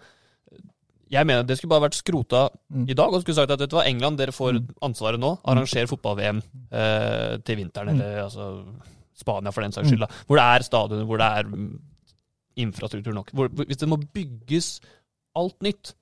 Jeg 1.10 1.26
mener 1.26 1.42
det 1.42 1.58
skulle 1.58 1.70
bare 1.74 1.88
vært 1.90 1.98
skrota 1.98 2.48
Mm. 2.72 2.88
i 2.88 2.94
dag 2.94 3.12
og 3.12 3.20
skulle 3.22 3.34
sagt 3.34 3.50
at 3.50 3.58
vet 3.58 3.68
du 3.70 3.76
hva, 3.76 3.84
England, 3.84 4.16
dere 4.18 4.30
får 4.32 4.52
Mm. 4.54 4.68
ansvaret 4.80 5.18
nå. 5.18 5.38
Arranger 5.44 5.86
fotball-VM 5.90 6.42
eh, 6.72 7.36
til 7.38 7.56
vinteren, 7.56 7.88
Mm. 7.96 8.00
eller 8.00 8.22
altså 8.24 8.64
Spania 9.16 9.50
for 9.52 9.60
den 9.62 9.72
saks 9.72 9.88
skyld. 9.90 10.00
da. 10.00 10.06
Hvor 10.28 10.36
det 10.36 10.46
er 10.46 10.62
stadioner, 10.64 11.04
hvor 11.04 11.18
det 11.18 11.26
er 11.26 11.42
mm, 11.50 11.80
infrastruktur 12.58 13.14
nok. 13.14 13.30
Hvis 13.62 13.80
det 13.80 13.88
må 13.88 14.00
bygges 14.14 14.80
alt 15.38 15.58
nytt 15.62 15.94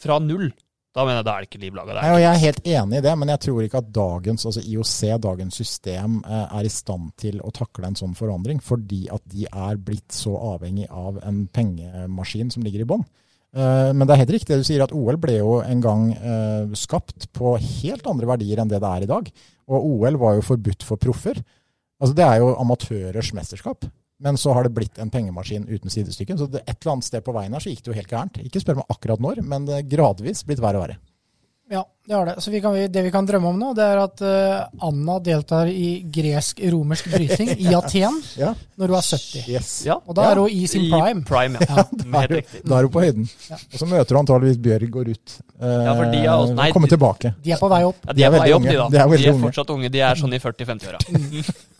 fra 0.00 0.18
null, 0.22 0.50
da 0.90 1.04
mener 1.06 1.20
jeg 1.20 1.26
da 1.28 1.34
er 1.36 1.44
det 1.44 1.48
ikke 1.50 1.62
liv 1.62 1.76
laga. 1.76 2.00
Jeg 2.02 2.26
er 2.26 2.40
helt 2.42 2.64
enig 2.66 2.98
i 2.98 3.04
det, 3.04 3.12
men 3.20 3.30
jeg 3.30 3.42
tror 3.44 3.62
ikke 3.62 3.78
at 3.78 3.92
dagens 3.94 4.46
altså 4.48 4.62
IOC, 4.64 4.96
dagens 5.22 5.60
system, 5.60 6.16
eh, 6.26 6.46
er 6.58 6.66
i 6.66 6.72
stand 6.72 7.12
til 7.20 7.38
å 7.46 7.52
takle 7.54 7.86
en 7.86 7.98
sånn 7.98 8.16
forandring, 8.18 8.58
fordi 8.64 9.04
at 9.12 9.22
de 9.30 9.46
er 9.46 9.78
blitt 9.78 10.10
så 10.16 10.34
avhengig 10.56 10.88
av 10.90 11.20
en 11.22 11.44
pengemaskin 11.46 12.50
som 12.50 12.66
ligger 12.66 12.82
i 12.82 12.88
bånn. 12.90 13.06
Eh, 13.54 13.92
Men 13.92 14.06
det 14.06 14.14
er 14.14 14.22
helt 14.24 14.34
riktig 14.34 14.54
det 14.54 14.64
du 14.64 14.66
sier, 14.66 14.82
at 14.82 14.92
OL 14.94 15.16
ble 15.16 15.38
jo 15.38 15.60
en 15.62 15.80
gang 15.84 16.10
eh, 16.14 16.74
skapt 16.74 17.30
på 17.32 17.54
helt 17.58 18.06
andre 18.06 18.26
verdier 18.26 18.58
enn 18.58 18.70
det 18.70 18.80
det 18.82 18.90
er 18.90 19.06
i 19.06 19.10
dag. 19.10 19.30
Og 19.70 19.86
OL 19.94 20.18
var 20.18 20.34
jo 20.38 20.46
forbudt 20.48 20.82
for 20.82 20.96
proffer. 20.96 21.38
Altså 22.00 22.14
Det 22.16 22.24
er 22.26 22.38
jo 22.42 22.56
amatørers 22.56 23.32
mesterskap. 23.36 23.86
Men 24.20 24.36
så 24.36 24.52
har 24.52 24.66
det 24.68 24.74
blitt 24.76 24.98
en 25.00 25.08
pengemaskin 25.10 25.64
uten 25.68 25.88
sidestykke. 25.90 26.36
Så 26.36 26.46
det, 26.52 26.60
et 26.68 26.76
eller 26.82 26.92
annet 26.98 27.04
sted 27.08 27.24
på 27.24 27.32
veien 27.32 27.52
her 27.56 27.60
så 27.64 27.70
gikk 27.72 27.84
det 27.86 27.92
jo 27.94 27.98
helt 28.00 28.10
gærent. 28.12 28.42
Ikke 28.44 28.60
spør 28.60 28.82
meg 28.82 28.90
akkurat 28.92 29.20
når, 29.24 29.40
men 29.42 29.64
det 29.68 29.78
er 29.78 29.86
gradvis 29.96 30.44
blitt 30.44 30.60
verre 30.60 30.76
og 30.76 30.84
verre. 30.88 30.98
Ja, 31.70 31.84
det 32.02 32.14
har 32.16 32.24
det. 32.26 32.32
Så 32.42 32.50
vi 32.50 32.58
kan, 32.60 32.74
det 32.90 33.02
vi 33.06 33.12
kan 33.14 33.22
drømme 33.28 33.46
om 33.52 33.58
nå, 33.60 33.68
det 33.78 33.84
er 33.86 34.00
at 34.02 34.22
uh, 34.26 34.86
Anna 34.88 35.20
deltar 35.22 35.68
i 35.70 36.00
gresk-romersk 36.10 37.12
bryting 37.12 37.52
i 37.62 37.68
Aten 37.78 38.16
Ja. 38.40 38.50
når 38.74 38.90
hun 38.90 38.96
er 38.98 39.06
70. 39.06 39.44
Yes. 39.54 39.68
Ja, 39.86 39.94
Og 40.02 40.16
da 40.18 40.24
er 40.32 40.40
hun 40.42 40.50
i 40.50 40.66
sin 40.66 40.88
prime. 40.90 41.22
prime 41.28 41.62
ja. 41.62 41.84
Da 42.02 42.24
er, 42.26 42.34
hun, 42.34 42.66
da 42.66 42.80
er 42.80 42.88
hun 42.88 42.94
på 42.98 43.04
høyden. 43.06 43.28
Ja. 43.46 43.60
Og 43.70 43.78
så 43.84 43.86
møter 43.86 44.18
hun 44.18 44.24
antageligvis 44.24 44.58
Bjørg 44.66 44.98
og 44.98 45.06
Ruth. 45.12 45.38
Uh, 45.62 45.70
Ja, 45.86 45.94
for 45.94 46.10
de 46.10 46.18
er 46.24 46.32
også- 46.34 46.58
nei, 46.58 46.68
de- 46.74 46.90
tilbake. 46.96 47.34
De 47.46 47.54
er 47.54 47.62
på 47.62 47.70
vei 47.70 47.82
opp. 47.86 48.02
Ja, 48.04 48.12
De 48.12 48.18
de 48.18 48.24
er 48.24 48.26
er 48.26 48.30
på 48.30 48.40
veldig 48.40 48.50
vei 48.50 48.56
opp, 48.58 48.62
unge. 48.66 48.70
de 48.70 48.76
da. 48.82 48.88
De 48.90 48.96
er 48.98 49.16
de 49.16 49.22
er 49.30 49.32
unge. 49.38 49.46
fortsatt 49.46 49.70
unge. 49.78 49.88
De 49.94 50.00
er 50.10 50.14
sånn 50.26 50.34
i 50.34 50.42
40-50-åra. 50.42 50.98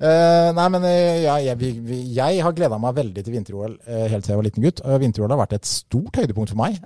Eh, 0.00 0.48
nei, 0.56 0.66
men 0.74 0.84
eh, 0.88 1.22
ja, 1.22 1.36
jeg, 1.42 1.58
vi, 1.60 1.98
jeg 2.16 2.40
har 2.42 2.54
gleda 2.56 2.78
meg 2.82 2.96
veldig 2.96 3.22
til 3.24 3.34
vinter-OL 3.36 3.76
eh, 3.86 4.06
helt 4.10 4.26
til 4.26 4.34
jeg 4.34 4.40
var 4.40 4.46
liten 4.48 4.64
gutt. 4.64 4.82
Uh, 4.84 4.96
vinter-OL 5.02 5.34
har 5.34 5.40
vært 5.44 5.54
et 5.58 5.68
stort 5.70 6.18
høydepunkt 6.18 6.50
for 6.54 6.60
meg. 6.60 6.80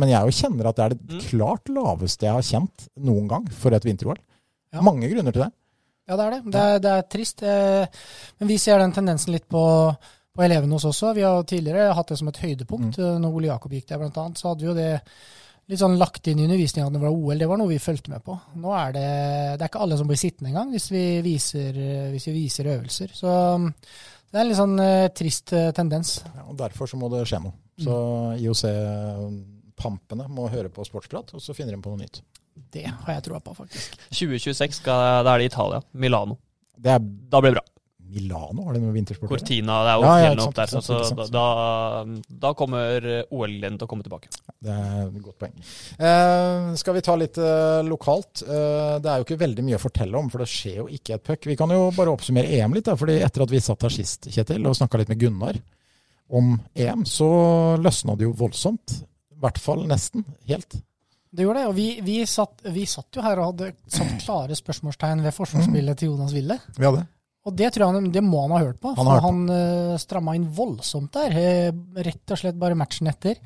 men 0.00 0.08
jeg 0.12 0.36
kjenner 0.38 0.70
at 0.70 0.78
det 0.78 0.84
er 0.84 0.94
det 0.94 1.02
Mm. 1.04 1.20
klart 1.28 1.68
laveste 1.68 2.24
jeg 2.26 2.32
har 2.32 2.42
kjent 2.42 2.86
noen 3.04 3.28
gang 3.28 3.44
for 3.52 3.74
et 3.76 3.84
vinter-OL. 3.84 4.18
Ja. 4.72 4.80
Mange 4.82 5.08
grunner 5.10 5.32
til 5.32 5.44
det. 5.44 5.50
Ja, 6.08 6.16
det 6.16 6.24
er 6.24 6.30
det. 6.34 6.40
Det 6.52 6.60
er, 6.62 6.78
det 6.84 6.90
er 6.92 7.06
trist. 7.12 7.42
Men 7.42 8.48
vi 8.48 8.56
ser 8.58 8.78
den 8.80 8.92
tendensen 8.92 9.32
litt 9.32 9.46
på, 9.48 9.62
på 10.34 10.44
elevene 10.44 10.74
hos 10.76 10.84
oss 10.84 11.02
også. 11.02 11.14
Vi 11.16 11.22
har 11.24 11.44
tidligere 11.48 11.94
hatt 11.94 12.10
det 12.12 12.18
som 12.18 12.28
et 12.32 12.40
høydepunkt. 12.42 12.98
Mm. 12.98 13.20
Når 13.22 13.38
Ole 13.38 13.50
Jakob 13.52 13.72
gikk 13.76 13.86
der, 13.88 14.00
blant 14.02 14.18
annet, 14.20 14.40
så 14.40 14.50
hadde 14.50 14.64
vi 14.64 14.70
jo 14.72 14.76
det 14.76 14.90
litt 15.70 15.80
sånn 15.80 15.96
lagt 16.00 16.26
inn 16.28 16.40
i 16.40 16.46
undervisninga 16.46 16.88
at 16.90 16.96
det 16.96 17.02
var 17.02 17.14
OL. 17.14 17.38
Det 17.40 17.48
var 17.48 17.60
noe 17.60 17.70
vi 17.70 17.80
fulgte 17.82 18.12
med 18.12 18.24
på. 18.24 18.36
Nå 18.60 18.74
er 18.76 18.96
det, 18.96 19.06
det 19.56 19.64
er 19.64 19.70
ikke 19.70 19.84
alle 19.84 19.98
som 20.00 20.10
blir 20.10 20.20
sittende 20.20 20.52
engang 20.52 20.74
hvis 20.74 20.90
vi 20.92 21.04
viser, 21.24 21.78
hvis 22.12 22.28
vi 22.28 22.36
viser 22.36 22.68
øvelser. 22.74 23.14
Så 23.16 23.32
um, 23.56 23.70
det 24.34 24.40
er 24.40 24.42
en 24.42 24.50
litt 24.50 24.58
sånn 24.58 24.78
uh, 24.82 25.08
trist 25.14 25.54
eh, 25.54 25.70
tendens. 25.76 26.16
Ja, 26.26 26.44
og 26.50 26.56
Derfor 26.58 26.90
så 26.90 26.98
må 26.98 27.08
det 27.12 27.24
skje 27.30 27.38
noe. 27.44 27.54
Så 27.80 27.98
IOC-pampene 28.42 30.26
må 30.30 30.48
høre 30.50 30.70
på 30.74 30.86
sportsprat, 30.86 31.32
og 31.34 31.42
så 31.42 31.54
finner 31.56 31.76
de 31.76 31.82
på 31.82 31.92
noe 31.92 32.02
nytt. 32.02 32.20
Det 32.74 32.86
har 32.86 33.16
jeg 33.16 33.24
troa 33.28 33.40
på, 33.42 33.54
faktisk. 33.56 33.96
2026, 34.10 34.80
skal, 34.82 35.22
da 35.26 35.34
er 35.34 35.42
det 35.42 35.52
Italia. 35.52 35.80
Milano. 35.92 36.38
Det 36.74 36.92
er 36.96 37.02
Da 37.02 37.40
blir 37.42 37.54
det 37.54 37.60
bra. 37.60 37.73
Milano, 38.10 38.64
har 38.66 38.76
det 38.76 38.82
noe 38.82 38.92
vintersport? 38.94 39.30
Cortina, 39.32 39.78
det 39.86 39.90
er 39.92 39.96
jo 39.98 40.04
Ja, 40.04 40.12
ja, 40.14 40.24
fjellene 40.28 40.44
opp 40.46 40.54
der. 40.58 40.70
sant, 40.70 40.86
Så, 40.86 40.98
sant, 41.08 41.32
da, 41.34 41.44
da 42.44 42.52
kommer 42.58 43.08
OL-gleden 43.30 43.78
til 43.80 43.86
å 43.86 43.90
komme 43.90 44.06
tilbake. 44.06 44.30
Det 44.62 44.70
er 44.74 45.00
et 45.08 45.18
godt 45.24 45.38
poeng. 45.40 45.54
Eh, 45.98 46.68
skal 46.80 46.98
vi 46.98 47.04
ta 47.08 47.16
litt 47.18 47.40
eh, 47.42 47.80
lokalt? 47.88 48.44
Eh, 48.44 48.94
det 49.02 49.10
er 49.10 49.22
jo 49.22 49.26
ikke 49.28 49.40
veldig 49.44 49.66
mye 49.66 49.80
å 49.80 49.82
fortelle 49.82 50.20
om, 50.20 50.30
for 50.30 50.44
det 50.44 50.50
skjer 50.52 50.80
jo 50.82 50.88
ikke 50.94 51.16
et 51.18 51.26
puck. 51.26 51.48
Vi 51.50 51.56
kan 51.58 51.72
jo 51.74 51.88
bare 51.96 52.14
oppsummere 52.14 52.52
EM 52.60 52.76
litt. 52.76 52.86
Da, 52.90 52.96
fordi 53.00 53.18
etter 53.24 53.46
at 53.46 53.54
vi 53.54 53.62
satt 53.64 53.86
her 53.88 53.94
sist 53.94 54.28
Kjetil, 54.30 54.62
og 54.68 54.76
snakka 54.78 55.00
litt 55.00 55.10
med 55.12 55.22
Gunnar 55.24 55.58
om 56.34 56.54
EM, 56.74 57.04
så 57.08 57.28
løsna 57.80 58.16
det 58.18 58.28
jo 58.28 58.34
voldsomt. 58.38 59.00
I 59.34 59.40
hvert 59.44 59.58
fall 59.60 59.86
nesten 59.90 60.24
helt. 60.48 60.78
Det 61.34 61.42
gjorde 61.42 61.64
det. 61.64 61.66
Og 61.72 61.74
vi, 61.76 61.88
vi, 62.06 62.20
satt, 62.30 62.62
vi 62.70 62.84
satt 62.86 63.16
jo 63.18 63.24
her 63.24 63.40
og 63.42 63.50
hadde 63.52 63.72
satt 63.90 64.14
klare 64.22 64.54
spørsmålstegn 64.54 65.24
ved 65.24 65.34
forsvarsspillet 65.34 65.98
til 65.98 66.12
Jonas 66.12 66.32
Wille. 66.36 66.60
Vi 66.78 66.86
hadde. 66.86 67.02
Og 67.44 67.52
det 67.52 67.68
tror 67.74 67.84
jeg 67.84 67.96
han, 67.98 68.08
det 68.12 68.22
må 68.24 68.46
han 68.46 68.54
ha 68.56 68.62
hørt 68.62 68.80
på. 68.80 68.94
Han 68.96 69.10
for 69.10 69.24
han 69.26 69.42
uh, 69.52 69.98
stramma 70.00 70.32
inn 70.38 70.46
voldsomt 70.56 71.12
der. 71.12 71.36
eh, 71.36 71.70
rett 72.06 72.32
og 72.32 72.40
slett 72.40 72.56
bare 72.60 72.78
matchen 72.78 73.10
etter. 73.10 73.40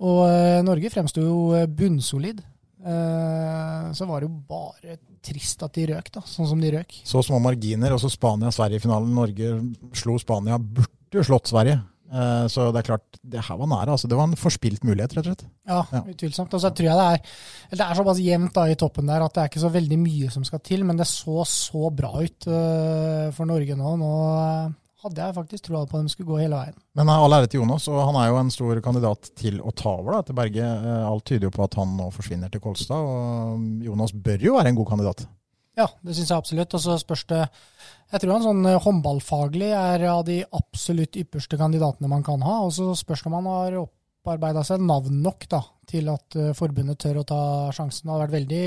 Og 0.00 0.24
uh, 0.24 0.62
Norge 0.64 0.90
fremsto 0.92 1.22
jo 1.22 1.38
eh, 1.58 1.68
bunnsolid. 1.68 2.40
Eh, 2.84 3.92
så 3.96 4.04
var 4.04 4.20
det 4.20 4.28
jo 4.28 4.34
bare 4.48 4.98
trist 5.24 5.62
at 5.64 5.72
de 5.76 5.86
røk, 5.88 6.10
da. 6.12 6.20
Sånn 6.28 6.48
som 6.50 6.60
de 6.60 6.72
røk. 6.74 6.98
Så 7.08 7.22
små 7.24 7.38
marginer, 7.40 7.94
og 7.96 8.00
så 8.02 8.10
Spania-Sverige 8.12 8.80
i 8.80 8.84
finalen. 8.84 9.14
Norge 9.16 9.52
slo 9.96 10.18
Spania, 10.20 10.58
burde 10.60 11.16
jo 11.16 11.24
slått 11.24 11.48
Sverige. 11.48 11.78
Eh, 12.12 12.44
så 12.52 12.68
det 12.74 12.82
er 12.82 12.88
klart, 12.90 13.18
det 13.24 13.42
her 13.46 13.56
var 13.58 13.70
nære. 13.70 13.94
Altså. 13.96 14.08
Det 14.10 14.18
var 14.18 14.28
en 14.28 14.38
forspilt 14.38 14.84
mulighet, 14.84 15.16
rett 15.16 15.26
og 15.26 15.32
slett. 15.32 15.44
Ja, 15.66 15.80
Ja. 15.92 16.02
utvilsomt. 16.12 16.52
Og 16.54 16.60
så 16.60 16.70
tror 16.70 16.90
jeg 16.90 16.96
det 17.00 17.08
er 17.08 17.76
det 17.76 17.80
er 17.80 17.94
såpass 17.94 18.20
jevnt 18.20 18.54
da 18.54 18.66
i 18.68 18.76
toppen 18.76 19.06
der 19.06 19.24
at 19.24 19.32
det 19.34 19.42
er 19.42 19.48
ikke 19.48 19.64
så 19.64 19.72
veldig 19.72 19.98
mye 19.98 20.30
som 20.30 20.44
skal 20.44 20.60
til, 20.60 20.84
men 20.84 20.96
det 20.96 21.06
så 21.06 21.44
så 21.48 21.90
bra 21.94 22.12
ut 22.20 22.46
uh, 22.46 23.30
for 23.32 23.46
Norge 23.46 23.74
nå. 23.74 23.96
Nå 23.98 24.10
eh, 24.38 24.72
hadde 25.04 25.20
jeg 25.20 25.34
faktisk 25.34 25.64
troa 25.64 25.86
på 25.86 25.98
at 25.98 26.06
de 26.06 26.12
skulle 26.12 26.28
gå 26.28 26.40
hele 26.40 26.56
veien. 26.56 26.76
Men 26.94 27.08
all 27.08 27.32
ære 27.32 27.48
til 27.48 27.60
Jonas, 27.60 27.88
og 27.88 27.98
han 28.06 28.16
er 28.16 28.28
jo 28.30 28.38
en 28.40 28.50
stor 28.50 28.80
kandidat 28.80 29.30
til 29.36 29.60
å 29.60 29.72
ta 29.74 29.96
over 29.98 30.12
da, 30.18 30.22
til 30.22 30.34
Berge. 30.38 30.64
Alt 31.08 31.24
tyder 31.28 31.48
jo 31.48 31.50
på 31.50 31.64
at 31.64 31.74
han 31.80 31.96
nå 31.96 32.10
forsvinner 32.14 32.52
til 32.52 32.60
Kolstad, 32.60 32.96
og 32.96 33.84
Jonas 33.84 34.12
bør 34.12 34.38
jo 34.40 34.54
være 34.56 34.68
en 34.72 34.78
god 34.78 34.88
kandidat. 34.94 35.26
Ja, 35.78 35.88
det 36.06 36.14
syns 36.14 36.30
jeg 36.30 36.38
absolutt. 36.38 36.76
Og 36.76 36.82
så 36.82 36.96
spørs 37.00 37.24
det 37.30 37.40
Jeg 37.42 38.22
tror 38.22 38.36
han 38.36 38.46
sånn 38.46 38.70
eh, 38.70 38.80
håndballfaglig 38.84 39.72
er 39.74 40.06
av 40.12 40.22
de 40.28 40.38
absolutt 40.54 41.18
ypperste 41.18 41.58
kandidatene 41.58 42.10
man 42.10 42.22
kan 42.26 42.44
ha. 42.46 42.60
Og 42.66 42.72
så 42.76 42.92
spørs 42.98 43.24
det 43.24 43.30
om 43.30 43.38
han 43.40 43.50
har 43.50 43.80
opparbeida 43.82 44.62
seg 44.66 44.84
navn 44.84 45.20
nok 45.24 45.48
da, 45.50 45.64
til 45.90 46.12
at 46.12 46.38
eh, 46.38 46.54
forbundet 46.56 47.02
tør 47.02 47.22
å 47.22 47.28
ta 47.28 47.42
sjansen. 47.74 48.06
Det 48.06 48.14
hadde 48.14 48.26
vært 48.28 48.38
veldig 48.38 48.64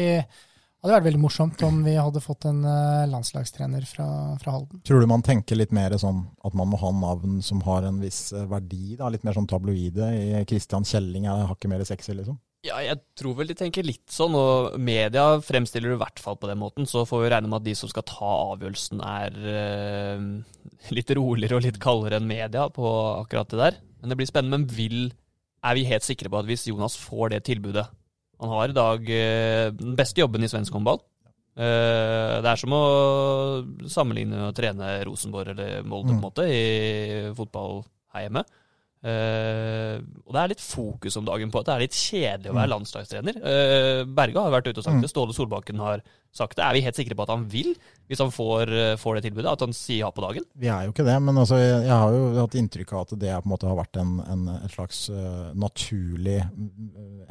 hadde 0.83 0.93
vært 0.93 1.07
veldig 1.07 1.21
morsomt 1.23 1.63
om 1.65 1.79
vi 1.81 1.95
hadde 1.97 2.21
fått 2.21 2.45
en 2.45 2.59
uh, 2.61 3.07
landslagstrener 3.09 3.87
fra, 3.89 4.05
fra, 4.37 4.51
Halden. 4.53 4.83
Tror 4.85 5.01
du 5.01 5.07
man 5.09 5.23
tenker 5.25 5.57
litt 5.57 5.73
mer 5.73 5.95
sånn 5.97 6.19
at 6.45 6.53
man 6.55 6.69
må 6.69 6.77
ha 6.79 6.91
navn 6.93 7.39
som 7.43 7.63
har 7.65 7.87
en 7.87 7.97
viss 8.03 8.29
verdi? 8.51 8.93
da, 8.99 9.09
Litt 9.09 9.25
mer 9.25 9.35
sånn 9.35 9.49
tabloide? 9.49 10.11
I 10.13 10.43
Christian 10.47 10.85
Kjelling 10.85 11.25
er 11.25 11.47
hakket 11.49 11.71
mer 11.73 11.81
sexy, 11.87 12.13
liksom? 12.19 12.37
Ja, 12.65 12.79
jeg 12.81 12.97
tror 13.17 13.35
vel 13.37 13.51
de 13.51 13.55
tenker 13.57 13.85
litt 13.85 14.09
sånn, 14.11 14.33
og 14.35 14.77
media 14.81 15.37
fremstiller 15.45 15.91
det 15.91 15.97
i 15.99 16.01
hvert 16.01 16.21
fall 16.21 16.39
på 16.41 16.49
den 16.49 16.59
måten. 16.59 16.87
Så 16.89 17.05
får 17.07 17.23
vi 17.23 17.29
regne 17.31 17.51
med 17.51 17.61
at 17.61 17.67
de 17.67 17.75
som 17.77 17.91
skal 17.91 18.05
ta 18.09 18.31
avgjørelsen 18.55 19.03
er 19.05 19.37
uh, 19.45 20.25
litt 20.95 21.13
roligere 21.15 21.59
og 21.59 21.67
litt 21.67 21.77
kaldere 21.83 22.19
enn 22.19 22.29
media 22.29 22.65
på 22.73 22.89
akkurat 23.21 23.53
det 23.53 23.61
der. 23.61 23.79
Men 24.01 24.11
det 24.11 24.19
blir 24.19 24.29
spennende. 24.29 24.63
Men 24.63 24.73
vil, 24.73 25.11
er 25.61 25.77
vi 25.77 25.85
helt 25.89 26.07
sikre 26.07 26.33
på 26.33 26.41
at 26.41 26.49
hvis 26.49 26.65
Jonas 26.71 26.97
får 26.99 27.35
det 27.35 27.45
tilbudet 27.47 27.85
Han 28.41 28.51
har 28.53 28.69
i 28.69 28.77
dag 28.77 29.05
uh, 29.05 29.67
den 29.77 29.95
beste 29.99 30.25
jobben 30.25 30.43
i 30.43 30.49
svensk 30.51 30.73
håndball. 30.73 31.03
Uh, 31.57 32.41
det 32.41 32.51
er 32.51 32.59
som 32.59 32.73
å 32.73 32.85
sammenligne 33.89 34.49
og 34.49 34.57
trene 34.57 34.95
Rosenborg 35.05 35.53
eller 35.53 35.85
Molde 35.85 36.09
på 36.09 36.17
en 36.17 36.19
mm. 36.19 36.25
måte 36.25 36.49
i 36.49 36.65
fotball 37.37 37.83
her 38.15 38.27
hjemme. 38.27 38.43
Uh, 39.05 40.01
og 40.25 40.33
det 40.33 40.41
er 40.41 40.51
litt 40.51 40.63
fokus 40.63 41.15
om 41.19 41.25
dagen 41.27 41.51
på 41.53 41.61
at 41.61 41.67
det 41.67 41.73
er 41.75 41.83
litt 41.85 41.97
kjedelig 41.97 42.49
å 42.49 42.55
være 42.57 42.65
mm. 42.65 42.73
landslagstrener. 42.73 43.37
Uh, 43.43 44.01
Berge 44.17 44.45
har 44.47 44.55
vært 44.55 44.71
ute 44.71 44.81
og 44.81 44.87
sagt 44.87 44.97
mm. 44.97 45.03
det, 45.05 45.11
Ståle 45.11 45.35
Solbakken 45.37 45.83
har 45.83 46.01
sagt 46.38 46.58
det. 46.60 46.65
Er 46.65 46.77
vi 46.77 46.84
helt 46.86 46.98
sikre 46.98 47.17
på 47.17 47.25
at 47.25 47.34
han 47.34 47.46
vil, 47.51 47.74
hvis 48.08 48.22
han 48.24 48.32
får, 48.34 48.72
uh, 48.72 48.94
får 49.01 49.17
det 49.17 49.27
tilbudet? 49.27 49.51
At 49.51 49.65
han 49.65 49.75
sier 49.75 50.06
ja 50.06 50.12
på 50.13 50.24
dagen? 50.24 50.46
Vi 50.58 50.72
er 50.72 50.88
jo 50.88 50.94
ikke 50.94 51.06
det, 51.08 51.17
men 51.24 51.38
altså, 51.38 51.60
jeg, 51.60 51.84
jeg, 51.88 51.94
har 51.94 52.15
jo 52.15 52.24
hatt 52.39 52.58
inntrykk 52.62 52.94
av 52.94 53.06
at 53.06 53.15
det 53.24 53.34
på 53.36 53.50
en 53.50 53.53
måte 53.53 53.70
har 53.70 53.79
vært 53.79 54.01
en, 54.01 54.15
en 54.24 54.46
et 54.58 54.74
slags 54.74 55.03
naturlig 55.58 56.39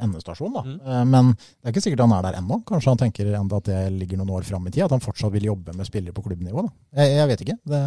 endestasjon. 0.03 0.53
Da. 0.53 0.63
Mm. 0.67 1.11
men 1.11 1.29
det 1.35 1.69
er 1.69 1.73
ikke 1.73 1.83
sikkert 1.87 2.05
han 2.05 2.15
er 2.17 2.25
der 2.27 2.39
ennå. 2.39 2.61
Kanskje 2.67 2.93
han 2.93 3.01
tenker 3.01 3.31
enda 3.33 3.59
at 3.61 3.69
det 3.69 3.81
ligger 3.95 4.21
noen 4.21 4.35
år 4.37 4.47
fram 4.47 4.67
i 4.67 4.73
tid. 4.73 4.85
At 4.85 4.95
han 4.95 5.03
fortsatt 5.03 5.33
vil 5.33 5.49
jobbe 5.49 5.75
med 5.77 5.87
spillere 5.89 6.15
på 6.15 6.25
klubbnivå. 6.25 6.65
Jeg, 6.97 7.13
jeg, 7.17 7.29
vet 7.31 7.45
ikke. 7.45 7.57
Det 7.67 7.81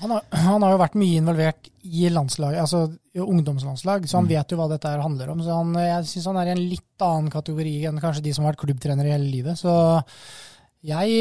han 0.00 0.10
har, 0.10 0.24
han 0.34 0.64
har, 0.64 0.74
jo 0.74 0.80
vært 0.80 0.96
mye 0.98 1.20
involvert 1.20 1.68
i 1.86 2.08
landslaget. 2.10 2.60
altså 2.64 2.86
ungdomslandslag, 3.14 4.08
så 4.08 4.18
han 4.18 4.28
mm. 4.28 4.34
vet 4.34 4.52
jo 4.52 4.58
hva 4.60 4.68
dette 4.72 4.92
handler 5.00 5.32
om. 5.32 5.40
Så 5.44 5.54
han, 5.54 5.72
jeg 5.80 6.10
syns 6.10 6.28
han 6.30 6.38
er 6.42 6.50
i 6.50 6.54
en 6.56 6.66
litt 6.74 7.04
annen 7.04 7.32
kategori 7.32 7.74
enn 7.88 8.02
kanskje 8.02 8.26
de 8.26 8.34
som 8.36 8.44
har 8.44 8.54
vært 8.54 8.66
klubbtrenere 8.66 9.10
i 9.10 9.16
hele 9.16 9.30
livet. 9.32 9.58
Så 9.60 9.72
jeg, 10.86 11.14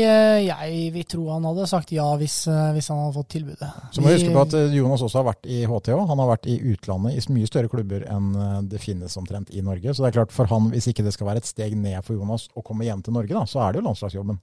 jeg, 0.45 0.81
vil 0.93 1.05
tro 1.09 1.23
han 1.31 1.45
hadde 1.49 1.65
sagt 1.65 1.89
ja 1.95 2.05
hvis, 2.19 2.43
hvis 2.75 2.89
han 2.93 2.99
hadde 3.01 3.15
fått 3.15 3.31
tilbudet. 3.33 3.69
Så 3.89 4.03
må 4.03 4.11
vi 4.11 4.19
huske 4.19 4.35
på 4.35 4.43
at 4.43 4.53
eh, 4.59 4.75
Jonas 4.77 5.01
også 5.07 5.21
har 5.23 5.25
vært 5.31 5.49
i 5.49 5.63
HTH. 5.65 5.95
Han 6.11 6.21
har 6.21 6.29
vært 6.29 6.45
i 6.51 6.59
utlandet 6.73 7.17
i 7.17 7.33
mye 7.33 7.49
større 7.49 7.71
klubber 7.71 8.05
enn 8.05 8.35
eh, 8.37 8.59
det 8.69 8.83
finnes 8.83 9.17
omtrent 9.17 9.49
i 9.49 9.63
Norge. 9.65 9.95
Så 9.95 10.05
det 10.05 10.11
er 10.11 10.19
klart 10.19 10.35
for 10.35 10.49
han, 10.51 10.69
hvis 10.73 10.91
ikke 10.91 11.07
det 11.07 11.15
skal 11.15 11.31
være 11.31 11.41
et 11.41 11.49
steg 11.49 11.73
ned 11.73 11.97
for 12.05 12.19
Jonas 12.19 12.45
å 12.53 12.65
komme 12.65 12.85
hjem 12.85 13.01
til 13.05 13.17
Norge, 13.17 13.33
da, 13.33 13.47
så 13.49 13.63
er 13.65 13.73
det 13.73 13.81
jo 13.81 13.87
landslagsjobben. 13.89 14.37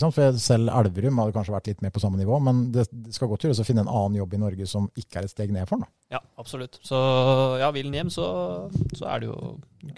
For 0.00 0.38
selv 0.42 0.72
Elverum 0.74 1.20
hadde 1.20 1.34
kanskje 1.36 1.54
vært 1.54 1.70
litt 1.70 1.82
mer 1.84 1.92
på 1.94 2.02
samme 2.02 2.18
nivå, 2.18 2.38
men 2.42 2.66
det, 2.74 2.86
skal 3.14 3.30
godt 3.30 3.46
gjøres 3.46 3.60
å 3.62 3.66
finne 3.66 3.84
en 3.84 3.90
annen 3.90 4.18
jobb 4.20 4.36
i 4.36 4.40
Norge 4.42 4.68
som 4.70 4.88
ikke 4.98 5.20
er 5.20 5.28
et 5.28 5.34
steg 5.34 5.52
ned 5.54 5.68
for 5.70 5.78
ham. 5.78 5.88
Ja, 6.14 6.20
absolutt. 6.40 6.80
Så 6.86 6.98
ja, 7.60 7.70
vil 7.74 7.90
han 7.90 7.98
hjem, 8.00 8.12
så, 8.14 8.26
så, 8.92 9.06
er 9.10 9.22
det 9.22 9.30
jo 9.30 9.38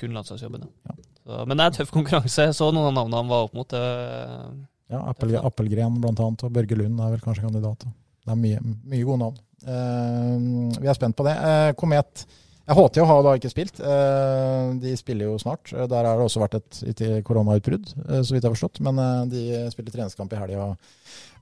kun 0.01 0.17
landslagsjobben. 0.17 0.67
Ja. 0.89 0.97
Så, 1.23 1.43
men 1.45 1.57
det 1.57 1.65
er 1.65 1.73
en 1.73 1.79
tøff 1.81 1.93
konkurranse. 1.95 2.49
Jeg 2.49 2.57
Så 2.59 2.71
noen 2.71 2.91
av 2.91 2.97
navnene 2.99 3.23
han 3.23 3.33
var 3.33 3.49
opp 3.49 3.57
mot. 3.57 3.77
Uh, 3.77 4.67
ja, 4.93 5.03
Appel, 5.11 5.37
Appelgren 5.41 5.99
annet, 5.99 6.47
og 6.47 6.55
Børge 6.55 6.79
Lund 6.79 7.01
er 7.03 7.17
vel 7.17 7.25
kanskje 7.25 7.47
kandidat. 7.49 7.87
Det 8.27 8.35
er 8.35 8.41
mye, 8.41 8.63
mye 8.87 9.07
gode 9.07 9.23
navn. 9.25 9.41
Uh, 9.67 10.77
vi 10.77 10.91
er 10.91 10.99
spent 10.99 11.17
på 11.19 11.27
det. 11.27 11.37
Uh, 11.41 11.71
Komet 11.79 12.27
HTH 12.67 13.05
har 13.07 13.21
da 13.23 13.33
ikke 13.39 13.51
spilt. 13.53 13.79
Eh, 13.79 14.71
de 14.83 14.95
spiller 14.99 15.29
jo 15.29 15.37
snart. 15.39 15.71
Eh, 15.71 15.87
der 15.87 16.09
har 16.09 16.19
det 16.19 16.25
også 16.27 16.43
vært 16.43 16.57
et 16.59 17.03
koronautbrudd, 17.27 17.93
eh, 18.09 18.23
så 18.27 18.35
vidt 18.35 18.43
jeg 18.43 18.49
har 18.49 18.57
forstått. 18.57 18.81
Men 18.83 19.31
de 19.31 19.43
spiller 19.71 19.95
treningskamp 19.95 20.35
i 20.35 20.41
helga 20.41 20.73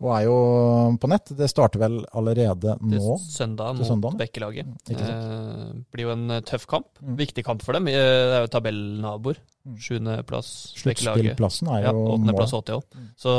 og 0.05 0.11
er 0.11 0.25
jo 0.27 0.37
på 1.01 1.09
nett. 1.09 1.31
Det 1.39 1.49
starter 1.49 1.81
vel 1.81 2.01
allerede 2.13 2.75
nå? 2.83 2.99
Til 2.99 3.31
søndag 3.31 3.79
mot. 3.81 4.19
Bekkelaget. 4.21 4.69
Det 4.91 4.99
blir 5.95 6.09
jo 6.09 6.13
en 6.13 6.41
tøff 6.45 6.67
kamp. 6.69 6.91
Mm. 7.01 7.15
Viktig 7.23 7.45
kamp 7.47 7.65
for 7.65 7.79
dem. 7.79 7.89
Det 7.89 8.03
er 8.03 8.45
jo 8.45 8.51
tabellnaboer. 8.53 9.41
Mm. 9.65 9.79
Sjuendeplass 9.81 10.51
Bekkelaget. 10.83 11.07
Sluttspillplassen 11.07 11.71
er 11.73 11.87
jo 11.87 11.89
ja, 11.89 11.95
Åttendeplass 12.19 12.53
HTH. 12.59 12.83
Mm. 12.99 13.09
Så, 13.17 13.39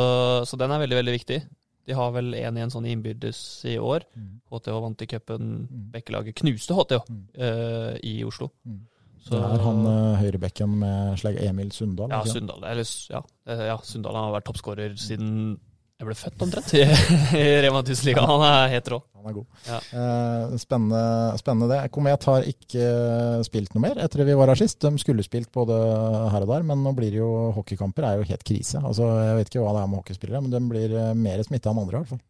så 0.50 0.58
den 0.63 0.74
er 0.74 0.82
veldig, 0.82 1.00
veldig 1.04 1.15
viktig. 1.19 1.39
De 1.86 1.95
har 1.98 2.12
vel 2.15 2.34
1-1 2.38 2.74
sånn 2.74 2.88
innbyrdes 2.89 3.39
i 3.69 3.78
år. 3.78 4.08
Mm. 4.17 4.41
HTH 4.52 4.82
vant 4.86 5.06
i 5.06 5.08
cupen. 5.10 5.54
Mm. 5.69 5.86
Bekkelaget 5.93 6.39
knuste 6.41 6.78
HTH 6.78 7.06
mm. 7.10 7.24
uh, 7.38 7.93
i 8.02 8.17
Oslo. 8.26 8.50
Mm. 8.65 8.82
Så, 9.26 9.34
det 9.34 9.41
er 9.41 9.63
han 9.65 9.86
uh, 9.89 10.17
høyrebekken 10.21 10.76
med 10.82 11.15
slag 11.21 11.39
Emil 11.41 11.71
Sundal? 11.74 12.12
Ja, 12.13 12.21
Sundal, 12.30 12.65
eller, 12.69 12.89
ja, 13.10 13.21
ja, 13.71 13.78
Sundal 13.86 14.17
har 14.19 14.36
vært 14.36 14.45
toppskårer 14.52 14.98
siden 15.02 15.56
jeg 15.95 16.10
ble 16.10 16.15
født 16.19 16.41
omtrent 16.43 16.71
i, 16.75 16.81
Rema 17.63 17.79
1000-ligaen. 17.79 18.27
Han 18.27 18.41
er 18.43 18.73
helt 18.73 18.89
rå. 18.91 18.97
Han 19.15 19.29
er 19.29 19.36
god. 19.38 19.45
Ja. 19.63 19.77
Eh, 19.95 20.55
spennende, 20.60 21.03
spennende, 21.39 21.69
det. 21.71 21.77
Komet 21.95 22.27
har 22.27 22.47
ikke 22.51 22.89
spilt 23.47 23.71
noe 23.71 23.86
mer 23.86 24.01
etter 24.03 24.25
vi 24.27 24.36
var 24.36 24.51
her 24.51 24.60
sist. 24.60 24.81
De 24.84 24.99
skulle 24.99 25.23
spilt 25.23 25.53
både 25.55 25.77
her 26.34 26.43
og 26.43 26.51
der, 26.51 26.67
men 26.67 26.84
nå 26.84 26.91
blir 26.97 27.15
det 27.15 27.21
jo 27.21 27.31
hockeykamper 27.55 28.10
er 28.10 28.19
jo 28.19 28.27
helt 28.27 28.43
krise. 28.43 28.84
Altså, 28.84 29.08
jeg 29.23 29.39
vet 29.39 29.53
ikke 29.53 29.63
hva 29.63 29.71
det 29.77 29.86
er 29.86 29.89
med 29.93 30.01
hockeyspillere, 30.01 30.43
men 30.43 30.58
de 30.58 30.63
blir 30.73 30.99
eh, 30.99 31.15
mer 31.15 31.47
smitta 31.47 31.71
enn 31.71 31.81
andre 31.86 31.95
i 31.95 32.01
hvert 32.03 32.12
fall. 32.12 32.23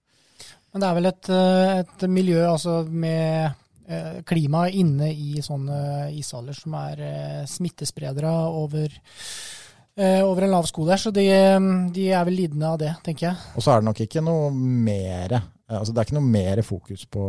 Men 0.70 0.84
det 0.84 0.88
er 0.92 0.98
vel 1.00 1.10
et, 1.10 1.34
eh, 1.34 1.76
et 1.82 2.08
miljø 2.22 2.40
altså 2.46 2.80
med 2.86 3.50
eh, 3.90 4.16
klima 4.30 4.68
inne 4.70 5.10
i 5.10 5.42
sånne 5.42 5.82
ishaller 6.14 6.54
som 6.54 6.78
er 6.86 7.06
smittespredere 7.50 8.38
over 8.54 8.94
Eh, 8.94 9.65
over 9.96 10.44
en 10.44 10.52
lav 10.52 10.66
sko 10.68 10.84
der, 10.88 11.00
så 11.00 11.12
de, 11.16 11.24
de, 11.96 12.08
er 12.12 12.26
vel 12.28 12.36
lidende 12.36 12.68
av 12.68 12.80
det, 12.82 12.92
tenker 13.06 13.30
jeg. 13.30 13.52
Og 13.56 13.64
så 13.64 13.72
er 13.72 13.80
det 13.80 13.88
nok 13.88 14.02
ikke 14.04 14.24
noe 14.26 14.50
mer 14.52 15.38
eh, 15.38 15.78
altså 15.78 15.94
Det 15.94 16.02
er 16.02 16.10
ikke 16.10 16.18
noe 16.20 16.34
mer 16.36 16.62
fokus 16.68 17.06
på 17.08 17.24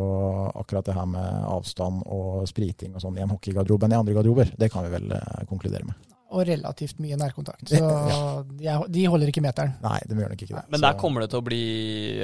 akkurat 0.51 0.91
det 0.91 0.97
her 0.99 1.07
med 1.13 1.47
avstand 1.53 2.03
og 2.11 2.43
spriting 2.51 2.97
og 2.97 3.05
sånn 3.05 3.21
i 3.21 3.25
en 3.25 3.33
hockeygarderobe 3.33 3.87
enn 3.87 3.97
i 3.97 4.01
andre 4.03 4.19
garderober. 4.19 4.53
Det 4.59 4.73
kan 4.73 4.87
vi 4.89 4.95
vel 4.99 5.15
eh, 5.15 5.47
konkludere 5.49 5.87
med 5.87 6.16
og 6.37 6.45
relativt 6.49 7.01
mye 7.03 7.17
nærkontakt. 7.19 7.71
Så 7.73 7.81
ja. 8.63 8.77
de 8.89 9.05
holder 9.09 9.33
ikke 9.33 9.43
meteren. 9.45 9.75
Nei, 9.85 9.99
de 10.07 10.19
gjør 10.21 10.33
nok 10.35 10.45
ikke 10.47 10.55
det. 10.55 10.65
Men 10.75 10.85
der 10.85 10.99
kommer 11.01 11.25
det 11.25 11.31
til 11.33 11.41
å 11.41 11.47
bli 11.47 11.63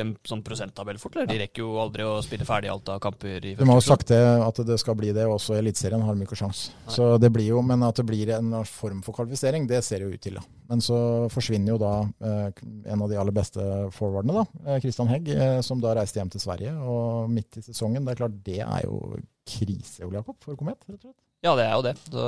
en 0.03 0.15
sånn 0.29 0.45
prosenttabell 0.47 1.01
fort, 1.01 1.17
eller? 1.17 1.31
De 1.33 1.41
rekker 1.47 1.65
jo 1.65 1.77
aldri 1.83 2.07
å 2.07 2.17
spille 2.25 2.47
ferdig 2.49 2.73
alt 2.73 2.93
av 2.93 3.01
kamper 3.03 3.39
i 3.39 3.55
første 3.55 3.65
Du 3.65 3.71
må 3.71 3.79
ha 3.79 3.85
sagt 3.85 4.13
det, 4.13 4.23
at 4.47 4.63
det 4.69 4.79
skal 4.83 4.99
bli 4.99 5.15
det, 5.17 5.27
også 5.29 5.57
i 5.57 5.63
Eliteserien 5.63 6.05
har 6.05 6.19
de 6.19 6.27
ikke 6.27 6.39
sjans. 6.39 6.67
Så 6.93 7.15
det 7.23 7.33
blir 7.33 7.49
jo, 7.55 7.63
Men 7.65 7.85
at 7.87 7.97
det 7.99 8.07
blir 8.09 8.35
en 8.37 8.59
form 8.69 9.03
for 9.07 9.17
kvalifisering, 9.17 9.67
det 9.71 9.83
ser 9.87 10.05
jo 10.05 10.13
ut 10.13 10.21
til. 10.23 10.39
da. 10.41 10.45
Men 10.73 10.81
så 10.81 10.99
forsvinner 11.29 11.75
jo 11.75 11.81
da 11.83 11.91
eh, 12.25 12.63
en 12.89 13.03
av 13.05 13.11
de 13.11 13.19
aller 13.21 13.35
beste 13.37 13.61
forwardene, 13.93 14.41
da, 14.41 14.79
Christian 14.81 15.11
Hegg, 15.11 15.29
eh, 15.29 15.59
som 15.61 15.83
da 15.83 15.93
reiste 15.99 16.17
hjem 16.17 16.31
til 16.33 16.41
Sverige. 16.41 16.73
Og 16.81 17.29
midt 17.29 17.59
i 17.61 17.65
sesongen, 17.67 18.07
det 18.07 18.15
er 18.15 18.23
klart 18.23 18.39
det 18.47 18.63
er 18.65 18.87
jo 18.87 19.19
krise, 19.45 20.07
Ole 20.07 20.23
Jakob, 20.23 20.39
for 20.41 20.57
Komet, 20.57 20.81
rett 20.89 20.97
og 20.97 21.11
slett. 21.11 21.19
Ja, 21.45 21.53
det 21.59 21.67
er 21.67 21.75
jo 21.75 21.85
det. 21.85 21.93
Så 22.07 22.25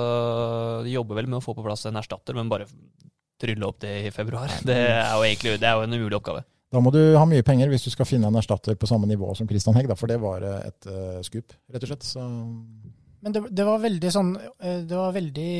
de 0.84 0.92
jobber 0.92 1.22
vel 1.22 1.30
med 1.30 1.38
å 1.38 1.44
få 1.44 1.54
på 1.56 1.64
plass 1.64 1.86
en 1.88 1.96
erstatter, 1.96 2.36
men 2.36 2.50
bare 2.52 2.66
trylle 3.40 3.64
opp 3.64 3.80
det 3.80 3.94
i 4.08 4.12
februar. 4.12 4.52
Det 4.66 4.76
er 4.90 5.14
jo 5.14 5.22
egentlig 5.24 5.54
det 5.62 5.70
er 5.70 5.78
jo 5.78 5.86
en 5.86 5.96
umulig 5.96 6.18
oppgave. 6.18 6.44
Da 6.74 6.82
må 6.82 6.90
du 6.90 7.00
ha 7.14 7.22
mye 7.30 7.44
penger 7.46 7.70
hvis 7.70 7.86
du 7.86 7.92
skal 7.94 8.08
finne 8.08 8.28
en 8.28 8.40
erstatter 8.40 8.76
på 8.76 8.88
samme 8.90 9.06
nivå 9.06 9.30
som 9.38 9.48
Christian 9.48 9.76
Hegg, 9.78 9.88
da, 9.88 9.96
for 9.96 10.10
det 10.10 10.18
var 10.20 10.44
et 10.58 10.90
uh, 10.90 11.22
skup, 11.24 11.54
rett 11.70 11.86
og 11.86 11.92
slett. 11.94 12.04
Så 12.04 12.24
men 13.24 13.32
det, 13.32 13.40
det, 13.56 13.64
var 13.64 13.80
veldig 13.80 14.08
sånn 14.12 14.30
eh, 14.36 14.80
Det 14.84 14.96
var 14.98 15.14
veldig 15.14 15.52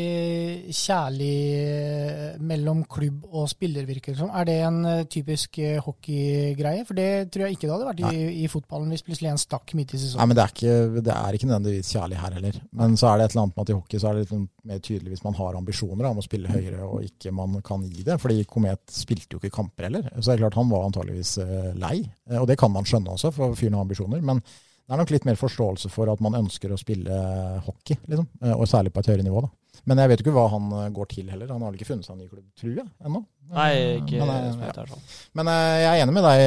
kjærlig 0.77 1.37
eh, 1.57 2.35
mellom 2.44 2.83
klubb 2.92 3.22
og 3.31 3.46
spiller, 3.48 3.87
virker 3.88 4.12
det 4.12 4.20
som. 4.20 4.33
Er 4.37 4.44
det 4.48 4.57
en 4.66 4.81
eh, 4.90 5.07
typisk 5.09 5.57
hockeygreie? 5.87 6.83
For 6.85 6.98
det 6.98 7.31
tror 7.33 7.46
jeg 7.46 7.57
ikke 7.57 7.70
det 7.70 7.72
hadde 7.72 7.88
vært 7.88 8.03
i, 8.11 8.27
i, 8.42 8.50
fotballen 8.53 8.92
hvis 8.92 9.07
plutselig 9.07 9.31
en 9.33 9.40
stakk 9.40 9.72
midt 9.79 9.94
i 9.96 10.03
sesongen. 10.03 10.20
Nei, 10.20 10.29
men 10.29 10.38
det 10.38 10.44
er 10.44 10.53
ikke, 10.53 11.05
det 11.09 11.14
er 11.14 11.38
ikke 11.38 11.48
nødvendigvis 11.48 11.94
kjærlig 11.96 12.18
her 12.20 12.37
heller. 12.37 12.59
Men 12.83 12.98
så 13.00 13.09
er 13.09 13.16
det 13.16 13.31
et 13.31 13.37
eller 13.37 13.44
annet 13.46 13.57
med 13.57 13.64
at 13.64 13.72
i 13.72 13.79
hockey 13.79 14.03
så 14.03 14.11
er 14.11 14.18
det 14.18 14.27
litt 14.27 14.35
sånn 14.35 14.44
mer 14.68 14.85
tydelig 14.85 15.14
hvis 15.14 15.24
man 15.24 15.40
har 15.40 15.59
ambisjoner 15.62 16.11
om 16.11 16.20
å 16.20 16.27
spille 16.27 16.53
høyere 16.53 16.90
og 16.90 17.09
ikke 17.09 17.33
man 17.40 17.57
kan 17.64 17.88
gi 17.88 18.05
det. 18.05 18.18
Fordi 18.20 18.44
Komet 18.50 18.85
spilte 18.92 19.38
jo 19.38 19.40
ikke 19.40 19.55
kamper 19.57 19.88
heller. 19.88 20.12
Så 20.18 20.27
det 20.29 20.37
er 20.37 20.44
klart 20.44 20.61
han 20.61 20.68
var 20.68 20.85
antageligvis 20.90 21.38
lei. 21.81 21.96
Og 22.42 22.46
det 22.53 22.61
kan 22.61 22.77
man 22.77 22.85
skjønne 22.85 23.16
også, 23.16 23.33
for 23.33 23.57
fyren 23.57 23.81
har 23.81 23.88
ambisjoner. 23.88 24.20
men 24.20 24.44
det 24.85 24.94
er 24.94 25.01
nok 25.01 25.12
litt 25.14 25.27
mer 25.29 25.38
forståelse 25.40 25.88
for 25.92 26.12
at 26.12 26.23
man 26.25 26.37
ønsker 26.42 26.73
å 26.73 26.81
spille 26.81 27.18
hockey, 27.64 27.97
liksom. 28.11 28.29
Eh, 28.42 28.55
og 28.55 28.68
særlig 28.68 28.92
på 28.94 29.01
et 29.01 29.12
høyere 29.12 29.27
nivå. 29.27 29.44
da. 29.47 29.81
Men 29.88 30.01
jeg 30.01 30.11
vet 30.11 30.20
jo 30.20 30.27
ikke 30.27 30.37
hva 30.37 30.47
han 30.53 30.70
eh, 30.77 30.92
går 30.94 31.11
til 31.12 31.33
heller. 31.33 31.51
Han 31.53 31.64
har 31.64 31.73
vel 31.73 31.81
ikke 31.81 31.90
funnet 31.90 32.07
seg 32.07 32.16
en 32.16 32.23
ny 32.23 32.29
klubb, 32.29 32.47
tror 32.61 32.79
jeg, 32.83 32.87
ennå. 33.05 33.25
Nei, 33.55 33.73
ikke 33.99 34.20
men, 34.20 34.33
jeg, 34.33 34.70
ja. 34.73 35.01
men 35.37 35.51
jeg 35.53 35.88
er 35.90 35.99
enig 36.05 36.14
med 36.16 36.25
deg, 36.25 36.44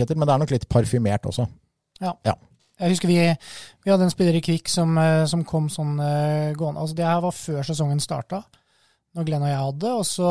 Kjetil, 0.00 0.18
men 0.18 0.26
det 0.26 0.34
er 0.34 0.42
nok 0.42 0.54
litt 0.54 0.66
parfymert 0.70 1.30
også. 1.30 1.46
Ja. 2.02 2.16
Ja. 2.26 2.34
Jeg 2.80 2.90
husker 2.90 3.10
vi, 3.10 3.18
vi 3.86 3.92
hadde 3.92 4.08
en 4.08 4.12
spiller 4.12 4.34
i 4.34 4.42
Kvikk 4.42 4.70
som, 4.70 4.96
eh, 4.98 5.22
som 5.30 5.44
kom 5.46 5.68
sånn 5.70 5.94
eh, 6.02 6.54
gående. 6.58 6.82
Altså 6.82 6.98
det 6.98 7.06
her 7.06 7.20
var 7.22 7.36
før 7.36 7.66
sesongen 7.66 8.02
starta, 8.02 8.42
når 9.14 9.28
Glenn 9.28 9.44
og 9.46 9.52
jeg 9.52 9.60
hadde. 9.60 9.92
Og 10.00 10.06
så 10.08 10.30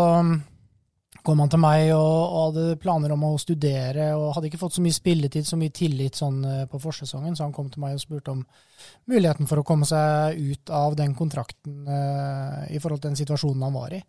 kom 1.24 1.40
han 1.40 1.52
til 1.52 1.62
meg 1.64 1.90
og, 1.96 2.02
og 2.04 2.42
hadde 2.50 2.80
planer 2.84 3.14
om 3.16 3.24
å 3.30 3.32
studere, 3.40 4.10
og 4.18 4.34
hadde 4.36 4.50
ikke 4.50 4.60
fått 4.60 4.76
så 4.78 4.84
mye 4.84 4.96
spilletid, 4.96 5.48
så 5.48 5.60
mye 5.60 5.74
tillit 5.76 6.20
sånn 6.20 6.42
eh, 6.48 6.64
på 6.70 6.80
forsesongen, 6.84 7.38
så 7.38 7.48
han 7.48 7.56
kom 7.56 7.70
til 7.72 7.84
meg 7.84 7.96
og 7.96 8.04
spurte 8.04 8.34
om 8.34 8.42
muligheten 9.12 9.48
for 9.48 9.62
å 9.62 9.66
komme 9.68 9.88
seg 9.88 10.36
ut 10.40 10.74
av 10.74 10.98
den 11.00 11.16
kontrakten 11.16 11.88
uh, 11.88 12.66
i 12.68 12.80
forhold 12.84 13.04
til 13.04 13.14
den 13.14 13.20
situasjonen 13.20 13.64
han 13.64 13.76
var 13.76 13.96
i. 13.96 14.02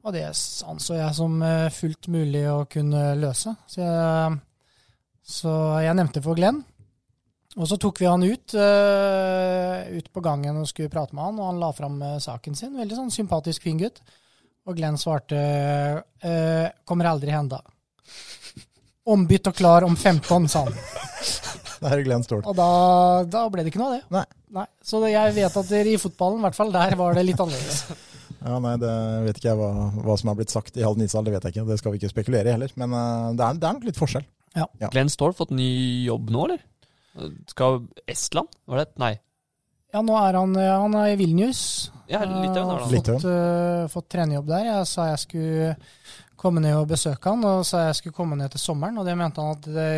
Og 0.00 0.14
det 0.16 0.24
anså 0.26 0.96
jeg 0.96 1.14
som 1.14 1.36
eh, 1.44 1.68
fullt 1.76 2.08
mulig 2.10 2.42
å 2.50 2.64
kunne 2.70 3.02
løse. 3.20 3.52
Så 3.68 3.82
jeg, 3.84 4.38
så 5.22 5.52
jeg 5.84 5.98
nevnte 5.98 6.22
for 6.24 6.38
Glenn. 6.38 6.62
Og 7.58 7.66
så 7.66 7.76
tok 7.82 8.00
vi 8.00 8.08
han 8.08 8.24
ut, 8.24 8.54
uh, 8.56 9.86
ut 9.90 10.10
på 10.10 10.22
gangen 10.24 10.58
og 10.58 10.70
skulle 10.70 10.90
prate 10.90 11.14
med 11.14 11.28
han, 11.28 11.38
og 11.38 11.50
han 11.50 11.62
la 11.62 11.70
fram 11.76 12.02
saken 12.22 12.58
sin. 12.58 12.74
Veldig 12.78 12.98
sånn 12.98 13.14
sympatisk, 13.14 13.66
fin 13.68 13.78
gutt. 13.78 14.02
Og 14.70 14.76
Glenn 14.78 14.98
svarte 15.00 15.36
eh, 15.36 16.66
'kommer 16.86 17.10
aldri 17.10 17.32
henda'. 17.34 17.58
Ombytt 19.10 19.48
og 19.50 19.56
klar 19.58 19.82
om 19.82 19.96
15, 19.96 20.46
sa 20.48 20.66
han. 20.68 20.76
Der 21.80 21.96
er 21.96 22.04
Glenn 22.04 22.22
stolt. 22.22 22.46
Og 22.46 22.54
da, 22.54 22.68
da, 23.26 23.46
ble 23.50 23.64
det 23.64 23.72
ikke 23.72 23.80
noe 23.80 23.88
av 23.88 23.96
det. 23.96 24.02
Nei. 24.12 24.24
nei. 24.60 24.66
Så 24.84 25.00
jeg 25.08 25.34
vet 25.34 25.56
at 25.56 25.70
i 25.80 25.96
fotballen, 25.98 26.42
i 26.42 26.44
hvert 26.44 26.58
fall 26.58 26.72
der 26.74 26.92
var 27.00 27.16
det 27.16 27.26
litt 27.26 27.42
annerledes. 27.42 27.82
Ja, 28.40 28.54
nei, 28.56 28.70
Det 28.80 28.90
vet 29.26 29.36
ikke 29.36 29.48
jeg 29.50 29.58
hva, 29.58 29.70
hva 30.00 30.14
som 30.16 30.30
har 30.30 30.36
blitt 30.38 30.52
sagt 30.52 30.78
i 30.80 30.84
Halden 30.84 31.04
ishall, 31.04 31.26
det 31.26 31.34
vet 31.34 31.44
jeg 31.44 31.52
ikke. 31.52 31.64
Det 31.68 31.76
skal 31.76 31.92
vi 31.92 31.98
ikke 32.00 32.08
spekulere 32.08 32.48
i 32.48 32.54
heller. 32.54 32.70
Men 32.80 32.94
det 33.36 33.44
er, 33.44 33.58
det 33.60 33.66
er 33.68 33.74
nok 33.76 33.84
litt 33.84 33.98
forskjell. 34.00 34.24
Ja. 34.56 34.64
Ja. 34.80 34.88
Glenn 34.94 35.12
Ståhl 35.12 35.34
fått 35.36 35.52
ny 35.52 35.66
jobb 36.06 36.32
nå, 36.32 36.46
eller? 36.46 36.62
Skal 37.52 37.82
Estland? 38.08 38.48
Var 38.70 38.80
det? 38.80 38.86
Nei. 39.02 39.12
Ja, 39.90 40.02
nå 40.06 40.14
er 40.20 40.38
han, 40.38 40.54
han 40.54 40.94
er 41.00 41.12
i 41.14 41.18
Vilnius. 41.18 41.90
Ja, 42.10 42.24
Litauen 42.26 42.72
er 42.74 42.82
Uh, 42.82 42.90
det. 42.90 43.00
fått, 43.06 43.24
uh, 43.26 43.88
fått 43.90 44.08
trenerjobb 44.10 44.48
der. 44.50 44.64
Jeg 44.66 44.86
sa 44.90 45.10
jeg 45.12 45.18
skulle 45.24 45.74
komme 46.40 46.62
ned 46.64 46.72
og 46.72 46.86
besøke 46.88 47.28
han, 47.28 47.42
og 47.44 47.66
sa 47.68 47.82
jeg 47.84 47.98
skulle 47.98 48.16
komme 48.16 48.38
ned 48.38 48.48
til 48.54 48.62
sommeren. 48.62 48.96
Og 48.98 49.04
det 49.06 49.12
mente 49.18 49.42
han 49.42 49.58
at 49.58 49.66
det, 49.68 49.90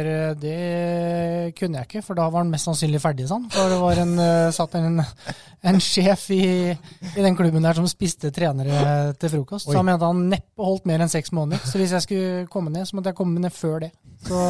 det 0.42 1.54
kunne 1.58 1.78
jeg 1.78 1.88
ikke, 1.88 2.02
for 2.02 2.18
da 2.18 2.26
var 2.32 2.42
han 2.42 2.50
mest 2.50 2.66
sannsynlig 2.66 3.00
ferdig, 3.04 3.28
sånn. 3.30 3.46
For 3.54 3.70
det 3.70 3.78
var 3.80 4.00
en, 4.02 4.16
uh, 4.18 4.48
satt 4.56 4.74
en, 4.80 5.04
en 5.70 5.80
sjef 5.80 6.26
i, 6.34 6.42
i 6.72 7.22
den 7.22 7.38
klubben 7.38 7.62
der 7.64 7.78
som 7.78 7.86
spiste 7.88 8.32
trenere 8.34 9.12
til 9.22 9.32
frokost. 9.36 9.68
Oi. 9.70 9.72
Så 9.76 9.78
han 9.78 9.88
mente 9.92 10.08
han 10.10 10.26
neppe 10.32 10.66
holdt 10.68 10.88
mer 10.90 11.04
enn 11.04 11.12
seks 11.12 11.32
måneder. 11.36 11.62
Så 11.68 11.80
hvis 11.80 11.94
jeg 11.96 12.08
skulle 12.08 12.44
komme 12.52 12.74
ned, 12.74 12.88
så 12.90 12.98
måtte 12.98 13.12
jeg 13.12 13.20
komme 13.22 13.40
ned 13.44 13.54
før 13.54 13.86
det. 13.86 13.92
Så 14.26 14.42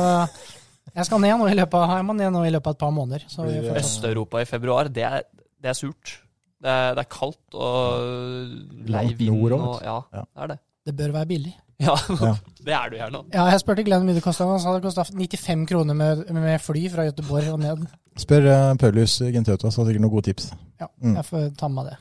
jeg 0.95 1.07
skal 1.09 1.21
ned 1.21 1.39
nå 1.41 1.47
i 1.51 1.55
løpet 1.59 1.75
av, 1.75 1.97
jeg 1.97 2.05
må 2.09 2.17
ned 2.19 2.33
nå 2.35 2.43
i 2.47 2.51
løpet 2.53 2.67
av 2.67 2.77
et 2.77 2.79
par 2.85 2.91
måneder. 2.93 3.25
Så 3.29 3.47
vi 3.47 3.59
får- 3.69 3.79
Øst-Europa 3.81 4.41
i 4.43 4.45
februar, 4.49 4.89
det 4.93 5.03
er, 5.09 5.23
det 5.63 5.71
er 5.71 5.79
surt. 5.79 6.19
Det 6.63 6.71
er, 6.71 6.95
det 6.95 7.03
er 7.03 7.11
kaldt 7.11 7.55
og 7.59 8.89
lei 8.89 9.07
vind 9.19 9.53
og 9.53 9.81
Ja, 9.83 10.01
Ja. 10.13 10.23
det 10.23 10.43
er 10.43 10.47
det. 10.53 10.59
det 10.87 10.97
bør 10.97 11.13
være 11.13 11.27
billig. 11.27 11.55
Ja, 11.81 11.97
Ja. 12.11 12.35
det 12.67 12.73
er 12.75 12.91
du 12.91 12.97
gjerne. 12.97 13.25
Ja, 13.35 13.45
jeg 13.51 13.61
spurte 13.61 13.83
Glenn 13.85 14.03
hvor 14.05 14.07
mye 14.07 14.15
det 14.15 14.23
kosta. 14.23 14.47
Han 14.47 14.61
sa 14.61 14.75
det 14.77 14.83
kosta 14.85 15.03
95 15.05 15.67
kroner 15.67 15.95
med, 15.95 16.31
med 16.31 16.61
fly 16.61 16.89
fra 16.93 17.03
Göteborg 17.09 17.53
og 17.53 17.59
ned. 17.61 17.87
Spør 18.21 18.45
uh, 18.45 18.75
Paulus 18.77 19.19
så 19.19 19.31
har 19.33 19.71
sikkert 19.89 20.03
noen 20.05 20.13
gode 20.13 20.29
tips. 20.31 20.53
Ja, 20.83 20.89
Mm. 21.03 21.15
jeg 21.15 21.25
får 21.29 21.43
ta 21.57 21.69
med 21.71 21.87
det. 21.87 21.97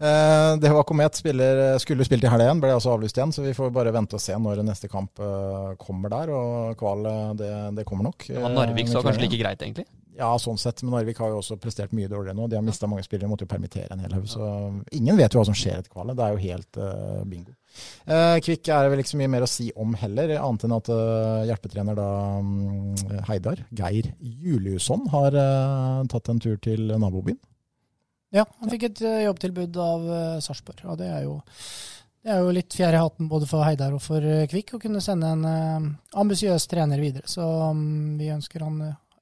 Eh, 0.00 0.56
det 0.58 0.70
var 0.74 0.82
Komet 0.86 1.14
spiller, 1.14 1.78
skulle 1.78 2.04
spilt 2.06 2.24
i 2.26 2.30
helga 2.30 2.48
igjen, 2.48 2.60
ble 2.62 2.72
altså 2.74 2.90
avlyst 2.94 3.18
igjen. 3.18 3.32
Så 3.34 3.44
vi 3.44 3.54
får 3.54 3.70
bare 3.74 3.92
vente 3.94 4.18
og 4.18 4.22
se 4.22 4.34
når 4.34 4.64
neste 4.66 4.90
kamp 4.90 5.20
uh, 5.22 5.74
kommer 5.78 6.10
der. 6.10 6.32
Og 6.34 6.74
Kval, 6.80 7.06
eh, 7.06 7.34
det, 7.38 7.50
det 7.78 7.84
kommer 7.86 8.08
nok. 8.10 8.26
Det 8.26 8.42
var 8.42 8.50
Narvik, 8.50 8.90
så 8.90 8.98
Eh, 8.98 9.06
kanskje 9.06 9.22
like 9.28 9.38
greit, 9.38 9.62
egentlig. 9.62 9.86
Ja, 10.14 10.30
sånn 10.38 10.58
sett. 10.60 10.82
Men 10.84 10.94
Narvik 10.94 11.18
har 11.22 11.32
jo 11.32 11.40
også 11.40 11.56
prestert 11.60 11.94
mye 11.96 12.08
dårligere 12.10 12.36
nå. 12.38 12.46
De 12.50 12.58
har 12.58 12.64
mista 12.64 12.86
mange 12.90 13.02
spillere, 13.06 13.28
måtte 13.30 13.46
jo 13.46 13.50
permittere 13.50 13.90
en 13.94 14.02
hel 14.04 14.14
haug. 14.14 14.26
Så 14.30 14.48
ingen 14.94 15.18
vet 15.18 15.34
jo 15.34 15.40
hva 15.40 15.48
som 15.48 15.56
skjer 15.58 15.80
etter 15.80 15.90
kvalet. 15.90 16.16
Det 16.18 16.26
er 16.26 16.34
jo 16.34 16.42
helt 16.44 16.78
uh, 16.78 17.22
bingo. 17.30 17.54
Uh, 18.06 18.36
Kvikk 18.44 18.70
er 18.70 18.84
det 18.84 18.92
vel 18.92 19.02
ikke 19.02 19.12
så 19.14 19.18
mye 19.18 19.32
mer 19.34 19.46
å 19.46 19.50
si 19.50 19.70
om 19.80 19.96
heller, 19.98 20.36
annet 20.38 20.66
enn 20.68 20.76
at 20.76 20.92
uh, 20.94 21.42
hjelpetrener 21.48 21.98
da 21.98 22.10
um, 22.38 22.94
Heidar, 23.26 23.64
Geir 23.74 24.12
Juliusson, 24.20 25.08
har 25.14 25.34
tatt 26.10 26.30
en 26.30 26.42
tur 26.42 26.60
til 26.62 26.94
nabobyen. 26.94 27.40
Ja, 28.34 28.46
han 28.60 28.70
fikk 28.70 28.88
et 28.88 29.02
jobbtilbud 29.02 29.76
av 29.78 30.06
Sarpsborg, 30.42 30.80
og 30.90 30.98
det 30.98 31.10
er 31.10 31.26
jo 31.26 31.36
det 32.24 32.32
er 32.32 32.40
jo 32.40 32.54
litt 32.56 32.72
fjerde 32.72 33.02
hatten 33.02 33.28
både 33.28 33.46
for 33.46 33.66
Heidar 33.66 33.92
og 33.92 34.00
for 34.00 34.24
Kvikk 34.48 34.78
å 34.78 34.78
kunne 34.80 35.02
sende 35.04 35.28
en 35.34 35.42
uh, 35.44 35.88
ambisiøs 36.22 36.64
trener 36.70 37.02
videre. 37.02 37.28
Så 37.28 37.44
um, 37.44 38.14
vi 38.16 38.30
ønsker 38.32 38.64
han, 38.64 38.78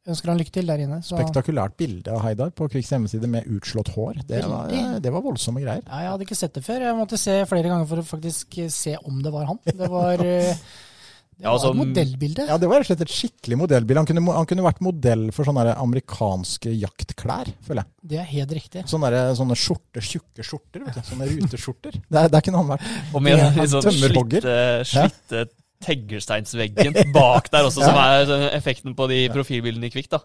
ønsker 0.09 0.33
han 0.33 0.41
lykke 0.41 0.55
til 0.55 0.67
der 0.67 0.83
inne. 0.83 1.01
Så, 1.07 1.15
Spektakulært 1.19 1.77
bilde 1.79 2.11
av 2.15 2.23
Heidar 2.27 2.51
på 2.59 2.67
Kvikks 2.73 2.91
hjemmeside 2.95 3.29
med 3.31 3.47
utslått 3.55 3.93
hår. 3.95 4.23
Det 4.27 4.41
var, 4.51 4.73
det 5.03 5.13
var 5.15 5.23
voldsomme 5.23 5.63
greier. 5.63 5.85
ja, 5.87 6.01
jeg 6.07 6.15
hadde 6.15 6.27
ikke 6.27 6.39
sett 6.39 6.57
det 6.59 6.65
før. 6.67 6.87
Jeg 6.89 6.99
måtte 6.99 7.21
se 7.21 7.37
flere 7.51 7.71
ganger 7.71 7.87
for 7.91 8.03
å 8.03 8.07
faktisk 8.07 8.59
eh, 8.65 8.73
se 8.73 8.97
om 9.07 9.21
det 9.23 9.31
var 9.35 9.47
han. 9.53 9.61
Det 9.69 9.91
var, 9.93 10.25
eh, 10.27 10.51
det 10.53 11.47
Ja, 11.47 11.53
var 11.53 11.55
altså, 11.57 11.71
et 11.73 11.79
modellbilde. 11.81 12.45
Ja, 12.51 12.59
Det 12.61 12.69
var 12.71 12.83
rett 12.83 12.87
og 12.87 12.91
slett 12.93 13.07
et 13.07 13.15
skikkelig 13.15 13.57
modellbilde. 13.63 14.03
Han 14.03 14.11
kunne, 14.11 14.35
han 14.37 14.47
kunne 14.51 14.67
vært 14.67 14.83
modell 14.85 15.25
for 15.35 15.49
sånne 15.49 15.73
amerikanske 15.75 16.75
jaktklær, 16.83 17.51
føler 17.67 17.83
jeg. 17.87 17.91
Det 18.13 18.21
er 18.21 18.29
helt 18.35 18.53
riktig. 18.59 18.85
Sånne, 18.91 19.11
der, 19.15 19.33
sånne 19.39 19.57
skjorter, 19.59 20.03
tjukke 20.03 20.45
skjorter. 20.47 20.85
vet 20.87 20.99
du. 20.99 21.03
Sånne 21.09 21.31
ruteskjorter. 21.31 21.99
Der, 22.11 22.29
der 22.35 22.45
kunne 22.47 22.63
han 22.63 22.75
vært. 22.75 22.93
Og 23.15 23.23
med 23.25 23.39
en 23.39 23.59
litt 23.59 23.71
sånn 23.75 23.87
slitte, 23.87 24.57
slitte 24.87 25.47
teglsteinsveggen 25.83 27.13
bak 27.15 27.51
der 27.53 27.67
også, 27.69 27.83
som 27.85 27.99
er 27.99 28.25
sånn 28.29 28.45
effekten 28.57 28.95
på 28.99 29.09
de 29.11 29.21
profilbildene 29.35 29.89
i 29.89 29.93
Kvikk. 29.95 30.09
da. 30.15 30.21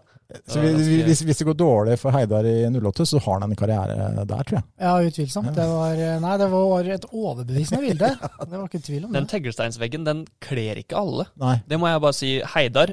Så 0.46 0.60
vi- 0.60 0.74
vi- 0.76 1.02
hvis, 1.06 1.22
hvis 1.24 1.38
det 1.38 1.46
går 1.48 1.56
dårlig 1.58 1.98
for 1.98 2.12
Heidar 2.12 2.44
i 2.44 2.56
08, 2.68 3.06
så 3.06 3.20
har 3.24 3.40
han 3.40 3.50
en 3.50 3.56
karriere 3.56 3.96
der, 4.26 4.42
tror 4.44 4.58
jeg. 4.58 4.64
Ja, 4.80 4.94
utvilsomt. 5.00 5.54
Det 5.54 5.66
var, 5.66 5.92
eh, 5.94 6.18
nei, 6.20 6.36
det 6.36 6.50
var 6.50 6.82
et 6.84 7.04
overbevisende 7.12 7.80
bilde. 7.86 8.10
Det 8.48 8.56
var 8.58 8.68
ikke 8.68 8.82
tvil 8.84 9.04
om 9.04 9.12
Den 9.12 9.26
Teggersteinsveggen 9.26 9.88
teglsteinsveggen 9.88 10.04
den 10.04 10.26
kler 10.40 10.76
ikke 10.80 10.96
alle. 10.96 11.26
Nei. 11.38 11.56
Det 11.68 11.78
må 11.78 11.88
jeg 11.90 12.00
bare 12.00 12.12
si. 12.16 12.40
Heidar 12.54 12.86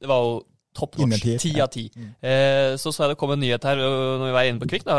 det 0.00 0.08
var 0.08 0.22
jo 0.24 0.42
top 0.74 0.96
norsk. 1.00 1.24
Ti 1.42 1.50
av 1.60 1.68
ti. 1.72 1.84
Eh, 2.22 2.76
så 2.78 2.92
så 2.94 3.04
jeg 3.04 3.10
det 3.14 3.18
kom 3.18 3.32
en 3.34 3.40
nyhet 3.42 3.64
her 3.66 3.76
når 3.80 4.24
vi 4.28 4.34
var 4.36 4.44
inne 4.48 4.60
på 4.62 4.68
Kvikk. 4.70 4.84
da, 4.86 4.96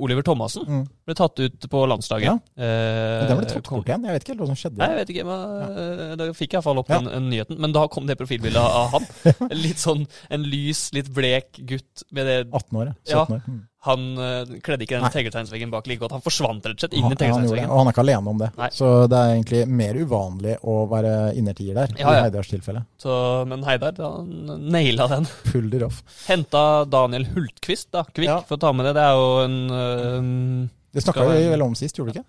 Oliver 0.00 0.22
Thomassen 0.22 0.64
Mm. 0.64 0.86
ble 1.06 1.14
tatt 1.14 1.38
ut 1.44 1.66
på 1.68 1.82
landslaget. 1.90 2.24
Ja. 2.24 2.38
Eh, 2.56 3.26
den 3.28 3.36
ble 3.38 3.46
tatt 3.46 3.68
bort 3.68 3.86
igjen. 3.86 4.04
Jeg 4.04 4.12
vet 4.16 4.22
ikke 4.24 4.32
helt 4.34 4.40
hva 4.40 4.46
som 4.46 4.56
skjedde. 4.62 4.78
Nei, 4.78 4.88
jeg 4.88 4.98
vet 5.02 5.12
ikke, 5.14 5.26
men 5.28 6.08
ja. 6.10 6.16
da 6.16 6.28
fikk 6.32 6.50
jeg 6.54 6.58
iallfall 6.60 6.78
opp 6.78 6.88
Ja. 6.88 6.98
den, 6.98 7.10
den 7.12 7.28
nyheten. 7.30 7.58
Men 7.60 7.72
da 7.72 7.86
kom 7.88 8.06
det 8.06 8.16
profilbildet 8.18 8.56
av 8.56 8.90
han. 8.96 9.06
Litt 9.64 9.76
sånn 9.82 10.06
en 10.30 10.42
lys, 10.42 10.90
litt 10.96 11.12
blek 11.12 11.52
gutt 11.68 12.02
med 12.10 12.26
det 12.26 12.38
18 12.52 12.78
år, 12.80 12.86
ja. 12.86 12.94
Ja. 13.14 13.24
17 13.26 13.36
år. 13.36 13.42
Mm. 13.48 13.62
Han 13.84 14.04
uh, 14.16 14.52
kledde 14.64 14.86
ikke 14.86 14.96
den 15.00 15.12
teglsteinsveggen 15.12 15.70
bak 15.72 15.86
like 15.90 16.00
godt. 16.00 16.14
Han 16.16 16.22
forsvant 16.24 16.64
rett 16.64 16.78
og 16.78 16.84
slett 16.86 16.94
inn 16.96 17.04
Han, 17.04 17.12
i 17.12 17.14
ja, 17.14 17.16
han 17.16 17.22
teglsteinsveggen. 17.22 17.70
Og 17.70 17.78
han 17.82 17.90
er 17.90 17.94
ikke 17.96 18.04
alene 18.04 18.32
om 18.34 18.38
det. 18.40 18.50
Nei. 18.56 18.68
Så 18.72 18.90
det 19.12 19.18
er 19.20 19.32
egentlig 19.34 19.62
mer 19.82 19.98
uvanlig 20.00 20.54
å 20.64 20.76
være 20.88 21.14
innertier 21.36 21.76
der, 21.76 21.92
Ja, 22.00 22.14
i. 22.14 22.22
Heidars 22.24 22.48
tilfelle. 22.52 22.84
Så, 23.00 23.16
men 23.50 23.64
Heidar 23.68 23.98
han 24.00 24.30
naila 24.72 25.08
den. 25.12 25.28
Pulder 25.50 25.84
off. 25.90 26.00
Henta 26.28 26.62
Daniel 26.88 27.26
Hultqvist 27.34 27.90
da, 27.92 28.04
Kvikk, 28.08 28.30
Ja. 28.30 28.38
for 28.48 28.56
å 28.56 28.62
ta 28.64 28.72
med 28.72 28.88
det. 28.88 28.94
Det 28.96 29.04
er 29.04 29.18
jo 29.20 29.28
en 29.44 29.58
øh, 29.80 30.70
Det 30.94 31.02
snakka 31.04 31.28
vi 31.32 31.44
vel 31.52 31.62
om 31.66 31.74
sist, 31.78 31.98
gjorde 31.98 32.12
vi 32.12 32.18
ikke? 32.18 32.28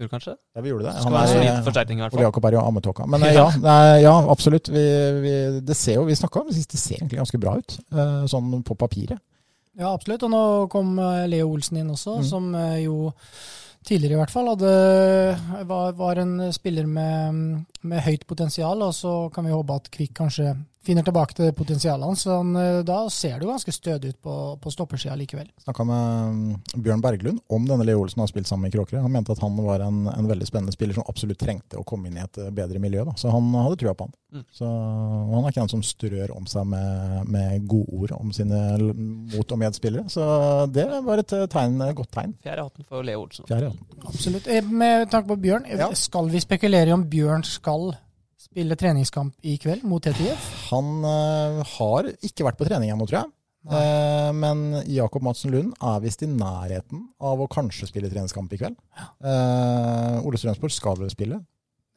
Gjorde 0.00 0.10
kanskje? 0.10 0.32
Ja, 0.56 0.60
vi 0.64 0.72
gjorde 0.72 0.88
det. 0.88 0.92
Skal 1.04 1.14
er 1.14 1.34
en 1.36 1.46
er- 1.52 1.62
forsterkning, 1.68 1.98
i 2.00 2.02
hvert 2.02 2.14
Ole 2.16 2.18
fall. 2.18 2.26
Jakob 2.26 2.48
er 2.48 2.56
jo 2.56 2.62
ammetåka. 2.66 3.04
Men 3.06 3.22
eh, 3.28 3.34
ja, 3.40 3.44
nei, 3.62 4.00
ja 4.02 4.14
absolutt. 4.32 4.72
Vi, 4.74 4.82
vi, 5.22 5.34
det 5.68 5.76
ser 5.78 6.00
jo, 6.00 6.08
vi 6.08 6.16
snakka 6.18 6.40
om 6.42 6.48
det 6.50 6.56
sist, 6.56 6.72
det 6.74 6.80
ser 6.82 6.96
egentlig 6.98 7.20
ganske 7.20 7.38
bra 7.44 7.54
ut. 7.60 7.76
eh, 7.94 8.24
Sånn 8.32 8.56
på 8.66 8.74
papiret. 8.80 9.20
Ja, 9.78 9.90
absolutt. 9.92 10.22
Og 10.22 10.30
nå 10.30 10.42
kom 10.72 10.98
eh, 11.02 11.24
Leo 11.30 11.50
Olsen 11.54 11.80
inn 11.80 11.90
også, 11.90 12.18
Mm. 12.20 12.28
som 12.28 12.54
eh, 12.54 12.84
jo 12.84 13.12
tidligere 13.84 14.14
i 14.16 14.20
hvert 14.22 14.30
fall 14.32 14.46
hadde, 14.48 14.70
var, 15.68 15.92
var 15.98 16.16
en 16.22 16.52
spiller 16.52 16.86
med, 16.86 17.64
med 17.82 18.00
høyt 18.06 18.26
potensial. 18.26 18.80
Og 18.86 18.94
så 18.94 19.14
kan 19.34 19.44
vi 19.44 19.52
håpe 19.52 19.74
at 19.76 19.90
Kvikk 19.92 20.14
kanskje 20.22 20.54
finner 20.86 21.04
tilbake 21.06 21.34
til 21.38 21.52
potensialet 21.56 22.06
hans. 22.06 22.24
Så 22.26 22.36
han, 22.38 22.54
eh, 22.60 22.80
da 22.86 22.98
ser 23.12 23.38
det 23.38 23.46
jo 23.46 23.52
ganske 23.52 23.72
stødig 23.74 24.14
ut 24.14 24.20
på, 24.24 24.34
på 24.60 24.72
stoppersida 24.74 25.16
likevel. 25.18 25.48
Snakka 25.64 25.86
med 25.88 26.34
mm, 26.34 26.82
Bjørn 26.84 27.04
Berglund 27.04 27.40
om 27.48 27.66
denne 27.68 27.86
Leo 27.88 28.02
Olsen 28.04 28.22
har 28.24 28.30
spilt 28.30 28.48
sammen 28.50 28.68
med 28.68 28.74
Kråkerøy. 28.76 29.00
Han 29.04 29.12
mente 29.14 29.32
at 29.34 29.42
han 29.44 29.56
var 29.64 29.84
en, 29.86 30.04
en 30.12 30.28
veldig 30.30 30.48
spennende 30.48 30.74
spiller 30.76 30.98
som 30.98 31.06
absolutt 31.08 31.40
trengte 31.40 31.80
å 31.80 31.86
komme 31.88 32.10
inn 32.10 32.18
i 32.20 32.24
et 32.24 32.38
eh, 32.42 32.52
bedre 32.54 32.82
miljø. 32.82 33.04
Da. 33.08 33.16
Så 33.20 33.32
han 33.34 33.50
hadde 33.56 33.80
trua 33.82 33.96
på 33.98 34.08
han. 34.08 34.14
Mm. 34.34 34.44
Så 34.50 34.66
og 34.66 35.34
Han 35.36 35.44
er 35.44 35.52
ikke 35.52 35.62
en 35.62 35.70
som 35.70 35.82
strør 35.86 36.32
om 36.34 36.46
seg 36.50 36.66
med, 36.66 37.28
med 37.30 37.66
godord 37.70 38.16
om 38.16 38.32
sine 38.34 38.60
mot- 39.34 39.52
og 39.54 39.60
medspillere. 39.60 40.08
Så 40.10 40.24
det 40.74 40.88
var 41.06 41.22
et 41.22 41.34
eh, 41.36 41.46
tegn, 41.50 41.78
godt 41.94 42.12
tegn. 42.16 42.34
Fjerde 42.44 42.66
hatten 42.66 42.88
for 42.88 43.06
Leo 43.06 43.24
Olsen. 43.26 43.46
Absolutt. 44.04 44.48
Med 44.70 45.08
tanke 45.12 45.30
på 45.30 45.40
Bjørn, 45.44 45.68
Ja. 45.78 45.90
skal 45.94 46.28
vi 46.32 46.42
spekulere 46.42 46.90
i 46.90 46.96
om 46.96 47.06
Bjørn 47.10 47.44
skal 47.46 47.92
spille 48.54 48.76
treningskamp 48.78 49.34
i 49.42 49.56
kveld 49.58 49.82
mot 49.88 50.04
TTIF? 50.04 50.50
Han 50.70 51.00
uh, 51.02 51.62
har 51.74 52.12
ikke 52.22 52.46
vært 52.46 52.60
på 52.60 52.68
trening 52.68 52.92
ennå, 52.94 53.08
tror 53.10 53.24
jeg. 53.24 53.32
Eh, 53.64 54.30
men 54.36 54.82
Jakob 54.92 55.24
Madsen 55.24 55.54
Lund 55.54 55.72
er 55.80 56.02
visst 56.04 56.20
i 56.22 56.28
nærheten 56.28 57.06
av 57.24 57.40
å 57.40 57.48
kanskje 57.50 57.88
spille 57.88 58.10
treningskamp 58.12 58.52
i 58.52 58.58
kveld. 58.60 58.76
Uh, 59.24 60.20
Ole 60.28 60.38
Strømsborg 60.38 60.74
skal 60.74 61.00
vel 61.00 61.10
spille. 61.12 61.40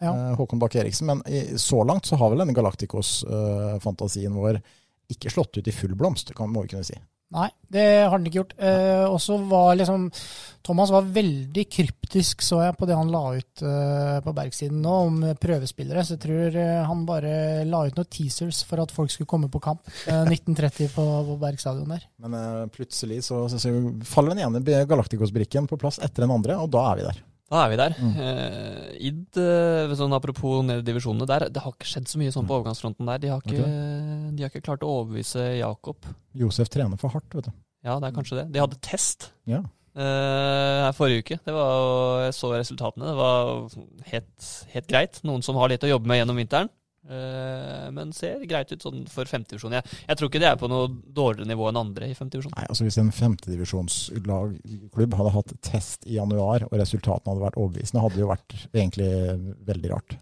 Ja. 0.01 0.13
Håkon 0.39 0.61
Bakke 0.61 0.79
Eriksen. 0.81 1.11
Men 1.11 1.21
i, 1.27 1.43
så 1.59 1.83
langt 1.85 2.07
så 2.07 2.17
har 2.21 2.31
vel 2.31 2.41
denne 2.41 2.55
Galacticos-fantasien 2.57 4.37
vår 4.37 4.61
ikke 5.11 5.31
slått 5.33 5.59
ut 5.59 5.67
i 5.67 5.75
full 5.75 5.93
blomst, 5.99 6.33
kan, 6.37 6.49
må 6.53 6.63
vi 6.63 6.73
kunne 6.73 6.87
si. 6.87 6.97
Nei, 7.35 7.49
det 7.67 7.83
har 8.05 8.13
han 8.13 8.23
ikke 8.27 8.39
gjort. 8.39 8.53
Eh, 8.55 9.03
og 9.03 9.17
så 9.19 9.35
var 9.49 9.75
liksom 9.75 10.05
Thomas 10.63 10.91
var 10.91 11.09
veldig 11.11 11.65
kryptisk, 11.71 12.43
så 12.43 12.61
jeg, 12.63 12.75
på 12.79 12.87
det 12.87 12.95
han 12.95 13.11
la 13.11 13.23
ut 13.35 13.63
eh, 13.67 14.17
på 14.23 14.33
Bergsiden 14.35 14.79
nå 14.83 14.95
om 15.09 15.19
prøvespillere. 15.39 16.05
Så 16.07 16.15
jeg 16.15 16.23
tror 16.23 16.57
eh, 16.63 16.79
han 16.87 17.03
bare 17.07 17.65
la 17.67 17.83
ut 17.87 17.99
noen 17.99 18.11
teasers 18.11 18.61
for 18.67 18.83
at 18.83 18.95
folk 18.95 19.11
skulle 19.11 19.27
komme 19.27 19.51
på 19.51 19.61
kamp. 19.63 19.83
1930 20.07 20.87
eh, 20.87 20.93
på, 20.95 21.07
på 21.31 21.39
Berg 21.43 21.59
stadion 21.63 21.95
der. 21.97 22.07
Men 22.23 22.39
eh, 22.39 22.65
plutselig 22.71 23.25
så, 23.27 23.43
så, 23.51 23.59
så, 23.59 23.75
faller 24.07 24.35
den 24.35 24.47
ene 24.47 24.83
Galacticos-brikken 24.87 25.67
på 25.67 25.79
plass 25.79 25.99
etter 25.99 26.23
den 26.23 26.35
andre, 26.35 26.55
og 26.63 26.71
da 26.71 26.87
er 26.93 27.01
vi 27.01 27.09
der. 27.09 27.25
Da 27.47 27.61
er 27.63 27.71
vi 27.71 27.77
der. 27.79 27.93
Mm. 27.95 28.15
Uh, 28.19 28.87
Id, 29.09 29.39
uh, 29.39 29.93
sånn 29.95 30.15
apropos 30.17 30.65
ned 30.67 30.81
i 30.81 30.87
divisjonene 30.89 31.27
der, 31.29 31.47
det 31.53 31.63
har 31.63 31.71
ikke 31.71 31.87
skjedd 31.87 32.09
så 32.11 32.19
mye 32.19 32.33
sånn 32.35 32.43
på 32.43 32.51
mm. 32.51 32.57
overgangsfronten 32.57 33.11
der. 33.11 33.21
De 33.23 33.31
har 33.31 33.45
ikke, 33.45 33.69
de 34.35 34.43
har 34.43 34.51
ikke 34.51 34.65
klart 34.65 34.83
å 34.83 34.91
overbevise 34.97 35.45
Jakob. 35.61 36.09
Josef 36.37 36.71
trener 36.73 36.99
for 36.99 37.15
hardt, 37.15 37.31
vet 37.37 37.47
du. 37.47 37.55
Ja, 37.87 37.95
det 38.01 38.09
er 38.09 38.15
kanskje 38.17 38.41
det. 38.41 38.47
De 38.51 38.59
hadde 38.59 38.79
test 38.83 39.29
ja. 39.47 39.61
uh, 39.95 40.89
forrige 40.97 41.23
uke. 41.23 41.39
Det 41.45 41.55
var, 41.55 42.25
jeg 42.25 42.35
så 42.35 42.51
resultatene. 42.57 43.13
Det 43.13 43.17
var 43.21 44.11
helt, 44.11 44.49
helt 44.73 44.91
greit. 44.91 45.21
Noen 45.27 45.45
som 45.45 45.59
har 45.61 45.71
litt 45.71 45.87
å 45.87 45.93
jobbe 45.93 46.11
med 46.11 46.19
gjennom 46.19 46.41
vinteren. 46.43 46.73
Uh, 47.07 47.87
men 47.95 48.11
ser 48.15 48.43
greit 48.49 48.71
ut 48.73 48.83
sånn 48.83 49.05
for 49.11 49.29
femtedivisjon. 49.29 49.77
Jeg, 49.79 49.99
jeg 50.09 50.19
tror 50.19 50.31
ikke 50.31 50.43
det 50.43 50.51
er 50.51 50.59
på 50.59 50.69
noe 50.71 50.89
dårligere 50.91 51.47
nivå 51.47 51.69
enn 51.69 51.79
andre 51.79 52.11
i 52.11 52.17
femtedivisjon. 52.17 52.55
Altså 52.67 52.87
Hvis 52.87 52.99
en 52.99 53.13
femtedivisjonsklubb 53.15 55.17
hadde 55.21 55.35
hatt 55.37 55.55
test 55.63 56.07
i 56.07 56.17
januar, 56.17 56.67
og 56.67 56.79
resultatene 56.81 57.33
hadde 57.33 57.47
vært 57.47 57.59
overbevisende, 57.61 58.03
hadde 58.03 58.19
det 58.19 58.25
jo 58.25 58.33
vært 58.33 58.57
egentlig 58.73 59.11
veldig 59.71 59.93
rart. 59.95 60.17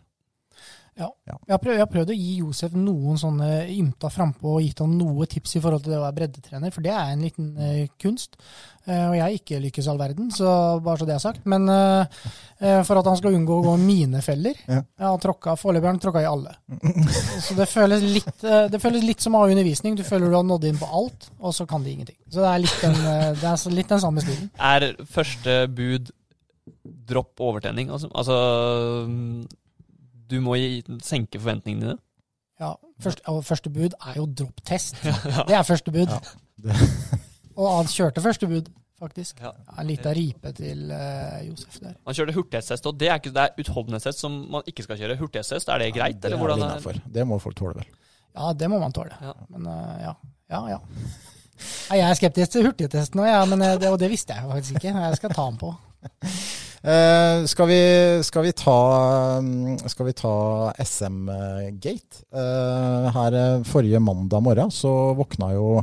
Ja. 0.96 1.10
ja. 1.28 1.34
Jeg, 1.44 1.52
har 1.52 1.60
prøvd, 1.60 1.76
jeg, 1.76 1.84
har 1.84 1.90
prøvd, 1.92 2.12
å 2.14 2.16
gi 2.16 2.36
Josef 2.40 2.76
noen 2.80 3.18
sånne 3.20 3.50
ymta 3.74 4.08
frampå 4.14 4.54
og 4.56 4.62
gitt 4.64 4.80
ham 4.80 4.94
noe 4.96 5.28
tips 5.28 5.58
i 5.58 5.62
forhold 5.64 5.84
til 5.84 5.92
det 5.92 5.98
å 6.00 6.06
være 6.06 6.16
breddetrener, 6.22 6.72
for 6.72 6.86
det 6.86 6.94
er 6.96 7.10
en 7.12 7.26
liten 7.26 7.50
uh, 7.60 7.82
kunst. 8.00 8.38
Uh, 8.86 9.10
og 9.10 9.16
jeg 9.18 9.42
ikke 9.42 9.60
lykkes 9.66 9.90
all 9.92 10.00
verden, 10.00 10.30
så 10.32 10.48
bare 10.86 11.02
så 11.02 11.08
det 11.10 11.18
er 11.18 11.24
sagt. 11.26 11.44
Men 11.52 11.68
uh, 11.68 12.24
for 12.88 13.02
at 13.02 13.10
han 13.12 13.20
skal 13.20 13.36
unngå 13.36 13.58
å 13.58 13.66
gå 13.66 13.74
minefeller 13.82 14.62
ja. 14.72 14.80
ja, 15.02 15.12
tråkka, 15.20 15.58
Foreløpig 15.60 15.90
har 15.90 15.98
han 15.98 16.02
tråkka 16.06 16.24
i 16.24 16.30
alle. 16.30 16.56
så 17.46 17.58
det 17.60 17.68
føles, 17.68 18.08
litt, 18.16 18.48
det 18.72 18.80
føles 18.80 19.04
litt 19.04 19.26
som 19.26 19.36
å 19.36 19.44
ha 19.44 19.52
undervisning. 19.52 20.00
Du 20.00 20.06
føler 20.08 20.32
du 20.32 20.40
har 20.40 20.48
nådd 20.48 20.70
inn 20.72 20.80
på 20.80 20.88
alt, 21.02 21.28
og 21.42 21.58
så 21.58 21.68
kan 21.68 21.84
de 21.84 21.92
ingenting. 21.92 22.20
Så 22.32 22.40
det 22.40 22.54
er 22.54 22.64
litt 22.64 22.80
den, 22.86 22.98
det 23.44 23.52
er 23.52 23.76
litt 23.76 23.92
den 23.92 24.06
samme 24.06 24.24
stilen. 24.24 24.48
Er 24.64 24.88
første 25.12 25.60
bud 25.76 26.16
dropp 27.06 27.44
overtenning? 27.44 27.92
Altså, 27.92 28.08
altså 28.16 28.40
du 30.30 30.40
må 30.44 30.56
senke 31.04 31.40
forventningene 31.42 31.94
dine. 31.94 32.00
Ja, 32.60 32.72
første, 33.04 33.22
og 33.28 33.44
første 33.44 33.70
bud 33.70 33.98
er 34.00 34.16
jo 34.16 34.26
dropp 34.32 34.64
test. 34.66 34.98
Det 35.50 35.56
er 35.58 35.64
første 35.68 35.92
bud. 35.92 36.12
Ja, 36.64 36.78
og 37.60 37.68
han 37.78 37.92
kjørte 37.92 38.24
første 38.24 38.48
bud, 38.48 38.70
faktisk. 39.00 39.42
Ja. 39.44 39.52
En 39.80 39.90
lita 39.90 40.14
ripe 40.16 40.54
til 40.56 40.88
uh, 40.92 41.42
Josef 41.44 41.82
der. 41.82 41.98
Han 42.08 42.16
kjørte 42.16 42.38
hurtighetstest, 42.38 42.88
og 42.88 43.00
det 43.00 43.12
er, 43.12 43.20
ikke, 43.20 43.36
det 43.36 43.44
er 43.44 43.60
utholdenhetstest 43.60 44.24
som 44.24 44.40
man 44.56 44.64
ikke 44.72 44.88
skal 44.88 45.02
kjøre. 45.02 45.20
Hurtighetstest, 45.20 45.70
er 45.70 45.84
det 45.84 45.92
greit? 45.98 46.16
Ja, 46.16 46.22
det, 46.22 46.32
eller 46.32 46.44
hvordan 46.46 46.66
er 46.70 47.04
det 47.20 47.28
må 47.28 47.40
folk 47.44 47.60
tåle, 47.60 47.76
vel. 47.82 47.92
Ja, 48.36 48.54
det 48.54 48.72
må 48.72 48.80
man 48.80 48.96
tåle. 48.96 49.16
Ja. 49.22 49.36
Men 49.52 49.68
uh, 49.68 49.96
ja, 50.02 50.16
ja. 50.56 50.66
ja. 50.78 50.80
Jeg 51.92 52.04
er 52.04 52.18
skeptisk 52.20 52.52
til 52.52 52.66
hurtigtesten 52.68 53.22
òg, 53.24 53.30
ja, 53.30 53.44
men 53.48 53.62
eh, 53.64 53.78
det, 53.80 53.88
og 53.92 54.00
det 54.00 54.10
visste 54.12 54.36
jeg 54.36 54.48
faktisk 54.50 54.80
ikke. 54.80 54.92
Jeg 55.08 55.20
skal 55.20 55.36
ta 55.36 55.46
den 55.48 55.60
på. 55.60 55.72
Uh, 56.86 57.42
skal, 57.50 57.68
vi, 57.72 57.82
skal, 58.24 58.44
vi, 58.46 58.52
ta, 58.54 58.80
mm, 59.42 59.80
skal 59.90 60.06
vi 60.06 60.14
ta 60.14 60.36
SM-gate? 60.86 62.26
Uh, 62.30 63.10
her 63.16 63.38
forrige 63.66 64.00
mandag 64.00 64.44
morgen 64.46 64.74
så 64.74 64.92
våkna 65.18 65.56
jo 65.56 65.80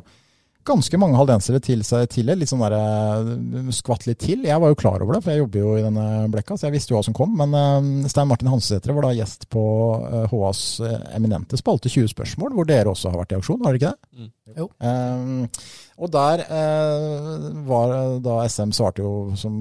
ganske 0.67 0.99
mange 1.01 1.19
haldensere 1.19 1.61
til 1.63 1.83
seg 1.87 2.07
til 2.13 2.31
det. 2.31 2.37
Litt 2.39 2.51
sånn 2.53 2.63
der, 2.63 2.77
eh, 2.77 3.71
skvatt 3.75 4.07
litt 4.07 4.21
til. 4.23 4.45
Jeg 4.47 4.61
var 4.63 4.71
jo 4.71 4.79
klar 4.79 5.03
over 5.03 5.17
det, 5.17 5.23
for 5.25 5.33
jeg 5.33 5.43
jobber 5.43 5.59
jo 5.59 5.73
i 5.77 5.83
denne 5.83 6.07
blekka, 6.31 6.57
så 6.57 6.69
jeg 6.69 6.77
visste 6.77 6.93
jo 6.93 6.99
hva 6.99 7.05
som 7.05 7.17
kom. 7.17 7.35
Men 7.39 7.55
uh, 7.55 8.09
Stein 8.11 8.29
Martin 8.31 8.51
Hansesæter 8.53 8.95
var 8.95 9.09
da 9.09 9.15
gjest 9.17 9.49
på 9.53 9.63
uh, 10.07 10.31
HAs 10.31 10.81
eminente 11.17 11.59
spalte 11.59 11.91
20 11.91 12.13
spørsmål, 12.15 12.55
hvor 12.55 12.69
dere 12.69 12.93
også 12.93 13.11
har 13.11 13.23
vært 13.25 13.35
i 13.35 13.41
aksjon, 13.41 13.63
har 13.65 13.75
dere 13.75 13.83
ikke 13.83 13.93
det? 13.93 14.23
Mm. 14.23 14.31
Jo. 14.61 14.69
Um, 14.79 15.49
og 15.99 16.11
der 16.13 16.45
var 17.69 17.93
da 18.25 18.39
SM 18.49 18.73
svarte 18.75 19.05
jo 19.05 19.13
som 19.39 19.61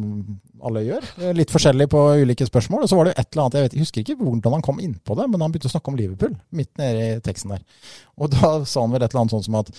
alle 0.66 0.84
gjør. 0.86 1.06
Litt 1.36 1.52
forskjellig 1.54 1.88
på 1.92 2.02
ulike 2.22 2.46
spørsmål. 2.48 2.86
Og 2.86 2.92
så 2.92 2.98
var 2.98 3.08
det 3.08 3.14
jo 3.14 3.22
et 3.22 3.32
eller 3.32 3.44
annet, 3.44 3.58
jeg, 3.58 3.66
vet, 3.66 3.76
jeg 3.76 3.86
husker 3.86 4.04
ikke 4.04 4.18
hvordan 4.22 4.58
han 4.58 4.66
kom 4.66 4.82
inn 4.84 4.98
på 5.04 5.18
det, 5.18 5.28
men 5.32 5.44
han 5.44 5.54
begynte 5.54 5.72
å 5.72 5.74
snakke 5.74 5.92
om 5.92 5.98
Liverpool 6.00 6.36
midt 6.58 6.72
nede 6.82 7.08
i 7.08 7.24
teksten 7.26 7.56
der. 7.56 7.64
Og 8.22 8.34
da 8.34 8.52
sa 8.70 8.84
han 8.84 8.94
vel 8.94 9.02
et 9.02 9.10
eller 9.10 9.24
annet 9.24 9.36
sånn 9.36 9.48
som 9.48 9.58
at 9.62 9.72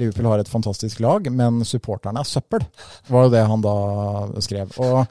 Liverpool 0.00 0.30
har 0.30 0.42
et 0.42 0.52
fantastisk 0.52 1.02
lag, 1.04 1.28
men 1.34 1.60
supporterne 1.68 2.22
er 2.22 2.30
søppel. 2.30 2.64
Var 3.10 3.28
jo 3.28 3.34
det 3.34 3.44
han 3.52 3.66
da 3.66 3.76
skrev. 4.44 4.72
Og 4.80 5.04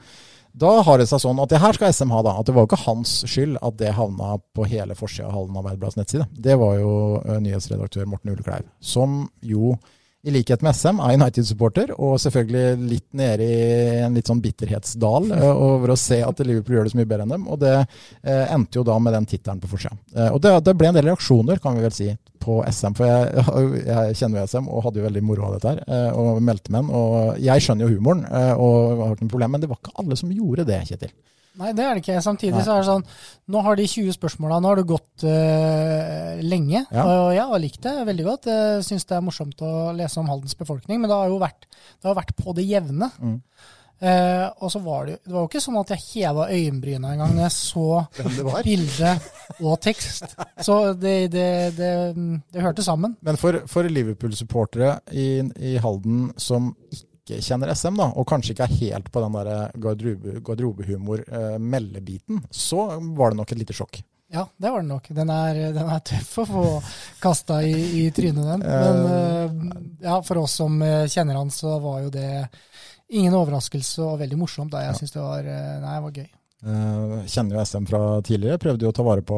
da 0.60 0.72
har 0.82 0.98
det 0.98 1.06
seg 1.06 1.22
sånn 1.22 1.38
at 1.42 1.52
det 1.52 1.60
her 1.62 1.76
skal 1.76 1.92
SM 1.94 2.10
ha, 2.10 2.24
da. 2.26 2.34
At 2.40 2.48
det 2.48 2.56
var 2.56 2.66
jo 2.66 2.72
ikke 2.72 2.82
hans 2.82 3.20
skyld 3.30 3.60
at 3.62 3.78
det 3.78 3.94
havna 3.94 4.34
på 4.56 4.66
hele 4.70 4.96
forsida 4.98 5.28
av 5.28 5.36
Hallen 5.36 5.60
Arbeiderblads 5.60 5.98
nettside. 6.00 6.26
Det 6.34 6.58
var 6.58 6.76
jo 6.80 6.92
eh, 7.22 7.38
nyhetsredaktør 7.44 8.08
Morten 8.10 8.34
Ulekleiv, 8.34 8.66
som 8.82 9.22
jo 9.46 9.76
i 10.22 10.30
likhet 10.30 10.60
med 10.62 10.76
SM, 10.76 10.98
er 11.00 11.16
United-supporter, 11.16 11.92
og 11.96 12.18
selvfølgelig 12.20 12.88
litt 12.90 13.06
nede 13.16 13.46
i 13.46 13.60
en 14.04 14.16
litt 14.18 14.28
sånn 14.28 14.42
bitterhetsdal 14.44 15.30
uh, 15.32 15.46
over 15.54 15.94
å 15.94 15.96
se 15.96 16.18
at 16.20 16.42
Liverpool 16.44 16.76
gjør 16.76 16.88
det 16.88 16.92
så 16.92 17.00
mye 17.00 17.08
bedre 17.08 17.24
enn 17.24 17.32
dem. 17.32 17.46
Og 17.48 17.60
det 17.62 17.72
uh, 17.78 18.44
endte 18.52 18.76
jo 18.76 18.84
da 18.84 18.98
med 19.00 19.16
den 19.16 19.28
tittelen 19.30 19.62
på 19.62 19.70
forsida. 19.72 19.96
Uh, 20.12 20.28
og 20.34 20.42
det, 20.44 20.52
det, 20.66 20.76
ble 20.76 20.90
en 20.90 20.98
del 20.98 21.08
reaksjoner, 21.08 21.62
kan 21.64 21.78
vi 21.78 21.86
vel 21.86 21.96
si, 21.96 22.10
på 22.40 22.58
SM. 22.68 22.98
For 22.98 23.08
jeg, 23.08 23.80
jeg 23.88 24.20
kjenner 24.20 24.42
jo 24.42 24.52
SM 24.52 24.68
og 24.68 24.84
hadde 24.86 25.00
jo 25.00 25.08
veldig 25.08 25.24
moro 25.24 25.48
av 25.48 25.56
dette 25.56 25.72
her, 25.72 26.12
og 26.16 26.44
meldte 26.44 26.72
med 26.72 26.84
inn. 26.84 26.94
Og 27.00 27.40
jeg 27.40 27.64
skjønner 27.64 27.86
jo 27.86 27.96
humoren 27.96 28.24
og 28.60 29.00
har 29.00 29.16
ikke 29.16 29.26
noe 29.26 29.34
problem, 29.38 29.56
men 29.56 29.64
det 29.64 29.72
var 29.72 29.80
ikke 29.80 29.96
alle 30.00 30.20
som 30.20 30.32
gjorde 30.32 30.68
det, 30.68 30.82
Kjetil. 30.88 31.12
Nei, 31.58 31.72
det 31.74 31.82
er 31.84 31.96
det 31.96 32.04
ikke. 32.04 32.20
Samtidig 32.22 32.58
Nei. 32.58 32.62
så 32.66 32.76
er 32.76 32.84
det 32.84 32.88
sånn 32.90 33.06
Nå 33.50 33.64
har 33.66 33.78
de 33.80 33.88
20 33.90 34.14
spørsmåla, 34.14 34.60
nå 34.62 34.70
har 34.70 34.78
det 34.78 34.86
gått 34.90 35.24
uh, 35.26 36.38
lenge. 36.46 36.84
Ja. 36.86 37.02
Og 37.02 37.34
jeg 37.34 37.48
har 37.50 37.64
likt 37.64 37.82
det 37.86 37.96
veldig 38.06 38.28
godt. 38.28 38.48
Jeg 38.52 38.86
syns 38.86 39.08
det 39.10 39.18
er 39.18 39.26
morsomt 39.26 39.66
å 39.66 39.74
lese 39.96 40.22
om 40.22 40.30
Haldens 40.30 40.56
befolkning, 40.58 41.02
men 41.02 41.10
det 41.10 41.18
har 41.18 41.32
jo 41.32 41.42
vært, 41.42 41.66
har 42.06 42.18
vært 42.20 42.32
på 42.38 42.54
det 42.56 42.68
jevne. 42.68 43.10
Mm. 43.18 43.36
Uh, 44.00 44.46
og 44.64 44.70
så 44.72 44.80
var 44.80 45.10
det, 45.10 45.18
det 45.26 45.34
var 45.34 45.42
jo 45.42 45.48
ikke 45.50 45.60
sånn 45.60 45.76
at 45.76 45.90
jeg 45.92 46.04
heva 46.06 46.46
øyenbryna 46.48 47.10
engang 47.12 47.34
når 47.36 47.42
jeg 47.42 47.52
så 47.58 47.88
bilde 48.64 49.10
og 49.58 49.74
tekst. 49.84 50.38
Så 50.64 50.78
det, 50.96 51.18
det, 51.34 51.50
det, 51.76 51.92
det 52.48 52.64
hørte 52.64 52.86
sammen. 52.86 53.18
Men 53.26 53.36
for, 53.40 53.60
for 53.68 53.90
Liverpool-supportere 53.90 54.94
i, 55.12 55.28
i 55.60 55.76
Halden 55.82 56.30
som 56.40 56.72
ikke 56.88 57.09
ikke 57.30 57.46
kjenner 57.46 57.72
SM, 57.74 57.94
da, 57.98 58.06
og 58.14 58.26
kanskje 58.28 58.52
ikke 58.54 58.66
er 58.66 58.78
helt 58.80 59.08
på 59.12 59.18
den 59.24 59.34
der 59.38 59.48
garderobehumor-meldebiten, 60.46 62.36
eh, 62.42 62.48
så 62.50 62.80
var 63.16 63.26
det 63.30 63.38
nok 63.40 63.52
et 63.52 63.60
lite 63.62 63.76
sjokk. 63.76 63.94
Ja, 64.30 64.44
det 64.62 64.70
var 64.70 64.80
det 64.82 64.88
nok. 64.92 65.08
Den 65.10 65.30
er, 65.34 65.54
den 65.74 65.88
er 65.90 66.00
tøff 66.06 66.38
å 66.38 66.44
få 66.46 66.82
kasta 67.22 67.62
i, 67.66 67.74
i, 68.04 68.10
trynet, 68.14 68.46
den. 68.46 68.60
Men 68.62 68.96
uh, 69.10 69.50
ja, 70.04 70.22
for 70.22 70.36
oss 70.44 70.54
som 70.60 70.78
kjenner 71.10 71.34
han, 71.34 71.50
så 71.50 71.78
var 71.82 71.96
jo 72.04 72.10
det 72.14 72.46
ingen 73.10 73.34
overraskelse 73.34 74.02
og 74.06 74.20
veldig 74.22 74.38
morsomt. 74.38 74.70
Da. 74.70 74.84
Jeg 74.86 74.94
syns 75.00 75.12
det 75.16 75.24
var, 75.24 75.42
nei, 75.42 75.94
det 75.96 76.04
var 76.06 76.12
gøy. 76.20 76.30
Uh, 76.60 77.24
kjenner 77.24 77.56
jo 77.56 77.62
SM 77.64 77.86
fra 77.88 78.00
tidligere. 78.20 78.60
Prøvde 78.60 78.84
jo 78.84 78.90
å 78.92 78.96
ta 78.96 79.04
vare 79.04 79.22
på 79.24 79.36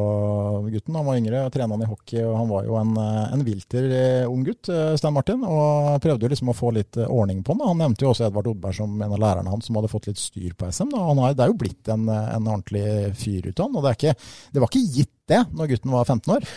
gutten. 0.67 0.97
Han 0.99 1.07
var 1.07 1.19
yngre, 1.19 1.43
trena 1.53 1.77
han 1.77 1.85
i 1.85 1.87
hockey, 1.87 2.19
og 2.19 2.35
han 2.35 2.49
var 2.49 2.67
jo 2.67 2.75
en, 2.75 2.91
eh, 2.99 3.35
en 3.37 3.45
vilter 3.47 3.87
uh, 3.93 4.31
ung 4.31 4.43
gutt, 4.43 4.67
Stein 4.99 5.15
Martin. 5.15 5.45
Og 5.47 6.01
prøvde 6.03 6.27
jo 6.27 6.33
liksom 6.33 6.51
å 6.51 6.57
få 6.57 6.73
litt 6.75 6.99
ordning 7.05 7.39
på 7.43 7.55
han. 7.55 7.63
Han 7.69 7.79
nevnte 7.85 8.03
jo 8.03 8.11
også 8.11 8.27
Edvard 8.27 8.51
Oddberg 8.51 8.75
som 8.75 8.97
en 8.99 9.15
av 9.15 9.23
lærerne 9.23 9.53
hans 9.53 9.69
som 9.69 9.79
hadde 9.79 9.91
fått 9.93 10.11
litt 10.11 10.19
styr 10.19 10.51
på 10.59 10.67
SM. 10.67 10.91
Han 10.99 11.23
har, 11.23 11.37
det 11.37 11.45
er 11.45 11.53
jo 11.53 11.59
blitt 11.63 11.93
en, 11.93 12.09
en 12.11 12.49
ordentlig 12.49 13.13
fyr 13.19 13.47
ut 13.47 13.55
av 13.55 13.69
han. 13.69 13.79
Og 13.79 13.87
det, 13.87 13.95
ikke, 13.97 14.15
det 14.51 14.63
var 14.63 14.73
ikke 14.73 14.97
gitt 14.99 15.12
det 15.31 15.39
når 15.55 15.69
gutten 15.71 15.93
var 15.93 16.07
15 16.07 16.33
år. 16.35 16.47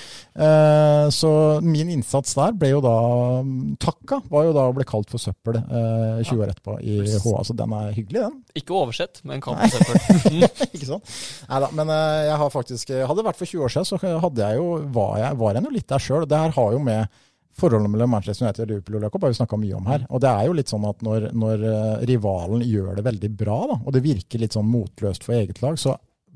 Eh, 0.46 1.08
så 1.14 1.30
min 1.62 1.90
innsats 1.92 2.34
der 2.38 2.54
ble 2.58 2.72
jo 2.72 2.80
da 2.84 2.94
Takka 3.82 4.20
var 4.32 4.48
jo 4.48 4.54
da 4.56 4.66
å 4.68 4.74
bli 4.74 4.86
kalt 4.88 5.12
for 5.12 5.22
søppel 5.22 5.58
20 5.60 6.42
år 6.42 6.50
etterpå 6.50 6.78
i 6.82 6.98
HA. 7.06 7.36
Så 7.46 7.54
den 7.58 7.74
er 7.76 7.92
hyggelig, 7.94 8.24
den. 8.24 8.40
Ikke 8.58 8.74
oversett, 8.78 9.22
men 9.28 9.44
kalt 9.44 9.62
for 9.70 9.78
søppel. 9.78 10.48
ikke 10.74 10.88
sånn. 10.88 11.04
Nei 11.50 11.62
da, 11.62 11.70
men 11.78 11.94
eh, 11.94 12.24
jeg 12.30 12.40
har 12.42 12.52
faktisk 12.54 12.92
Hadde 12.96 13.20
det 13.20 13.28
vært 13.28 13.38
for 13.38 13.50
20 13.50 13.66
år 13.66 13.72
siden, 13.72 13.86
så 13.88 14.00
jeg 14.00 14.58
jo, 14.58 14.66
var 14.94 15.14
jeg, 15.20 15.38
var 15.38 15.56
jeg 15.56 15.66
jo 15.66 15.72
litt 15.76 15.88
der 15.90 16.02
sjøl. 16.02 16.26
Det 16.28 16.42
her 16.42 16.54
har 16.56 16.74
jo 16.74 16.82
med 16.82 17.22
Forholdet 17.56 17.88
mellom 17.88 18.10
Manchester 18.12 18.44
United 18.44 18.66
og 18.66 18.68
Liverpool 18.68 19.04
Jakob 19.06 19.22
har 19.24 19.30
vi 19.32 19.36
snakka 19.38 19.56
mye 19.56 19.76
om 19.78 19.86
her. 19.88 20.02
Og 20.12 20.20
det 20.20 20.28
er 20.28 20.44
jo 20.44 20.56
litt 20.58 20.68
sånn 20.68 20.82
at 20.84 20.98
når, 21.06 21.30
når 21.32 21.62
rivalen 22.10 22.60
gjør 22.68 22.98
det 22.98 23.04
veldig 23.06 23.30
bra, 23.32 23.56
da, 23.70 23.78
og 23.80 23.94
det 23.96 24.02
virker 24.04 24.42
litt 24.42 24.52
sånn 24.52 24.68
motløst 24.68 25.24
for 25.24 25.38
eget 25.38 25.62
lag, 25.64 25.78
så 25.80 25.94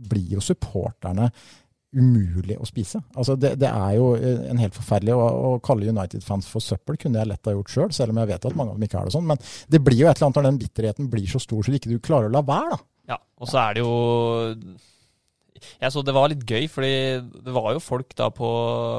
blir 0.08 0.38
jo 0.38 0.40
supporterne 0.40 1.28
umulig 1.96 2.54
å 2.60 2.66
spise. 2.68 3.00
Altså 3.18 3.34
det, 3.40 3.56
det, 3.60 3.70
er 3.70 3.96
jo 3.96 4.12
eh, 4.14 4.44
en 4.50 4.60
helt 4.62 4.76
forferdelig 4.76 5.16
Å, 5.16 5.24
å 5.48 5.50
kalle 5.64 5.90
United-fans 5.90 6.46
for 6.50 6.62
søppel 6.62 6.98
kunne 7.00 7.18
jeg 7.18 7.30
lett 7.32 7.50
ha 7.50 7.54
gjort 7.56 7.72
sjøl, 7.72 7.88
selv, 7.88 7.96
selv 7.98 8.14
om 8.14 8.20
jeg 8.22 8.30
vet 8.30 8.46
at 8.46 8.58
mange 8.58 8.74
av 8.74 8.78
dem 8.78 8.86
ikke 8.86 9.00
er 9.00 9.08
det 9.08 9.16
sånn. 9.16 9.26
Men 9.30 9.42
det 9.74 9.82
blir 9.82 10.04
jo 10.04 10.10
et 10.10 10.14
eller 10.14 10.28
annet 10.28 10.40
når 10.40 10.48
den 10.50 10.62
bitterheten 10.62 11.10
blir 11.10 11.26
så 11.30 11.42
stor 11.42 11.66
så 11.66 11.74
du 11.74 11.80
ikke 11.80 11.98
klarer 12.10 12.30
å 12.30 12.36
la 12.36 12.44
være. 12.46 12.76
da. 12.76 12.80
Ja, 13.14 13.18
og 13.42 13.50
så 13.50 13.58
er 13.64 13.76
det 13.76 13.84
jo 13.84 13.94
jeg 15.60 15.92
så 15.92 16.02
Det 16.04 16.14
var 16.16 16.30
litt 16.32 16.44
gøy, 16.48 16.66
fordi 16.72 16.94
det 17.44 17.52
var 17.52 17.74
jo 17.74 17.82
folk 17.84 18.14
da 18.16 18.30
på 18.32 18.48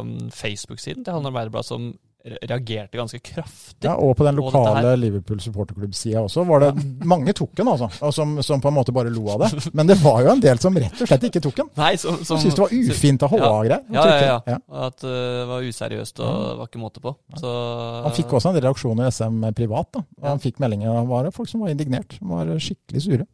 mm, 0.05 0.29
Facebook-siden 0.35 1.05
til 1.05 1.15
Handel 1.15 1.31
Arbeiderblad 1.31 1.65
som 1.65 1.91
reagerte 2.23 2.97
ganske 2.97 3.19
kraftig. 3.19 3.87
Ja, 3.87 3.95
Og 3.95 4.15
på 4.17 4.25
den 4.27 4.35
lokale. 4.37 4.93
Liverpool 4.99 5.39
supporterklubb-sida 5.41 6.21
også 6.21 6.43
var 6.45 6.65
det 6.65 6.71
mange 7.13 7.33
tok 7.37 7.55
den, 7.57 7.67
altså. 7.71 7.89
Og 8.05 8.13
som, 8.13 8.35
som 8.45 8.61
på 8.61 8.69
en 8.69 8.77
måte 8.77 8.93
bare 8.95 9.09
lo 9.13 9.25
av 9.33 9.45
det. 9.45 9.51
Men 9.77 9.89
det 9.89 9.97
var 10.03 10.21
jo 10.25 10.33
en 10.35 10.43
del 10.43 10.61
som 10.61 10.77
rett 10.77 11.01
og 11.01 11.09
slett 11.09 11.27
ikke 11.31 11.41
tok 11.43 11.57
den. 11.63 11.71
Nei, 11.79 11.95
som, 12.01 12.19
Som 12.21 12.35
som 12.35 12.43
syntes 12.43 12.59
det 12.59 12.65
var 12.65 12.95
ufint 12.95 13.25
av 13.25 13.33
HA-greier. 13.35 13.83
Ja, 13.95 14.05
ja, 14.05 14.21
ja. 14.21 14.39
Ja. 14.55 14.59
At 14.87 15.03
uh, 15.05 15.11
det 15.11 15.49
var 15.49 15.67
useriøst 15.67 16.21
og 16.21 16.31
det 16.31 16.55
var 16.61 16.71
ikke 16.71 16.83
måte 16.83 17.03
på. 17.03 17.15
Så, 17.41 17.51
Han 18.05 18.15
fikk 18.17 18.37
også 18.37 18.51
en 18.51 18.59
del 18.59 18.67
reaksjoner 18.69 19.07
i 19.09 19.13
SM 19.15 19.43
privat. 19.57 19.91
da. 19.97 20.05
Ja. 20.21 20.31
Han 20.33 20.43
fikk 20.43 20.61
meldinger 20.61 21.01
av 21.01 21.31
folk 21.35 21.49
som 21.49 21.65
var 21.65 21.73
indignert. 21.73 22.17
Som 22.19 22.33
var 22.35 22.51
skikkelig 22.61 23.05
sure. 23.07 23.27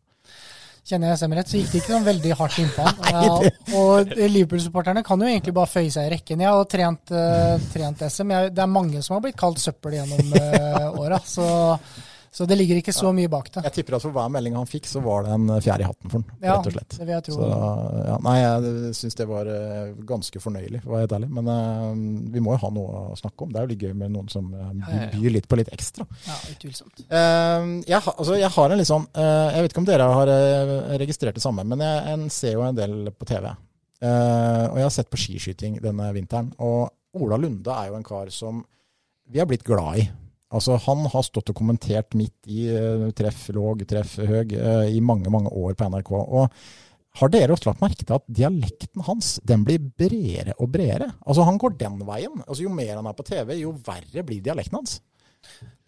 Kjenner 0.88 1.12
jeg 1.12 1.20
SM 1.20 1.34
rett, 1.36 1.50
så 1.52 1.60
gikk 1.60 1.72
det 1.74 1.80
ikke 1.82 1.94
sånn 1.98 2.06
veldig 2.08 2.36
hardt 2.40 2.60
innpå 2.64 2.84
han. 2.86 3.00
Ja, 3.18 3.54
og 3.76 4.12
Liverpool-supporterne 4.16 5.02
kan 5.04 5.20
jo 5.20 5.28
egentlig 5.28 5.54
bare 5.58 5.68
føye 5.68 5.90
seg 5.92 6.08
i 6.08 6.14
rekken. 6.14 6.44
Jeg 6.46 6.54
har 6.56 6.70
trent, 6.72 7.12
uh, 7.12 7.66
trent 7.74 8.04
SM. 8.08 8.32
Jeg, 8.32 8.54
det 8.56 8.64
er 8.64 8.72
mange 8.72 9.02
som 9.04 9.18
har 9.18 9.26
blitt 9.26 9.40
kalt 9.40 9.60
søppel 9.60 9.98
gjennom 9.98 10.32
uh, 10.38 11.02
åra, 11.04 11.20
så, 11.28 11.48
så 12.32 12.46
det 12.46 12.58
ligger 12.60 12.80
ikke 12.82 12.94
så 12.96 13.12
mye 13.16 13.30
bak 13.32 13.50
det. 13.54 13.64
Jeg 13.68 13.76
tipper 13.80 13.98
at 13.98 14.04
for 14.04 14.16
hver 14.16 14.30
melding 14.32 14.56
han 14.58 14.68
fikk, 14.70 14.88
så 14.90 15.02
var 15.04 15.26
det 15.26 15.34
en 15.36 15.48
fjær 15.64 15.82
i 15.82 15.88
hatten 15.88 16.12
for 16.12 16.20
han, 16.20 16.26
Ja, 16.44 16.58
rett 16.58 16.70
og 16.70 16.76
slett. 16.76 16.98
det 16.98 17.06
vil 17.06 17.14
jeg 17.16 17.26
tro. 17.28 17.38
Så, 17.38 17.50
ja, 18.10 18.18
nei, 18.26 18.36
jeg 18.42 18.92
syns 19.00 19.18
det 19.20 19.28
var 19.30 19.52
eh, 19.52 19.94
ganske 20.10 20.42
fornøyelig, 20.44 20.82
for 20.84 20.92
å 20.92 20.96
være 20.96 21.06
helt 21.06 21.16
ærlig. 21.18 21.30
Men 21.38 21.52
uh, 21.52 22.34
vi 22.34 22.44
må 22.44 22.56
jo 22.56 22.62
ha 22.66 22.72
noe 22.76 23.04
å 23.14 23.18
snakke 23.20 23.46
om. 23.46 23.54
Det 23.54 23.62
er 23.62 23.68
jo 23.68 23.72
litt 23.74 23.86
gøy 23.88 23.96
med 24.04 24.14
noen 24.16 24.30
som 24.34 24.52
uh, 24.52 24.92
byr 25.16 25.36
litt 25.38 25.48
på 25.50 25.60
litt 25.60 25.72
ekstra. 25.74 26.08
Ja, 26.28 26.38
utvilsomt. 26.54 27.06
Uh, 27.08 27.80
jeg, 27.88 28.02
altså, 28.02 28.38
jeg 28.38 28.52
har 28.58 28.74
en 28.74 28.82
litt 28.82 28.90
sånn 28.90 29.08
Jeg 29.18 29.64
vet 29.64 29.74
ikke 29.74 29.82
om 29.82 29.88
dere 29.88 30.06
har 30.12 30.30
registrert 31.00 31.38
det 31.38 31.44
samme, 31.44 31.66
men 31.68 31.82
jeg, 31.84 32.04
en 32.14 32.30
ser 32.34 32.58
jo 32.58 32.66
en 32.66 32.78
del 32.78 33.12
på 33.16 33.28
TV. 33.30 33.50
Og 34.04 34.78
jeg 34.78 34.86
har 34.86 34.94
sett 34.94 35.10
på 35.10 35.20
skiskyting 35.20 35.80
denne 35.82 36.12
vinteren. 36.14 36.52
Og 36.62 36.92
Ola 37.18 37.40
Lunde 37.42 37.74
er 37.74 37.90
jo 37.90 37.98
en 37.98 38.06
kar 38.06 38.30
som 38.34 38.62
vi 39.28 39.42
har 39.42 39.50
blitt 39.50 39.66
glad 39.68 40.04
i. 40.04 40.06
Altså, 40.54 40.78
han 40.80 41.06
har 41.12 41.26
stått 41.28 41.50
og 41.52 41.58
kommentert 41.60 42.16
midt 42.16 42.48
i 42.48 42.68
eh, 42.72 43.08
treff 43.18 43.50
låg, 43.56 43.82
treff 43.90 44.14
høg 44.24 44.54
eh, 44.56 44.86
i 44.96 45.02
mange, 45.04 45.28
mange 45.34 45.52
år 45.52 45.74
på 45.76 45.90
NRK. 45.92 46.12
Og 46.16 46.54
har 47.20 47.32
dere 47.34 47.52
også 47.56 47.72
lagt 47.72 47.82
merke 47.84 48.06
til 48.06 48.16
at 48.16 48.28
dialekten 48.30 49.04
hans 49.10 49.34
den 49.44 49.66
blir 49.68 49.82
bredere 49.82 50.54
og 50.62 50.70
bredere? 50.72 51.10
Altså, 51.26 51.44
Han 51.50 51.58
går 51.60 51.76
den 51.82 51.98
veien. 52.08 52.44
Altså, 52.48 52.64
Jo 52.64 52.70
mer 52.70 52.96
han 52.96 53.10
er 53.10 53.18
på 53.18 53.26
TV, 53.28 53.58
jo 53.60 53.74
verre 53.88 54.24
blir 54.24 54.40
dialekten 54.46 54.80
hans. 54.80 55.00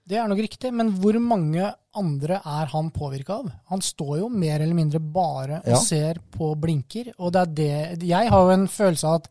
Det 0.10 0.17
er 0.17 0.26
nok 0.28 0.39
riktig, 0.41 0.72
men 0.74 0.89
hvor 0.98 1.19
mange 1.22 1.67
andre 1.95 2.39
er 2.41 2.72
han 2.72 2.89
påvirka 2.91 3.36
av? 3.43 3.52
Han 3.69 3.82
står 3.86 4.15
jo 4.24 4.30
mer 4.34 4.58
eller 4.60 4.74
mindre 4.74 5.00
bare 5.00 5.60
og 5.62 5.69
Ja. 5.69 5.78
ser 5.86 6.17
på 6.34 6.56
blinker, 6.60 7.12
og 7.19 7.32
det 7.34 7.39
er 7.45 7.54
det 7.95 8.08
Jeg 8.10 8.30
har 8.34 8.41
jo 8.41 8.50
en 8.50 8.67
følelse 8.67 9.06
av 9.08 9.15
at 9.22 9.30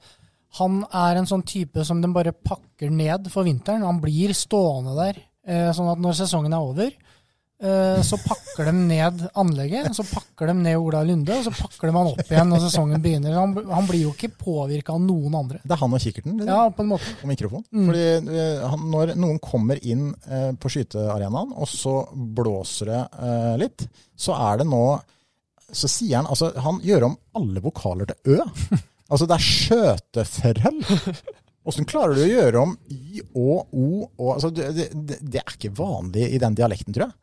han 0.56 0.80
er 0.96 1.18
en 1.20 1.26
sånn 1.28 1.44
type 1.44 1.84
som 1.84 2.00
de 2.00 2.08
bare 2.14 2.32
pakker 2.32 2.88
ned 2.90 3.28
for 3.32 3.44
vinteren. 3.44 3.84
Han 3.84 4.00
blir 4.00 4.32
stående 4.34 4.94
der, 4.96 5.18
eh, 5.46 5.68
sånn 5.76 5.90
at 5.92 6.00
når 6.00 6.16
sesongen 6.16 6.54
er 6.56 6.64
over, 6.64 6.88
eh, 7.60 8.00
så 8.02 8.16
pakker 8.22 8.70
de 8.70 8.72
ned 8.72 9.26
anlegget, 9.36 9.90
så 9.94 10.06
pakker 10.08 10.46
de 10.48 10.54
ned 10.54 10.78
Ola 10.80 11.02
Lunde, 11.04 11.36
og 11.36 11.44
så 11.44 11.52
pakker 11.52 11.90
de 11.90 11.96
han 11.98 12.10
opp 12.14 12.24
igjen 12.32 12.48
når 12.48 12.64
sesongen 12.64 13.02
begynner. 13.04 13.36
Han, 13.36 13.52
han 13.68 13.86
blir 13.90 14.06
jo 14.06 14.14
ikke 14.14 14.30
påvirka 14.40 14.94
av 14.96 15.02
noen 15.04 15.34
andre. 15.36 15.60
Det 15.62 15.76
er 15.76 15.82
han 15.82 15.92
og 15.98 16.00
kikkerten 16.00 16.38
liksom, 16.38 16.48
Ja, 16.54 16.70
på 16.70 16.86
en 16.86 16.90
måte. 16.94 17.12
og 17.20 17.28
mikrofon. 17.28 17.64
Mm. 17.68 17.86
Fordi 17.90 18.06
eh, 18.40 18.66
han, 18.72 18.90
Når 18.96 19.14
noen 19.20 19.38
kommer 19.44 19.84
inn 19.84 20.14
på 20.58 20.72
skytearenaen, 20.72 21.52
og 21.52 21.68
så 21.68 21.98
blåser 22.14 22.94
det 22.94 23.04
litt, 23.60 23.88
så 24.16 24.32
er 24.48 24.62
det 24.62 24.66
nå 24.72 24.84
Så 25.68 25.84
sier 25.92 26.16
han 26.16 26.26
altså 26.32 26.54
Han 26.64 26.78
gjør 26.80 27.04
om 27.10 27.18
alle 27.36 27.60
vokaler 27.60 28.08
til 28.08 28.38
Ø. 28.38 28.78
Altså, 29.08 29.28
det 29.28 29.38
er 29.38 29.46
skjøteforhold. 29.46 30.82
Åssen 31.68 31.88
klarer 31.88 32.16
du 32.16 32.22
å 32.24 32.28
gjøre 32.28 32.60
om 32.64 32.76
i 32.92 33.22
og 33.36 33.72
O 33.76 33.88
og 34.04 34.28
altså, 34.34 34.50
det, 34.54 34.70
det, 34.76 35.18
det 35.20 35.40
er 35.42 35.56
ikke 35.56 35.74
vanlig 35.76 36.30
i 36.32 36.40
den 36.40 36.56
dialekten, 36.56 36.94
tror 36.96 37.08
jeg. 37.08 37.16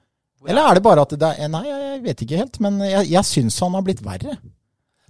Eller 0.45 0.67
er 0.69 0.77
det 0.77 0.83
bare 0.85 1.05
at 1.05 1.15
det 1.17 1.31
er 1.41 1.49
Nei, 1.49 1.63
jeg 1.65 2.01
vet 2.03 2.21
ikke 2.21 2.41
helt. 2.43 2.59
Men 2.61 2.77
jeg, 2.85 3.07
jeg 3.09 3.25
syns 3.25 3.57
han 3.63 3.73
har 3.77 3.85
blitt 3.85 4.03
verre. 4.05 4.35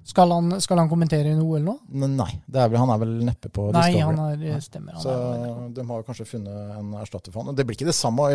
Skal 0.06 0.30
han, 0.30 0.54
skal 0.62 0.78
han 0.78 0.90
kommentere 0.90 1.32
i 1.34 1.42
OL 1.42 1.64
nå? 1.66 1.74
Nei. 2.06 2.30
Det 2.46 2.60
er 2.62 2.70
vel, 2.70 2.78
han 2.78 2.92
er 2.94 3.00
vel 3.02 3.14
neppe 3.26 3.50
på 3.50 3.72
Nei, 3.74 3.88
han 3.98 4.20
er, 4.22 4.44
eh, 4.54 4.60
stemmer. 4.62 4.94
Han 4.94 5.02
Så 5.02 5.16
er, 5.18 5.56
de 5.74 5.86
har 5.90 6.04
kanskje 6.06 6.28
funnet 6.30 6.76
en 6.78 6.92
erstatter 7.02 7.34
for 7.34 7.42
han. 7.42 7.58
Det 7.58 7.66
blir 7.66 7.76
ikke 7.80 7.90
det 7.90 7.98
samme, 7.98 8.28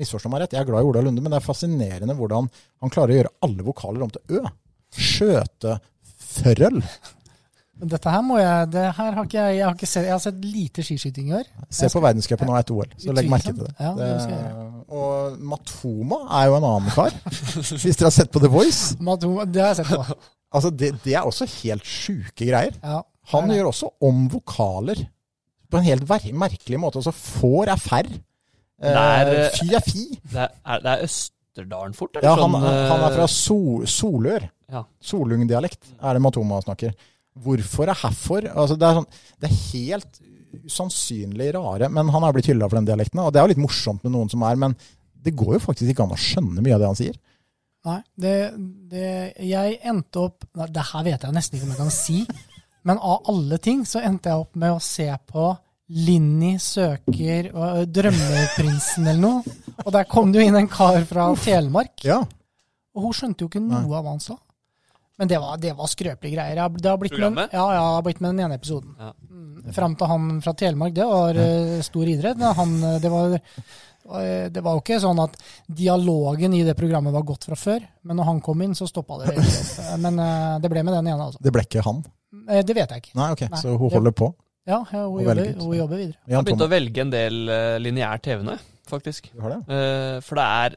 misforstå 0.00 0.32
meg 0.32 0.42
rett, 0.42 0.56
jeg 0.58 0.64
er 0.64 0.68
glad 0.68 0.82
i 0.82 0.90
Ola 0.90 1.04
Lunde, 1.06 1.22
men 1.22 1.30
det 1.30 1.38
er 1.38 1.46
fascinerende 1.46 2.16
hvordan 2.18 2.50
han 2.50 2.92
klarer 2.92 3.14
å 3.14 3.18
gjøre 3.20 3.34
alle 3.46 3.68
vokaler 3.70 4.02
om 4.08 4.12
til 4.16 4.40
Ø. 4.40 4.42
Skjøteførøl. 4.98 6.82
Dette 7.76 8.08
her 8.08 8.22
må 8.24 8.38
jeg 8.40 8.70
Det 8.72 8.82
her 8.96 9.10
har 9.18 9.24
ikke 9.26 9.36
jeg 9.36 9.56
Jeg 9.58 9.64
har, 9.66 9.74
ikke 9.76 9.86
sett, 9.90 10.04
jeg 10.08 10.12
har 10.14 10.20
sett 10.22 10.38
lite 10.44 10.84
skiskyting 10.86 11.28
i 11.28 11.34
år. 11.36 11.48
Se 11.68 11.90
på 11.92 12.00
verdenscupen 12.00 12.48
og 12.48 12.56
et 12.58 12.70
OL, 12.72 12.86
så 13.02 13.12
legg 13.16 13.28
merke 13.28 13.52
til 13.52 13.64
det. 13.66 13.74
Ja, 13.80 13.90
det 13.98 14.06
det 14.30 14.38
og 14.96 15.36
Matoma 15.42 16.18
er 16.38 16.46
jo 16.46 16.56
en 16.60 16.64
annen 16.68 16.92
kar, 16.94 17.10
hvis 17.82 17.98
dere 17.98 18.06
har 18.06 18.14
sett 18.14 18.30
på 18.32 18.40
The 18.40 18.48
Voice. 18.52 18.96
Matoma, 19.02 19.44
Det 19.44 19.60
har 19.64 19.74
jeg 19.74 19.82
sett 19.84 19.92
på. 19.92 20.16
Altså, 20.56 20.70
det, 20.70 20.92
det 21.04 21.12
er 21.18 21.26
også 21.26 21.44
helt 21.64 21.84
sjuke 21.84 22.46
greier. 22.46 22.76
Ja. 22.80 23.00
Han 23.32 23.50
gjør 23.50 23.66
også 23.72 23.88
om 24.06 24.28
vokaler 24.32 25.00
på 25.68 25.80
en 25.80 25.84
helt 25.84 26.04
ver- 26.08 26.30
merkelig 26.32 26.78
måte. 26.80 27.00
Altså, 27.02 27.12
får 27.12 27.72
er 27.74 27.82
fær 27.82 28.06
er, 28.06 28.20
Eh, 28.86 29.42
eh, 29.42 29.50
fy 29.58 29.74
er 29.74 29.84
fi. 29.84 30.04
Det 30.32 30.46
er, 30.46 30.80
det 30.84 30.92
er 30.94 31.02
Østerdalen 31.04 31.94
fort, 31.98 32.14
eller 32.16 32.28
Ja, 32.28 32.34
han, 32.38 32.54
sånn? 32.54 32.62
han 32.92 33.04
er 33.08 33.14
fra 33.18 33.26
eh, 33.26 33.34
Sol, 33.34 33.84
Solør. 33.90 34.46
Ja. 34.72 34.82
Solung-dialekt 35.02 35.92
er 36.00 36.16
det 36.16 36.22
Matoma 36.22 36.62
snakker. 36.64 36.94
Hvorfor 37.44 37.90
er 37.92 37.98
herfor? 38.00 38.46
Altså, 38.52 38.76
det, 38.80 38.88
er 38.88 38.98
sånn, 39.00 39.08
det 39.42 39.50
er 39.50 39.58
helt 39.60 40.20
usannsynlig 40.66 41.50
rare, 41.56 41.90
men 41.92 42.08
han 42.14 42.24
er 42.24 42.32
blitt 42.36 42.48
hylla 42.50 42.68
for 42.68 42.78
den 42.78 42.88
dialekten. 42.88 43.20
Og 43.22 43.32
det 43.32 43.40
er 43.40 43.46
jo 43.46 43.52
litt 43.54 43.64
morsomt 43.66 44.04
med 44.06 44.14
noen 44.14 44.30
som 44.32 44.44
er, 44.48 44.56
men 44.60 44.76
det 45.26 45.34
går 45.36 45.56
jo 45.56 45.64
faktisk 45.66 45.92
ikke 45.92 46.06
an 46.06 46.14
å 46.16 46.20
skjønne 46.20 46.64
mye 46.64 46.76
av 46.76 46.82
det 46.82 46.90
han 46.90 46.98
sier. 46.98 47.18
Nei, 47.86 48.00
det, 48.18 48.34
det 48.90 49.10
Jeg 49.46 49.76
endte 49.86 50.18
opp 50.24 50.42
nei, 50.58 50.66
Det 50.74 50.82
her 50.88 51.04
vet 51.06 51.22
jeg 51.22 51.34
nesten 51.36 51.54
ikke 51.54 51.68
om 51.68 51.74
jeg 51.74 51.82
kan 51.84 51.92
si, 51.94 52.16
men 52.86 52.98
av 52.98 53.28
alle 53.30 53.58
ting 53.62 53.84
så 53.86 54.02
endte 54.02 54.32
jeg 54.32 54.42
opp 54.42 54.58
med 54.58 54.74
å 54.74 54.80
se 54.82 55.06
på 55.30 55.44
Linni 56.02 56.56
søker 56.58 57.52
og 57.54 57.92
Drømmeprinsen 57.94 59.06
eller 59.06 59.22
noe. 59.22 59.56
Og 59.84 59.92
der 59.94 60.08
kom 60.10 60.32
det 60.34 60.40
jo 60.42 60.48
inn 60.48 60.58
en 60.58 60.70
kar 60.70 60.98
fra 61.06 61.28
Telemark, 61.38 62.02
Ja, 62.06 62.24
og 62.96 63.04
hun 63.04 63.14
skjønte 63.14 63.44
jo 63.44 63.50
ikke 63.52 63.60
Nei. 63.62 63.84
noe 63.84 63.98
av 63.98 64.06
hva 64.06 64.14
han 64.16 64.22
sa. 64.24 64.38
Men 65.16 65.28
det 65.30 65.38
var, 65.40 65.56
det 65.56 65.72
var 65.78 65.88
skrøpelige 65.88 66.36
greier. 66.36 66.60
Det 66.76 66.90
har 66.90 67.00
blitt 67.00 67.16
med, 67.16 67.38
ja, 67.48 67.64
ja, 67.72 67.80
det 67.80 67.94
har 67.96 68.04
blitt 68.04 68.20
med 68.20 68.34
den 68.34 68.44
ene 68.46 68.58
episoden. 68.58 68.92
Ja. 69.00 69.12
Mm, 69.30 69.72
Fram 69.72 69.94
til 69.98 70.10
han 70.12 70.26
fra 70.44 70.52
Telemark, 70.54 70.92
det 70.94 71.06
var 71.08 71.38
eh, 71.42 71.76
stor 71.86 72.10
idrett. 72.12 72.42
Han, 72.60 72.74
eh, 72.84 72.98
det, 73.02 73.10
var, 73.10 73.36
det 74.52 74.62
var 74.62 74.76
jo 74.76 74.82
ikke 74.84 75.00
sånn 75.02 75.22
at 75.24 75.38
dialogen 75.80 76.54
i 76.54 76.60
det 76.68 76.76
programmet 76.78 77.16
var 77.16 77.24
godt 77.26 77.48
fra 77.48 77.56
før. 77.58 77.86
Men 78.06 78.20
når 78.20 78.28
han 78.28 78.42
kom 78.44 78.62
inn, 78.62 78.76
så 78.78 78.86
stoppa 78.90 79.22
det 79.24 79.34
Men 80.04 80.20
eh, 80.22 80.58
det 80.62 80.70
ble 80.74 80.84
med 80.86 80.98
den 81.00 81.08
ene, 81.14 81.30
altså. 81.30 81.40
det 81.42 81.54
ble 81.56 81.64
ikke 81.66 81.84
han. 81.88 82.04
Eh, 82.50 82.62
Det 82.66 82.76
vet 82.76 82.92
jeg 82.92 83.06
ikke. 83.06 83.16
Nei, 83.18 83.30
ok, 83.34 83.46
Nei, 83.50 83.62
så 83.64 83.74
hun 83.74 83.96
holder 83.96 84.14
på. 84.20 84.30
Ja, 84.66 84.80
ja, 84.90 85.04
hun, 85.06 85.20
jobber, 85.22 85.42
hun 85.62 85.76
jobber 85.78 86.00
videre. 86.00 86.18
Jeg 86.26 86.34
har 86.36 86.44
begynt 86.46 86.64
å 86.66 86.72
velge 86.72 87.02
en 87.04 87.10
del 87.12 87.36
uh, 87.46 87.76
lineær 87.78 88.18
TV 88.18 88.40
nå, 88.42 88.56
faktisk. 88.90 89.28
har 89.38 89.52
det? 89.54 89.60
Eh, 89.70 90.16
for 90.26 90.40
det 90.40 90.46
er, 90.62 90.74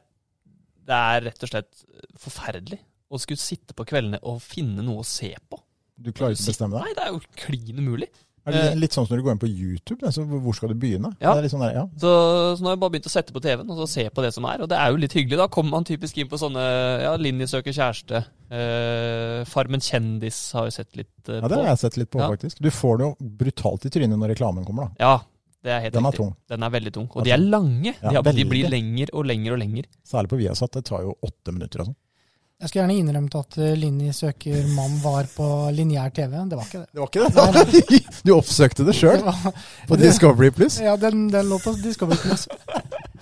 det 0.90 1.00
er 1.14 1.24
rett 1.26 1.42
og 1.46 1.50
slett 1.50 1.82
forferdelig 2.22 2.78
å 3.10 3.18
skulle 3.20 3.42
sitte 3.42 3.74
på 3.74 3.84
kveldene 3.90 4.20
og 4.22 4.40
finne 4.44 4.82
noe 4.86 5.02
å 5.02 5.06
se 5.06 5.32
på. 5.50 5.58
Du 6.00 6.12
klarer 6.12 6.32
ikke 6.36 6.46
å 6.46 6.52
bestemme 6.52 6.76
deg? 6.78 6.84
Nei, 6.86 6.94
det 6.96 7.06
er 7.06 7.14
jo 7.16 7.22
klin 7.44 7.80
umulig. 7.82 8.08
Er 8.48 8.54
det 8.56 8.78
litt 8.80 8.94
sånn 8.96 9.04
som 9.04 9.12
når 9.12 9.20
du 9.20 9.24
går 9.26 9.34
inn 9.36 9.40
på 9.42 9.48
YouTube? 9.52 10.10
Så 10.16 10.22
hvor 10.24 10.54
skal 10.56 10.70
du 10.72 10.74
begynne? 10.80 11.10
Ja. 11.20 11.34
Er 11.36 11.44
sånn 11.52 11.60
der, 11.60 11.74
ja. 11.76 11.82
Så, 12.00 12.08
så 12.56 12.64
nå 12.64 12.70
har 12.70 12.72
jeg 12.74 12.80
bare 12.80 12.94
begynt 12.94 13.08
å 13.10 13.12
sette 13.12 13.34
på 13.36 13.42
TV-en 13.44 13.68
og 13.68 13.82
så 13.82 13.86
se 13.92 14.04
på 14.16 14.24
det 14.24 14.30
som 14.32 14.46
er. 14.48 14.62
Og 14.64 14.70
det 14.72 14.78
er 14.80 14.88
jo 14.94 14.96
litt 15.02 15.12
hyggelig. 15.12 15.36
Da 15.42 15.46
kommer 15.52 15.74
man 15.76 15.84
typisk 15.86 16.16
inn 16.22 16.30
på 16.30 16.38
sånne 16.40 16.62
ja, 17.04 17.12
Linni 17.20 17.44
søker 17.50 17.76
kjæreste. 17.76 18.22
eh, 18.50 19.44
Farmen 19.50 19.84
kjendis 19.84 20.38
har 20.56 20.70
jeg 20.70 20.76
sett 20.78 20.96
litt 21.02 21.12
på. 21.26 21.36
ja. 21.36 21.48
Det 21.52 21.58
har 21.60 21.68
jeg 21.74 21.82
sett 21.84 22.00
litt 22.00 22.10
på, 22.10 22.22
Ja. 22.24 22.30
faktisk. 22.32 22.58
Du 22.64 22.70
får 22.72 22.98
det 22.98 23.04
jo 23.10 23.30
brutalt 23.44 23.84
i 23.86 23.92
trynet 23.92 24.18
når 24.18 24.32
reklamen 24.34 24.64
kommer, 24.64 24.88
da. 24.88 25.04
Ja, 25.04 25.14
det 25.62 25.70
er 25.76 25.80
helt 25.84 25.94
Den 25.94 26.06
er 26.06 26.10
riktig. 26.10 26.24
tung. 26.24 26.34
Den 26.48 26.62
er 26.64 26.70
veldig 26.70 26.92
tung. 26.96 27.08
Og 27.12 27.20
er 27.20 27.24
de 27.28 27.30
er 27.36 27.44
lange. 27.44 27.92
Ja, 28.00 28.08
de, 28.08 28.16
har, 28.16 28.32
de 28.40 28.44
blir 28.48 28.70
lenger 28.72 29.12
og 29.12 29.26
lenger 29.28 29.52
og 29.52 29.58
lenger. 29.60 29.84
Særlig 30.02 30.32
på 30.32 30.40
Viasat. 30.40 30.72
Det 30.72 30.84
tar 30.88 31.02
jo 31.04 31.14
åtte 31.22 31.52
minutter. 31.52 31.84
Altså. 31.84 31.94
Jeg 32.60 32.68
skulle 32.68 32.82
gjerne 32.82 32.96
innrømt 33.00 33.34
at 33.38 33.56
eh, 33.56 33.76
Linni 33.78 34.10
søker 34.12 34.66
mann 34.76 34.98
var 35.00 35.24
på 35.32 35.44
lineær 35.72 36.10
TV. 36.12 36.34
Det 36.50 36.58
var 36.58 36.66
ikke 36.66 36.82
det. 36.82 36.88
Det 36.92 37.00
var 37.00 37.08
ikke 37.08 37.84
det? 37.88 38.00
du 38.26 38.32
oppsøkte 38.36 38.84
det 38.84 38.90
det 38.90 38.98
sjøl 38.98 39.22
på 39.88 39.96
Discovery 39.96 40.50
Plus? 40.52 40.76
ja, 40.84 40.92
den, 41.00 41.30
den 41.32 41.48
lå 41.48 41.56
på 41.62 41.72
Discovery 41.80 42.18
Plus. 42.20 42.44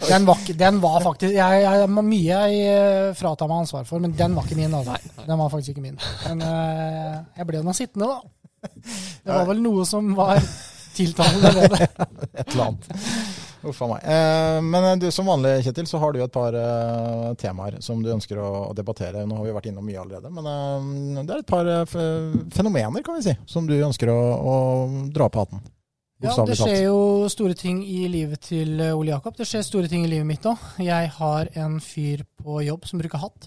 Den 0.09 0.27
var, 0.27 0.43
den 0.59 0.81
var 0.83 0.99
faktisk 1.05 1.35
jeg, 1.37 1.63
jeg, 1.63 1.89
Mye 1.99 2.25
jeg 2.27 2.59
eh, 2.73 3.15
fratar 3.19 3.51
meg 3.51 3.63
ansvar 3.63 3.87
for, 3.87 4.03
men 4.03 4.17
den 4.19 4.35
var 4.35 4.47
ikke 4.49 4.59
min. 4.59 4.75
Altså. 4.75 4.97
Nei, 4.97 5.15
nei. 5.21 5.27
Den 5.31 5.43
var 5.45 5.55
faktisk 5.55 5.77
ikke 5.77 5.87
min. 5.87 6.01
Men 6.27 6.47
eh, 6.49 7.17
jeg 7.39 7.51
ble 7.53 7.63
nå 7.63 7.77
sittende, 7.79 8.11
da. 8.11 8.73
Det 9.23 9.37
var 9.37 9.47
vel 9.53 9.63
noe 9.63 9.87
som 9.87 10.15
var 10.19 10.43
tiltalende 10.99 11.55
ved 11.61 11.77
det. 11.77 11.89
Et 12.43 12.57
eller 12.57 12.73
annet. 12.73 13.47
Uff 13.67 13.81
a 13.83 13.89
meg. 13.91 14.05
Eh, 14.07 14.59
men 14.63 15.01
du, 15.03 15.09
som 15.15 15.27
vanlig, 15.27 15.57
Kjetil, 15.67 15.89
så 15.91 15.99
har 16.03 16.15
du 16.15 16.21
et 16.23 16.35
par 16.35 16.55
eh, 16.55 17.31
temaer 17.41 17.81
som 17.85 18.03
du 18.05 18.13
ønsker 18.15 18.39
å, 18.39 18.51
å 18.69 18.77
debattere. 18.77 19.25
Nå 19.27 19.41
har 19.41 19.49
vi 19.49 19.57
vært 19.57 19.71
innom 19.73 19.87
mye 19.89 19.99
allerede, 20.03 20.31
men 20.35 20.47
eh, 20.53 21.25
det 21.25 21.35
er 21.35 21.43
et 21.43 21.51
par 21.51 21.73
eh, 21.73 21.99
fenomener, 22.55 23.03
kan 23.07 23.19
vi 23.19 23.27
si, 23.31 23.35
som 23.51 23.67
du 23.67 23.75
ønsker 23.79 24.13
å, 24.13 24.21
å 24.39 24.55
dra 25.15 25.31
på 25.33 25.43
hatten. 25.43 25.67
Ja, 26.19 26.33
det 26.43 26.57
skjer 26.59 26.81
jo 26.89 27.29
store 27.31 27.55
ting 27.55 27.85
i 27.87 28.09
livet 28.11 28.43
til 28.49 28.81
eh, 28.83 28.95
Ole 28.97 29.13
Jakob. 29.13 29.37
Det 29.39 29.47
skjer 29.47 29.63
store 29.67 29.91
ting 29.91 30.03
i 30.07 30.11
livet 30.11 30.27
mitt 30.27 30.47
òg. 30.51 30.59
Jeg 30.83 31.13
har 31.15 31.51
en 31.63 31.79
fyr 31.83 32.25
på 32.43 32.59
jobb 32.67 32.89
som 32.91 32.99
bruker 32.99 33.23
hatt. 33.23 33.47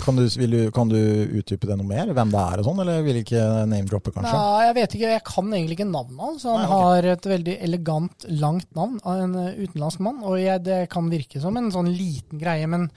Kan 0.00 0.16
du, 0.16 0.24
du, 0.24 0.70
kan 0.72 0.88
du 0.88 0.98
utdype 1.38 1.68
det 1.68 1.76
noe 1.76 1.88
mer? 1.88 2.12
Hvem 2.16 2.30
det 2.32 2.40
er 2.40 2.62
og 2.62 2.68
sånn, 2.68 2.80
eller 2.84 3.02
vil 3.04 3.18
ikke 3.20 3.42
name-droppe, 3.68 4.14
kanskje? 4.14 4.32
Nei, 4.32 4.62
jeg 4.64 4.76
vet 4.78 4.96
ikke. 4.96 5.10
Jeg 5.12 5.24
kan 5.28 5.50
egentlig 5.52 5.76
ikke 5.76 5.88
navnet 5.90 6.22
hans. 6.24 6.46
Han 6.48 6.62
Nei, 6.62 6.64
okay. 6.68 6.86
har 6.86 7.08
et 7.12 7.28
veldig 7.34 7.56
elegant, 7.68 8.26
langt 8.40 8.70
navn 8.78 8.96
av 9.04 9.20
en 9.26 9.36
eh, 9.42 9.60
utenlandsk 9.60 10.02
mann. 10.06 10.22
Og 10.24 10.38
jeg, 10.40 10.64
det 10.64 10.80
kan 10.92 11.12
virke 11.12 11.42
som 11.44 11.60
en 11.60 11.68
sånn 11.74 11.90
liten 11.92 12.40
greie, 12.40 12.70
men 12.72 12.88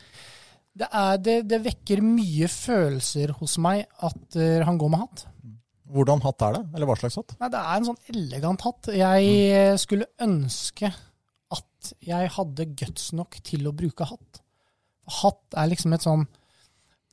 det, 0.75 0.87
er, 0.87 1.19
det, 1.23 1.37
det 1.51 1.61
vekker 1.67 2.03
mye 2.05 2.47
følelser 2.51 3.35
hos 3.41 3.57
meg 3.63 3.85
at 4.03 4.39
han 4.67 4.79
går 4.79 4.91
med 4.91 5.03
hatt. 5.03 5.25
Hvordan 5.95 6.23
hatt 6.23 6.45
er 6.47 6.55
det? 6.57 6.63
Eller 6.75 6.89
hva 6.89 6.95
slags 6.99 7.19
hatt? 7.19 7.35
Nei, 7.39 7.51
Det 7.53 7.61
er 7.61 7.75
en 7.75 7.89
sånn 7.89 8.01
elegant 8.13 8.65
hatt. 8.65 8.89
Jeg 8.95 9.27
mm. 9.29 9.81
skulle 9.83 10.09
ønske 10.25 10.89
at 11.55 11.91
jeg 12.03 12.31
hadde 12.37 12.71
guts 12.79 13.11
nok 13.15 13.37
til 13.45 13.69
å 13.69 13.75
bruke 13.75 14.07
hatt. 14.09 14.41
Hatt 15.21 15.59
er 15.59 15.69
liksom 15.69 15.93
et 15.93 16.05
sånn 16.05 16.25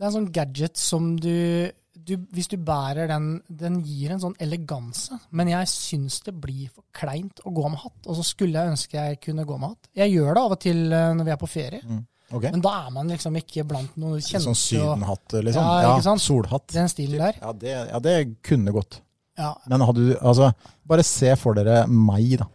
det 0.02 0.08
er 0.08 0.10
en 0.10 0.16
sånn 0.16 0.32
gadget 0.34 0.80
som 0.82 1.12
du, 1.14 1.70
du 1.94 2.16
Hvis 2.34 2.48
du 2.50 2.56
bærer 2.58 3.06
den, 3.06 3.36
den 3.46 3.76
gir 3.86 4.10
en 4.10 4.22
sånn 4.24 4.34
eleganse. 4.42 5.14
Men 5.30 5.52
jeg 5.52 5.68
syns 5.70 6.16
det 6.26 6.34
blir 6.42 6.72
for 6.72 6.82
kleint 6.90 7.38
å 7.46 7.52
gå 7.54 7.68
med 7.70 7.78
hatt. 7.84 8.00
Og 8.08 8.18
så 8.18 8.24
skulle 8.26 8.58
jeg 8.58 8.74
ønske 8.74 8.98
jeg 8.98 9.20
kunne 9.22 9.46
gå 9.46 9.60
med 9.62 9.76
hatt. 9.76 9.92
Jeg 10.00 10.10
gjør 10.16 10.32
det 10.34 10.42
av 10.42 10.56
og 10.56 10.60
til 10.66 10.82
eh, 10.90 11.12
når 11.14 11.30
vi 11.30 11.34
er 11.36 11.38
på 11.38 11.50
ferie. 11.52 11.80
Mm. 11.86 12.02
Okay. 12.32 12.50
Men 12.50 12.66
da 12.66 12.74
er 12.80 12.90
man 12.96 13.14
liksom 13.14 13.38
ikke 13.44 13.66
blant 13.68 13.94
noen 14.02 14.18
kjente. 14.18 14.42
Sånn 14.48 14.58
sydenhatt, 14.58 15.38
liksom? 15.38 15.70
Ja, 15.70 15.96
ja 16.02 16.18
solhatt. 16.26 16.70
Den 16.74 16.90
stilen 16.90 17.22
der. 17.22 17.38
Ja 17.38 17.56
det, 17.62 17.78
ja, 17.92 18.02
det 18.02 18.18
kunne 18.42 18.74
gått. 18.74 18.98
Ja. 19.38 19.54
Men 19.70 19.86
hadde 19.86 20.10
du 20.10 20.12
Altså, 20.18 20.50
bare 20.82 21.06
se 21.06 21.30
for 21.38 21.54
dere 21.54 21.84
meg, 21.86 22.40
da. 22.42 22.50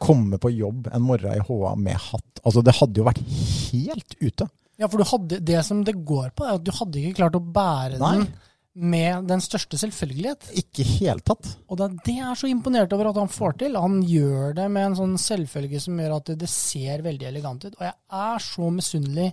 Komme 0.00 0.40
på 0.40 0.54
jobb 0.54 0.88
en 0.88 1.04
morgen 1.04 1.36
i 1.36 1.44
HA 1.44 1.74
med 1.76 2.06
hatt. 2.08 2.40
Altså, 2.40 2.64
det 2.64 2.80
hadde 2.80 3.02
jo 3.02 3.10
vært 3.12 3.20
helt 3.28 4.16
ute. 4.22 4.48
Ja, 4.76 4.88
for 4.92 5.04
hadde, 5.08 5.40
det 5.40 5.62
som 5.64 5.80
det 5.86 5.96
går 6.04 6.34
på, 6.36 6.44
er 6.44 6.58
at 6.58 6.66
du 6.66 6.72
hadde 6.76 7.00
ikke 7.00 7.22
klart 7.22 7.38
å 7.38 7.40
bære 7.40 8.00
Nei. 8.02 8.12
den 8.18 8.28
med 8.76 9.24
den 9.30 9.40
største 9.40 9.78
selvfølgelighet. 9.80 10.50
Ikke 10.60 10.84
helt 10.98 11.24
tatt. 11.24 11.48
Og 11.72 11.78
det, 11.80 11.88
det 12.04 12.18
er 12.20 12.36
så 12.36 12.48
imponert 12.50 12.92
over 12.92 13.08
at 13.08 13.20
han 13.22 13.30
får 13.32 13.56
til. 13.62 13.78
Han 13.80 14.02
gjør 14.04 14.52
det 14.58 14.66
med 14.72 14.90
en 14.90 14.98
sånn 14.98 15.14
selvfølge 15.20 15.80
som 15.80 15.96
gjør 16.00 16.18
at 16.18 16.32
det, 16.32 16.36
det 16.42 16.50
ser 16.52 17.04
veldig 17.06 17.30
elegant 17.30 17.64
ut. 17.64 17.72
Og 17.72 17.86
jeg 17.86 17.94
er 18.20 18.44
så 18.44 18.68
misunnelig 18.74 19.30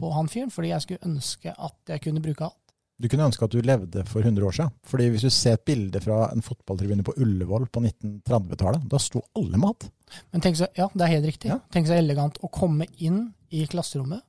på 0.00 0.14
han 0.16 0.32
fyren, 0.32 0.52
fordi 0.54 0.72
jeg 0.72 0.86
skulle 0.86 1.10
ønske 1.10 1.52
at 1.52 1.92
jeg 1.92 2.04
kunne 2.06 2.24
bruke 2.24 2.48
alt. 2.48 2.56
Du 3.00 3.08
kunne 3.08 3.26
ønske 3.30 3.46
at 3.46 3.52
du 3.52 3.60
levde 3.64 4.04
for 4.08 4.24
100 4.24 4.44
år 4.44 4.56
siden. 4.56 4.72
Fordi 4.88 5.10
hvis 5.12 5.24
du 5.24 5.30
ser 5.32 5.56
et 5.56 5.66
bilde 5.68 6.00
fra 6.04 6.22
en 6.32 6.44
fotballtribune 6.44 7.04
på 7.04 7.14
Ullevål 7.20 7.68
på 7.72 7.84
1930-tallet, 7.84 8.88
da 8.88 9.00
sto 9.00 9.22
alle 9.36 9.60
med 9.60 9.72
hatt. 9.74 9.86
Men 10.32 10.44
tenk 10.44 10.58
så, 10.60 10.68
ja, 10.76 10.88
det 10.92 11.04
er 11.04 11.14
helt 11.14 11.28
riktig. 11.28 11.52
Ja. 11.52 11.60
Tenk 11.72 11.88
så 11.88 11.96
elegant 11.96 12.40
å 12.44 12.52
komme 12.52 12.88
inn 13.00 13.22
i 13.52 13.64
klasserommet 13.68 14.24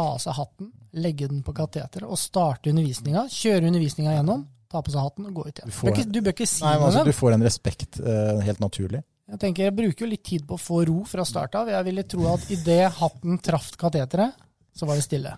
ta 0.00 0.08
av 0.14 0.18
seg 0.22 0.36
hatten, 0.38 0.72
legge 1.04 1.28
den 1.30 1.44
på 1.44 1.54
kateteret 1.56 2.08
og 2.08 2.18
starte 2.18 2.72
undervisninga. 2.72 3.26
Kjøre 3.30 3.68
undervisninga 3.68 4.16
gjennom, 4.16 4.46
ta 4.70 4.82
på 4.82 4.94
seg 4.94 5.04
hatten 5.04 5.28
og 5.28 5.38
gå 5.38 5.46
ut 5.46 5.60
igjen. 5.60 5.70
Du, 5.70 5.76
får, 5.76 6.02
du 6.08 6.20
bør 6.20 6.36
ikke 6.36 6.48
si 6.48 6.64
nei, 6.64 6.74
altså, 6.80 7.04
Du 7.06 7.14
får 7.16 7.36
en 7.36 7.46
respekt 7.46 8.00
uh, 8.02 8.40
helt 8.46 8.62
naturlig. 8.62 9.02
Jeg 9.30 9.42
tenker, 9.44 9.68
jeg 9.68 9.76
bruker 9.76 10.04
jo 10.04 10.10
litt 10.10 10.24
tid 10.26 10.46
på 10.46 10.56
å 10.56 10.60
få 10.60 10.82
ro 10.88 11.04
fra 11.06 11.24
start 11.26 11.54
av. 11.60 11.70
Jeg 11.70 11.86
ville 11.86 12.06
tro 12.10 12.26
at 12.32 12.48
idet 12.50 12.82
hatten 12.96 13.38
traff 13.44 13.70
kateteret, 13.78 14.38
så 14.74 14.88
var 14.88 14.98
det 14.98 15.06
stille. 15.06 15.36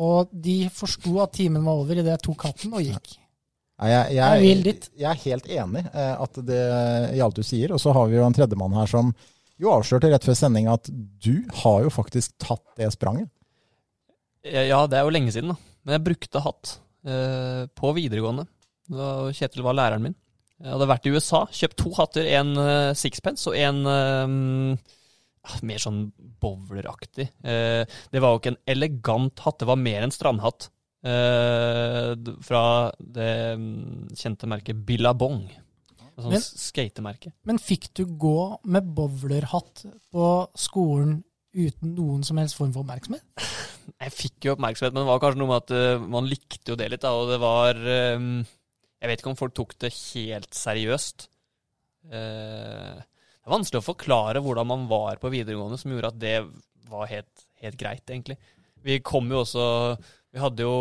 Og 0.00 0.30
de 0.32 0.64
forsto 0.74 1.12
at 1.22 1.36
timen 1.36 1.62
var 1.66 1.82
over 1.82 2.00
idet 2.00 2.16
jeg 2.16 2.24
tok 2.24 2.46
hatten 2.48 2.74
og 2.74 2.82
gikk. 2.82 3.12
Nei, 3.80 3.90
jeg, 3.92 4.16
jeg, 4.16 4.40
jeg, 4.44 4.78
jeg, 4.98 5.10
er 5.10 5.20
helt 5.22 5.46
enig 5.56 5.84
uh, 5.92 6.14
at 6.26 6.40
det 6.48 6.64
i 7.16 7.22
alt 7.24 7.38
du 7.38 7.44
sier. 7.46 7.76
Og 7.76 7.82
så 7.82 7.94
har 7.96 8.10
vi 8.10 8.18
jo 8.18 8.26
en 8.26 8.34
tredjemann 8.36 8.74
her 8.80 8.90
som 8.90 9.12
jo 9.60 9.70
avslørte 9.74 10.10
rett 10.10 10.24
før 10.24 10.38
sending 10.38 10.70
at 10.72 10.88
du 10.90 11.44
har 11.62 11.84
jo 11.84 11.92
faktisk 11.92 12.34
tatt 12.40 12.64
det 12.80 12.90
spranget. 12.96 13.30
Ja, 14.46 14.84
det 14.88 14.98
er 14.98 15.04
jo 15.04 15.12
lenge 15.12 15.32
siden, 15.34 15.52
da. 15.52 15.74
Men 15.84 15.96
jeg 15.96 16.06
brukte 16.06 16.42
hatt 16.44 16.74
eh, 17.08 17.66
på 17.76 17.92
videregående. 17.96 18.46
Da 18.90 19.30
Kjetil 19.36 19.64
var 19.64 19.76
læreren 19.78 20.08
min. 20.08 20.16
Jeg 20.60 20.74
hadde 20.74 20.88
vært 20.90 21.06
i 21.08 21.12
USA, 21.14 21.44
kjøpt 21.56 21.78
to 21.80 21.92
hatter. 21.96 22.26
En 22.36 22.50
uh, 22.58 22.90
sixpence 22.98 23.48
og 23.48 23.56
en 23.56 23.78
uh, 23.88 24.90
mer 25.64 25.80
sånn 25.80 26.02
bowleraktig. 26.42 27.30
Uh, 27.40 27.86
det 28.12 28.20
var 28.20 28.34
jo 28.34 28.42
ikke 28.42 28.52
en 28.52 28.60
elegant 28.74 29.40
hatt, 29.46 29.60
det 29.62 29.70
var 29.70 29.80
mer 29.80 30.04
en 30.04 30.12
strandhatt. 30.12 30.68
Uh, 31.00 32.12
fra 32.44 32.62
det 33.00 33.32
um, 33.56 34.04
kjente 34.12 34.50
merket 34.52 34.84
Billabong. 34.84 35.46
Sånn 36.20 36.36
skatemerke. 36.44 37.32
Men 37.48 37.56
fikk 37.62 37.88
du 37.96 38.04
gå 38.20 38.60
med 38.68 38.90
bowlerhatt 38.92 39.86
på 40.12 40.28
skolen 40.60 41.22
uten 41.56 41.94
noen 41.96 42.22
som 42.26 42.38
helst 42.40 42.58
form 42.58 42.72
for 42.74 42.84
oppmerksomhet? 42.84 43.24
Jeg 44.00 44.14
fikk 44.14 44.46
jo 44.46 44.54
oppmerksomhet, 44.54 44.94
men 44.94 45.04
det 45.04 45.10
var 45.10 45.20
kanskje 45.22 45.42
noe 45.42 45.50
med 45.50 45.62
at 45.64 45.74
uh, 45.74 46.08
man 46.14 46.30
likte 46.30 46.72
jo 46.72 46.78
det 46.78 46.88
litt. 46.92 47.02
Da, 47.02 47.12
og 47.16 47.30
det 47.32 47.40
var 47.42 47.76
um, 48.16 48.40
Jeg 49.00 49.10
vet 49.10 49.22
ikke 49.22 49.32
om 49.32 49.38
folk 49.40 49.56
tok 49.56 49.76
det 49.82 49.92
helt 49.96 50.56
seriøst. 50.56 51.26
Uh, 52.06 52.96
det 53.00 53.48
er 53.48 53.56
vanskelig 53.56 53.80
å 53.80 53.88
forklare 53.90 54.42
hvordan 54.44 54.68
man 54.68 54.88
var 54.90 55.20
på 55.20 55.32
videregående 55.32 55.78
som 55.80 55.92
gjorde 55.92 56.12
at 56.12 56.20
det 56.22 56.34
var 56.90 57.10
helt, 57.10 57.46
helt 57.62 57.78
greit, 57.80 58.04
egentlig. 58.06 58.38
Vi 58.80 59.00
kom 59.04 59.28
jo 59.32 59.42
også 59.42 59.64
Vi 60.32 60.40
hadde 60.40 60.64
jo 60.64 60.76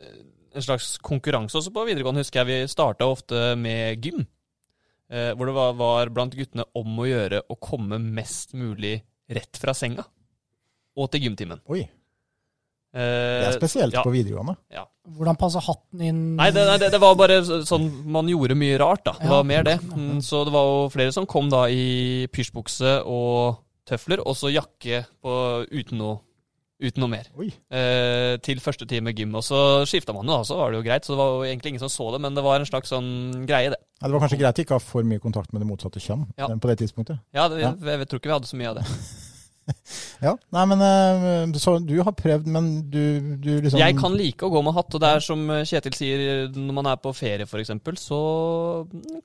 en 0.00 0.64
slags 0.64 0.94
konkurranse 1.04 1.58
også 1.58 1.72
på 1.74 1.82
videregående, 1.88 2.22
husker 2.24 2.40
jeg. 2.40 2.48
Vi 2.48 2.72
starta 2.72 3.08
ofte 3.08 3.54
med 3.60 4.00
gym. 4.04 4.22
hvor 5.10 5.46
det 5.46 5.54
var, 5.54 5.74
var 5.76 6.12
blant 6.14 6.36
guttene 6.38 6.64
om 6.78 7.02
å 7.02 7.08
gjøre 7.08 7.42
å 7.50 7.58
komme 7.60 7.98
mest 8.00 8.54
mulig 8.56 9.00
rett 9.30 9.60
fra 9.60 9.74
senga 9.76 10.04
og 10.98 11.10
til 11.12 11.28
gymtimen. 11.28 11.60
Oi. 11.70 11.84
Eh, 12.90 12.98
det 12.98 13.50
er 13.52 13.56
spesielt 13.56 13.94
ja. 13.94 14.02
på 14.02 14.12
videregående. 14.12 14.56
Ja. 14.74 14.84
Hvordan 15.14 15.38
passa 15.38 15.62
hatten 15.62 16.02
inn 16.02 16.20
Nei, 16.38 16.48
det, 16.54 16.64
det, 16.82 16.90
det, 16.92 16.98
var 17.02 17.16
bare 17.18 17.38
sånn 17.66 17.86
Man 18.10 18.28
gjorde 18.30 18.56
mye 18.58 18.78
rart, 18.82 19.04
da. 19.06 19.14
Det 19.18 19.28
ja. 19.28 19.32
var 19.32 19.46
mer 19.46 19.66
det. 19.66 19.76
Mm, 19.94 20.18
så 20.26 20.42
det 20.46 20.54
var 20.54 20.66
jo 20.68 20.88
flere 20.94 21.14
som 21.14 21.28
kom 21.30 21.50
da 21.52 21.64
i 21.70 22.26
pysjbukse 22.34 23.00
og 23.06 23.62
tøfler, 23.88 24.22
og 24.26 24.36
så 24.38 24.50
jakke 24.52 25.04
på, 25.22 25.36
uten, 25.70 26.02
noe, 26.02 26.20
uten 26.80 27.02
noe 27.04 27.12
mer. 27.12 27.28
Eh, 27.70 28.34
til 28.44 28.60
første 28.62 28.88
time 28.88 29.12
gym. 29.16 29.34
Og 29.38 29.44
så 29.46 29.60
skifta 29.88 30.14
man 30.16 30.26
jo, 30.26 30.34
da, 30.34 30.48
så 30.48 30.58
var 30.58 30.72
det 30.72 30.80
jo 30.80 30.86
greit. 30.86 31.06
Så 31.06 31.14
det 31.14 31.20
var 31.20 31.32
jo 31.34 31.48
egentlig 31.48 31.74
ingen 31.74 31.84
som 31.84 31.92
så 31.92 32.10
det, 32.14 32.22
men 32.24 32.36
det 32.36 32.44
var 32.46 32.60
en 32.60 32.68
slags 32.68 32.92
sånn 32.92 33.10
greie, 33.48 33.72
det. 33.74 33.80
Ja, 34.00 34.06
det 34.08 34.14
var 34.14 34.24
kanskje 34.24 34.40
greit 34.40 34.60
å 34.60 34.64
ikke 34.64 34.78
ha 34.78 34.84
for 34.84 35.06
mye 35.06 35.22
kontakt 35.22 35.52
med 35.52 35.62
det 35.62 35.68
motsatte 35.68 36.00
kjønn 36.02 36.24
ja. 36.40 36.48
på 36.48 36.70
det 36.70 36.78
tidspunktet? 36.80 37.20
Ja, 37.36 37.50
det, 37.52 37.60
jeg, 37.60 37.76
jeg, 37.84 38.08
tror 38.08 38.22
ikke 38.22 38.32
vi 38.32 38.38
hadde 38.38 38.48
så 38.50 38.60
mye 38.60 38.70
av 38.70 38.80
det. 38.80 38.86
ja, 40.26 40.32
nei, 40.56 40.62
men 40.72 40.80
eh, 40.82 41.58
Så 41.60 41.76
du 41.84 41.92
har 42.00 42.16
prøvd, 42.16 42.48
men 42.50 42.70
du, 42.90 43.36
du, 43.36 43.50
liksom 43.60 43.82
Jeg 43.82 43.98
kan 44.00 44.16
like 44.16 44.46
å 44.46 44.52
gå 44.52 44.62
med 44.64 44.74
hatt, 44.74 44.96
og 44.96 45.04
det 45.04 45.10
er 45.12 45.24
som 45.24 45.44
Kjetil 45.68 45.98
sier, 45.98 46.24
når 46.56 46.78
man 46.80 46.88
er 46.90 47.02
på 47.02 47.12
ferie 47.14 47.46
f.eks., 47.46 47.76
så 48.00 48.22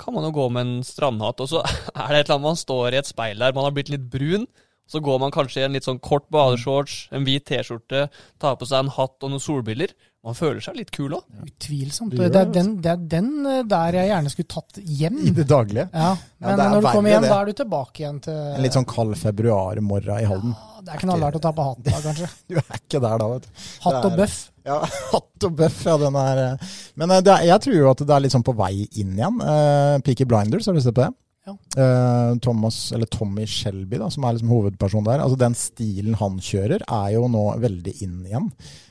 kan 0.01 0.17
man 0.17 0.27
jo 0.27 0.35
gå 0.35 0.49
med 0.51 0.67
en 0.67 0.85
strandhatt, 0.85 1.41
og 1.45 1.51
så 1.55 1.63
er 2.03 2.11
det 2.11 2.19
et 2.19 2.27
eller 2.27 2.37
annet 2.37 2.49
man 2.49 2.61
står 2.65 2.91
i 2.91 3.01
et 3.01 3.09
speil 3.09 3.41
der, 3.41 3.55
man 3.55 3.69
har 3.69 3.75
blitt 3.75 3.93
litt 3.93 4.05
brun. 4.11 4.45
Så 4.85 5.01
går 5.01 5.21
man 5.21 5.33
kanskje 5.33 5.63
i 5.63 5.65
en 5.65 5.73
litt 5.73 5.87
sånn 5.87 6.01
kort 6.03 6.27
badeshorts, 6.33 7.07
en 7.15 7.25
hvit 7.25 7.45
T-skjorte, 7.49 8.07
tar 8.41 8.59
på 8.59 8.67
seg 8.69 8.85
en 8.85 8.93
hatt 8.93 9.25
og 9.25 9.33
noen 9.33 9.41
solbriller. 9.41 9.95
Man 10.25 10.33
føler 10.33 10.63
seg 10.63 10.77
litt 10.79 10.89
kul 10.93 11.13
òg. 11.13 11.25
Utvilsomt. 11.45 12.15
Det 12.17 12.31
er, 12.31 12.47
den, 12.49 12.71
det 12.81 12.89
er, 12.95 13.01
den, 13.11 13.27
eh, 13.45 13.59
der 13.69 13.97
jeg 13.99 14.09
gjerne 14.09 14.31
skulle 14.33 14.49
tatt 14.49 14.79
hjem. 14.81 15.19
I 15.21 15.33
det 15.37 15.45
daglige. 15.51 15.85
Ja, 15.93 16.15
Men 16.41 16.55
ja, 16.55 16.69
når 16.71 16.81
du 16.81 16.87
kommer 16.87 17.13
hjem, 17.13 17.25
det. 17.27 17.29
da 17.29 17.37
er 17.37 17.51
du 17.51 17.59
tilbake 17.59 18.01
igjen 18.01 18.17
til 18.25 18.39
En 18.39 18.65
litt 18.65 18.77
sånn 18.77 18.87
kald 18.89 19.13
februarmorgen 19.21 20.23
i 20.23 20.25
Halden. 20.31 20.55
Ja, 20.57 20.81
det 20.87 20.95
er 20.95 21.03
knallhardt 21.03 21.37
å 21.37 21.43
ta 21.45 21.51
på 21.53 21.67
hatt 21.67 21.83
da, 21.85 22.01
kanskje. 22.07 22.31
Du 22.49 22.57
er 22.57 22.79
ikke 22.79 23.03
der 23.05 23.21
da, 23.21 23.27
vet 23.35 23.45
du. 23.45 23.67
Hatt 23.85 23.99
og 23.99 24.17
bøff. 24.17 24.39
Ja, 24.65 24.79
hatt 25.13 25.47
og 25.49 25.59
bøff, 25.61 25.77
ja. 25.91 25.99
Den 26.01 26.17
er 26.23 26.41
eh, 26.47 26.73
Men 26.97 27.13
eh, 27.13 27.21
er, 27.21 27.45
jeg 27.51 27.65
tror 27.67 27.77
jo 27.77 27.91
at 27.93 28.01
det 28.01 28.17
er 28.17 28.25
litt 28.25 28.33
sånn 28.33 28.47
på 28.49 28.57
vei 28.57 28.73
inn 28.81 29.13
igjen. 29.13 29.37
Uh, 29.45 30.01
Peaky 30.05 30.25
Blinders, 30.25 30.65
har 30.65 30.73
du 30.73 30.81
sett 30.81 30.97
på 30.97 31.05
det? 31.05 31.13
Ja. 31.45 31.53
Uh, 31.77 32.37
Thomas, 32.41 32.91
eller 32.91 33.05
Tommy 33.05 33.45
Shelby, 33.47 33.99
da, 34.01 34.09
som 34.09 34.25
er 34.25 34.33
liksom 34.33 34.49
hovedpersonen 34.49 35.05
der. 35.05 35.21
altså 35.21 35.37
Den 35.37 35.57
stilen 35.57 36.17
han 36.17 36.39
kjører, 36.41 36.81
er 36.81 37.11
jo 37.13 37.27
nå 37.29 37.43
veldig 37.61 37.93
inn 38.01 38.23
igjen. 38.25 38.47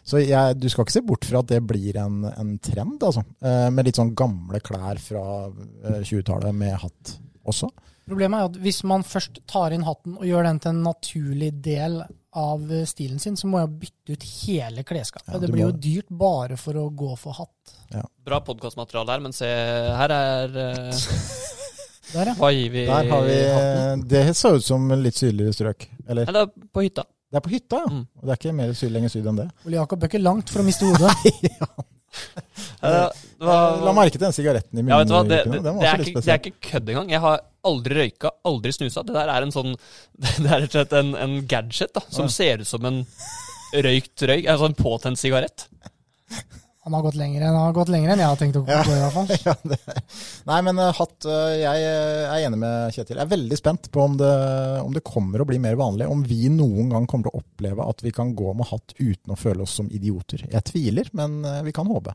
Så 0.07 0.21
jeg, 0.23 0.59
du 0.61 0.69
skal 0.71 0.87
ikke 0.87 0.95
se 0.95 1.03
bort 1.07 1.27
fra 1.27 1.43
at 1.43 1.51
det 1.51 1.63
blir 1.67 1.99
en, 1.99 2.23
en 2.31 2.53
trend, 2.63 3.01
altså. 3.03 3.25
Uh, 3.43 3.67
med 3.75 3.89
litt 3.89 3.99
sånn 3.99 4.15
gamle 4.19 4.61
klær 4.63 5.01
fra 5.03 5.25
uh, 5.51 5.99
20-tallet 6.07 6.55
med 6.55 6.79
hatt 6.85 7.17
også. 7.45 7.73
Problemet 8.05 8.39
er 8.39 8.51
at 8.53 8.61
hvis 8.61 8.83
man 8.87 9.03
først 9.07 9.41
tar 9.49 9.75
inn 9.75 9.87
hatten 9.87 10.19
og 10.19 10.29
gjør 10.29 10.47
den 10.47 10.61
til 10.61 10.75
en 10.75 10.85
naturlig 10.85 11.51
del 11.65 12.03
av 12.37 12.71
stilen 12.87 13.21
sin, 13.23 13.39
så 13.41 13.49
må 13.49 13.63
jeg 13.63 13.75
bytte 13.81 14.15
ut 14.15 14.27
hele 14.45 14.85
klesskapet. 14.87 15.33
Ja, 15.33 15.41
det 15.41 15.51
blir 15.51 15.65
må... 15.65 15.71
jo 15.73 15.83
dyrt 15.89 16.13
bare 16.13 16.59
for 16.61 16.77
å 16.79 16.87
gå 16.93 17.15
for 17.19 17.39
hatt. 17.41 17.77
Ja. 17.95 18.05
Bra 18.27 18.43
podkastmateriale 18.45 19.17
her, 19.17 19.25
men 19.25 19.37
se, 19.37 19.49
her 19.49 20.15
er 20.15 20.59
Der, 22.15 22.31
ja. 22.31 22.35
Hva 22.39 22.51
gir 22.55 22.71
vi 22.71 22.85
Der 22.87 23.09
har 23.11 23.25
vi 23.27 23.39
hatten? 23.51 24.05
Det 24.09 24.23
så 24.39 24.55
ut 24.57 24.65
som 24.65 24.87
litt 25.03 25.19
sydligere 25.19 25.55
strøk. 25.57 25.89
Eller? 26.09 26.29
Eller 26.31 26.47
på 26.73 26.85
hytta. 26.87 27.05
Det 27.35 27.41
er 27.41 27.45
på 27.49 27.51
hytta, 27.51 27.81
ja. 27.83 27.91
Mm. 27.91 28.05
Og 28.21 28.23
det 28.29 28.31
er 28.35 28.39
ikke 28.41 28.55
mer 28.55 28.73
syd 28.79 28.93
lenger 28.95 29.11
syd 29.11 29.27
enn 29.27 29.41
det. 29.43 29.49
Ole 29.67 29.81
Jakob 29.81 30.05
er 30.05 30.13
ikke 30.13 30.23
langt 30.23 30.53
for 30.55 30.63
å 30.63 30.67
miste 30.69 30.87
hodet. 30.87 31.11
ja. 32.85 33.09
La 33.43 33.93
merke 33.97 34.15
til 34.15 34.23
den 34.23 34.35
sigaretten 34.37 34.79
i 34.79 34.85
ja, 34.87 35.01
vet 35.01 35.11
du 35.11 35.15
hva? 35.17 35.23
Det, 35.27 35.41
Det, 35.49 35.59
det, 35.59 35.63
det, 35.67 35.89
er 35.91 36.05
ikke, 36.05 36.21
det 36.23 36.31
er 36.37 36.41
ikke 36.43 36.69
kødd 36.69 36.93
engang. 36.95 37.11
Jeg 37.11 37.23
har 37.25 37.41
aldri 37.67 37.99
røyka, 37.99 38.31
aldri 38.47 38.75
snusa. 38.77 39.03
Det 39.09 39.17
der 39.17 39.33
er 39.35 39.47
en 39.47 39.55
sånn 39.55 39.75
Det 40.23 40.37
er 40.47 40.63
rett 40.63 40.69
og 40.71 40.77
slett 40.79 40.95
en, 41.01 41.15
en 41.27 41.35
gadget 41.51 41.95
da, 41.97 42.05
som 42.15 42.29
Ja. 42.31 42.35
ser 42.37 42.63
ut 42.63 42.71
som 42.71 42.87
en 42.91 43.03
røykt 43.75 44.23
røyk. 44.31 44.47
Altså 44.55 44.71
en 44.71 44.79
påtent 44.79 45.19
sigarett. 45.19 45.67
Han 46.85 46.93
har 46.93 47.03
gått 47.07 47.17
lenger 47.17 47.41
enn, 47.41 47.55
har 47.57 47.73
gått 47.73 47.89
lenger 47.89 48.13
enn 48.13 48.21
jeg 48.21 48.29
har 48.29 48.37
tenkt 48.41 48.59
å 48.61 48.65
gå, 48.67 48.75
i 48.77 48.97
hvert 49.01 49.15
fall. 49.15 49.31
Ja, 49.47 49.55
det. 49.65 49.79
Nei, 50.51 50.59
men 50.67 50.81
eh, 50.83 50.91
hatt 50.99 51.27
eh, 51.29 51.55
Jeg 51.63 51.87
eh, 51.89 52.25
er 52.29 52.45
enig 52.45 52.59
med 52.61 52.93
Kjetil. 52.93 53.17
Jeg 53.17 53.25
er 53.25 53.31
veldig 53.31 53.57
spent 53.57 53.89
på 53.95 54.03
om 54.05 54.19
det, 54.21 54.33
om 54.85 54.93
det 54.93 55.05
kommer 55.07 55.41
å 55.41 55.47
bli 55.49 55.57
mer 55.65 55.79
vanlig. 55.81 56.11
Om 56.13 56.27
vi 56.29 56.51
noen 56.53 56.93
gang 56.93 57.09
kommer 57.09 57.31
til 57.31 57.33
å 57.33 57.41
oppleve 57.41 57.89
at 57.89 58.05
vi 58.05 58.13
kan 58.13 58.35
gå 58.37 58.53
med 58.59 58.69
hatt 58.69 58.93
uten 58.99 59.33
å 59.33 59.39
føle 59.41 59.65
oss 59.65 59.79
som 59.81 59.89
idioter. 59.89 60.45
Jeg 60.53 60.69
tviler, 60.69 61.09
men 61.17 61.41
vi 61.65 61.73
kan 61.73 61.89
håpe. 61.89 62.13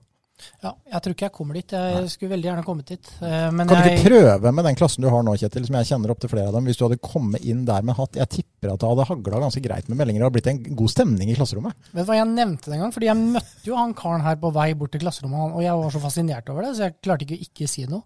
Ja, 0.63 0.71
jeg 0.93 1.01
tror 1.05 1.13
ikke 1.15 1.25
jeg 1.27 1.33
kommer 1.35 1.57
dit. 1.59 1.73
Jeg 1.75 2.09
skulle 2.13 2.31
veldig 2.33 2.47
gjerne 2.49 2.63
kommet 2.67 2.91
dit. 2.93 3.09
Eh, 3.21 3.49
Men 3.51 3.67
Kan 3.67 3.81
du 3.83 3.89
jeg, 3.89 3.99
ikke 3.99 4.11
prøve 4.11 4.51
med 4.55 4.65
den 4.69 4.77
klassen 4.79 5.03
du 5.05 5.09
har 5.11 5.23
nå, 5.25 5.33
Kjetil, 5.39 5.65
som 5.67 5.77
jeg 5.79 5.89
kjenner 5.91 6.13
opp 6.13 6.21
til 6.23 6.31
flere 6.31 6.47
av 6.51 6.57
dem. 6.57 6.69
Hvis 6.69 6.79
du 6.79 6.85
hadde 6.87 6.99
kommet 7.03 7.43
inn 7.43 7.65
der 7.67 7.81
med 7.87 7.97
hatt, 7.99 8.15
jeg 8.19 8.29
tipper 8.37 8.73
at 8.73 8.79
det 8.83 8.89
hadde 8.91 9.07
hagla 9.09 9.41
ganske 9.45 9.63
greit 9.65 9.89
med 9.91 9.99
meldinger. 9.99 10.21
Det 10.21 10.27
hadde 10.29 10.37
blitt 10.39 10.51
en 10.53 10.77
god 10.83 10.93
stemning 10.95 11.33
i 11.33 11.35
klasserommet. 11.39 11.75
vet 11.91 12.05
du 12.05 12.11
hva 12.11 12.19
jeg 12.19 12.29
nevnte 12.31 12.71
den 12.73 12.83
gang? 12.85 12.95
Fordi 12.95 13.09
jeg 13.11 13.21
møtte 13.35 13.67
jo 13.71 13.75
han 13.79 13.93
karen 13.93 14.25
her 14.25 14.39
på 14.41 14.53
vei 14.55 14.69
bort 14.79 14.91
til 14.95 15.03
klasserommet, 15.03 15.53
og 15.55 15.61
jeg 15.63 15.75
var 15.83 15.91
så 15.95 16.03
fascinert 16.07 16.49
over 16.49 16.67
det, 16.67 16.75
så 16.77 16.87
jeg 16.87 16.97
klarte 17.03 17.27
ikke 17.27 17.37
å 17.39 17.45
ikke 17.49 17.67
si 17.71 17.85
noe. 17.89 18.03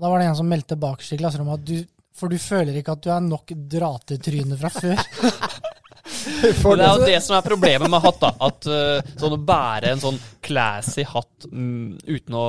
Da 0.00 0.08
var 0.08 0.18
det 0.22 0.28
en 0.30 0.36
som 0.38 0.48
meldte 0.48 0.76
bakerst 0.80 1.12
i 1.12 1.20
klasserommet 1.20 1.60
at 1.60 1.66
du 1.68 1.82
For 2.16 2.28
du 2.28 2.36
føler 2.36 2.76
ikke 2.76 2.92
at 2.92 3.00
du 3.04 3.08
er 3.08 3.20
nok 3.24 3.52
dratetryne 3.72 4.56
fra 4.60 4.68
før. 4.72 5.00
Men 6.66 6.80
det 6.80 6.86
er 6.86 6.98
jo 6.98 7.06
det 7.06 7.18
som 7.22 7.36
er 7.38 7.44
problemet 7.46 7.90
med 7.92 8.02
hatt. 8.02 8.18
da 8.22 8.30
At 8.48 8.66
uh, 8.66 9.12
sånn 9.20 9.36
Å 9.36 9.40
bære 9.46 9.92
en 9.94 10.02
sånn 10.02 10.18
classy 10.42 11.04
hatt 11.06 11.46
um, 11.52 11.94
uten 12.08 12.34
å 12.36 12.44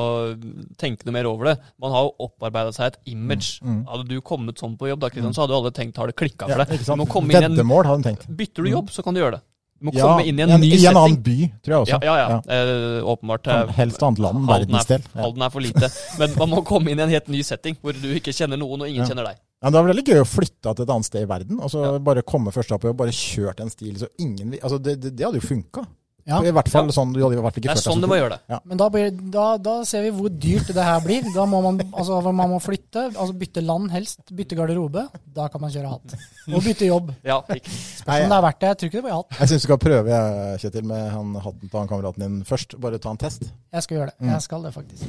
tenke 0.82 1.06
noe 1.06 1.14
mer 1.16 1.30
over 1.30 1.52
det 1.52 1.56
Man 1.82 1.94
har 1.94 2.08
jo 2.08 2.14
opparbeida 2.28 2.74
seg 2.76 2.92
et 2.92 3.00
image. 3.14 3.60
Mm, 3.62 3.78
mm. 3.78 3.82
Hadde 3.92 4.08
du 4.10 4.18
kommet 4.26 4.62
sånn 4.62 4.76
på 4.80 4.90
jobb, 4.90 5.04
da, 5.06 5.12
Kristian, 5.14 5.36
så 5.38 5.46
hadde 5.46 5.54
jo 5.58 5.62
alle 5.64 5.74
tenkt 5.76 6.02
har 6.02 6.10
det 6.10 6.18
klikka 6.18 6.50
for 6.50 6.64
deg. 6.66 6.74
Ja, 6.82 6.96
Du 6.96 7.02
må 7.04 7.10
komme 7.10 7.34
inn 7.34 7.50
en, 7.50 8.38
bytter 8.42 8.66
du 8.66 8.72
jobb, 8.74 8.90
så 8.94 9.06
kan 9.06 9.14
du 9.14 9.22
gjøre 9.22 9.38
det. 9.38 9.46
Du 9.84 9.90
må 9.90 9.94
Ja, 9.98 10.06
komme 10.08 10.24
inn 10.24 10.38
i 10.40 10.44
en, 10.46 10.54
ny 10.62 10.70
I 10.78 10.86
en 10.88 10.96
annen 10.98 11.18
by, 11.24 11.38
tror 11.66 11.74
jeg 11.74 11.92
Ja, 11.92 11.98
også. 12.00 12.06
ja. 12.08 12.14
ja. 12.22 12.42
Eh, 12.56 13.00
åpenbart. 13.14 13.48
eh, 13.52 13.64
Kan 13.66 13.74
Helst 13.76 14.04
annet 14.08 14.22
land, 14.24 14.44
er, 14.46 14.54
verdensdel. 14.54 15.02
Halden 15.18 15.42
er 15.44 15.50
for 15.52 15.66
lite. 15.66 15.90
Men 16.22 16.38
man 16.40 16.54
må 16.54 16.62
komme 16.66 16.94
inn 16.94 17.02
i 17.02 17.04
en 17.04 17.12
helt 17.12 17.28
ny 17.28 17.42
setting, 17.44 17.76
hvor 17.82 17.92
du 17.98 18.08
ikke 18.16 18.32
kjenner 18.32 18.58
noen, 18.62 18.86
og 18.86 18.88
ingen 18.88 19.04
Ja. 19.04 19.10
kjenner 19.12 19.28
deg. 19.34 19.42
Ja, 19.64 19.70
det 19.72 19.80
er 19.80 19.86
veldig 19.88 20.04
gøy 20.10 20.20
å 20.20 20.28
flytte 20.28 20.74
til 20.76 20.84
et 20.84 20.90
annet 20.92 21.08
sted 21.08 21.24
i 21.24 21.30
verden, 21.30 21.60
og 21.64 21.70
så 21.72 21.84
Ja. 21.86 21.98
bare 22.04 22.22
komme 22.28 22.52
først 22.52 22.74
opp 22.76 22.84
og 22.90 22.98
bare 23.00 23.16
kjørt 23.16 23.62
en 23.64 23.70
stil 23.72 23.96
så 23.96 24.10
ingen 24.20 24.52
Altså, 24.62 24.78
det, 24.82 25.00
det, 25.00 25.16
det 25.16 25.26
hadde 25.26 25.40
jo 25.40 25.48
funka. 25.48 25.86
Ja. 26.26 26.38
I 26.40 26.52
hvert 26.56 26.70
fall 26.72 26.88
Ja. 26.88 26.94
sånn 26.96 27.12
du 27.12 27.20
hadde 27.20 27.36
i 27.36 27.42
hvert 27.44 27.58
Det 27.60 27.72
er 27.74 27.82
sånn 27.84 28.00
du 28.00 28.08
må 28.08 28.16
gjøre 28.16 28.38
det. 28.38 28.60
Men 28.64 28.78
da, 28.80 28.88
blir, 28.90 29.10
da, 29.12 29.58
da 29.60 29.74
ser 29.88 30.06
vi 30.06 30.12
hvor 30.16 30.30
dyrt 30.32 30.70
det 30.72 30.84
her 30.84 31.02
blir. 31.04 31.26
Da 31.36 31.44
må 31.50 31.60
man, 31.62 31.80
altså, 31.92 32.22
man 32.32 32.50
må 32.54 32.60
flytte, 32.64 33.10
altså 33.12 33.34
bytte 33.36 33.64
land 33.66 33.92
helst, 33.92 34.22
bytte 34.32 34.56
garderobe. 34.56 35.04
Da 35.36 35.50
kan 35.52 35.62
man 35.62 35.72
kjøre 35.74 35.90
hatt. 35.92 36.16
Og 36.54 36.64
bytte 36.64 36.88
jobb. 36.88 37.12
Ja, 37.28 37.42
Spørs 37.44 38.24
om 38.24 38.30
det 38.32 38.38
er 38.38 38.46
verdt 38.48 38.60
det. 38.62 38.70
Jeg 38.70 38.78
tror 38.80 38.90
ikke 38.92 39.00
det 39.02 39.06
blir 39.08 39.18
hatt. 39.18 39.36
Jeg 39.40 39.50
syns 39.52 39.64
du 39.64 39.68
skal 39.68 39.80
prøve, 39.84 40.14
jeg, 40.14 40.60
Kjetil, 40.64 40.86
med 40.88 41.10
han 41.12 41.34
hatten 41.44 41.70
til 41.70 41.80
han 41.80 41.90
kameraten 41.92 42.24
din 42.26 42.38
først. 42.48 42.78
Bare 42.84 43.00
ta 43.04 43.12
en 43.12 43.20
test. 43.20 43.44
Jeg 43.74 43.84
skal 43.84 43.98
gjøre 43.98 44.12
det. 44.14 44.16
Mm. 44.24 44.30
Jeg 44.32 44.46
skal 44.48 44.64
det, 44.68 44.72
faktisk. 44.76 45.04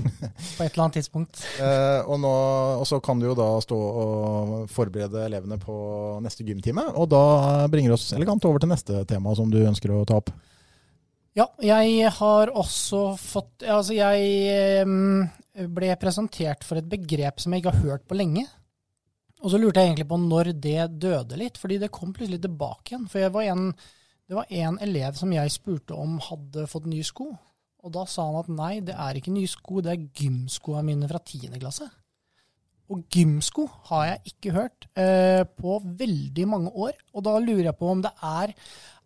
På 0.57 0.65
et 0.65 0.73
eller 0.73 0.85
annet 0.85 0.99
tidspunkt. 0.99 1.45
Eh, 1.61 2.01
og, 2.09 2.19
nå, 2.23 2.33
og 2.81 2.87
så 2.91 2.99
kan 3.05 3.21
du 3.23 3.29
jo 3.29 3.37
da 3.39 3.53
stå 3.63 3.79
og 3.79 4.55
forberede 4.73 5.27
elevene 5.29 5.59
på 5.63 5.77
neste 6.25 6.47
gymtime. 6.47 6.89
Og 6.99 7.07
da 7.13 7.23
bringer 7.71 7.95
oss 7.95 8.11
elegant 8.17 8.45
over 8.51 8.59
til 8.63 8.73
neste 8.75 9.05
tema 9.11 9.35
som 9.39 9.51
du 9.53 9.61
ønsker 9.63 9.95
å 9.95 10.03
ta 10.09 10.19
opp. 10.23 10.33
Ja, 11.35 11.49
jeg 11.59 12.11
har 12.15 12.53
også 12.55 13.17
fått 13.19 13.65
Altså, 13.67 13.97
jeg 13.97 15.67
ble 15.75 15.97
presentert 15.99 16.63
for 16.67 16.79
et 16.79 16.87
begrep 16.91 17.43
som 17.43 17.55
jeg 17.55 17.63
ikke 17.63 17.73
har 17.75 17.89
hørt 17.89 18.07
på 18.07 18.19
lenge. 18.19 18.45
Og 19.45 19.51
så 19.53 19.59
lurte 19.61 19.83
jeg 19.83 19.93
egentlig 19.93 20.09
på 20.09 20.19
når 20.23 20.53
det 20.57 20.79
døde 21.03 21.39
litt, 21.39 21.59
fordi 21.61 21.81
det 21.83 21.93
kom 21.93 22.15
plutselig 22.17 22.41
tilbake 22.47 22.95
igjen. 22.95 23.09
For 23.13 23.35
var 23.35 23.49
en, 23.53 23.67
det 24.31 24.39
var 24.39 24.55
en 24.63 24.79
elev 24.87 25.19
som 25.19 25.35
jeg 25.35 25.53
spurte 25.53 25.99
om 25.99 26.17
hadde 26.31 26.65
fått 26.71 26.89
nye 26.89 27.05
sko. 27.05 27.29
Og 27.85 27.93
da 27.93 28.07
sa 28.09 28.25
han 28.31 28.41
at 28.41 28.49
nei, 28.49 28.73
det 28.87 28.95
er 28.97 29.19
ikke 29.19 29.35
nye 29.35 29.51
sko, 29.51 29.83
det 29.85 29.93
er 29.93 30.07
gymskoene 30.17 30.87
mine 30.87 31.11
fra 31.11 31.21
10. 31.21 31.53
klasse. 31.59 31.91
Og 32.93 33.05
gymsko 33.13 33.67
har 33.91 34.07
jeg 34.09 34.33
ikke 34.33 34.55
hørt 34.55 34.89
eh, 35.01 35.43
på 35.45 35.77
veldig 35.85 36.49
mange 36.49 36.73
år. 36.73 36.97
Og 37.13 37.25
da 37.27 37.37
lurer 37.41 37.69
jeg 37.69 37.79
på 37.81 37.91
om 37.93 38.03
det 38.05 38.13
er 38.25 38.55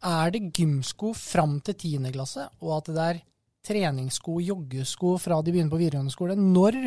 Er 0.05 0.31
det 0.31 0.53
gymsko 0.55 1.13
fram 1.17 1.61
til 1.67 1.75
10. 1.75 2.13
klasse, 2.15 2.49
og 2.63 2.77
at 2.79 2.91
det 2.95 3.05
er 3.09 3.21
treningssko, 3.69 4.39
joggesko 4.41 5.17
fra 5.21 5.41
de 5.43 5.53
begynner 5.53 5.71
på 5.73 5.81
videregående 5.81 6.13
skole? 6.15 6.37
Når 6.39 6.79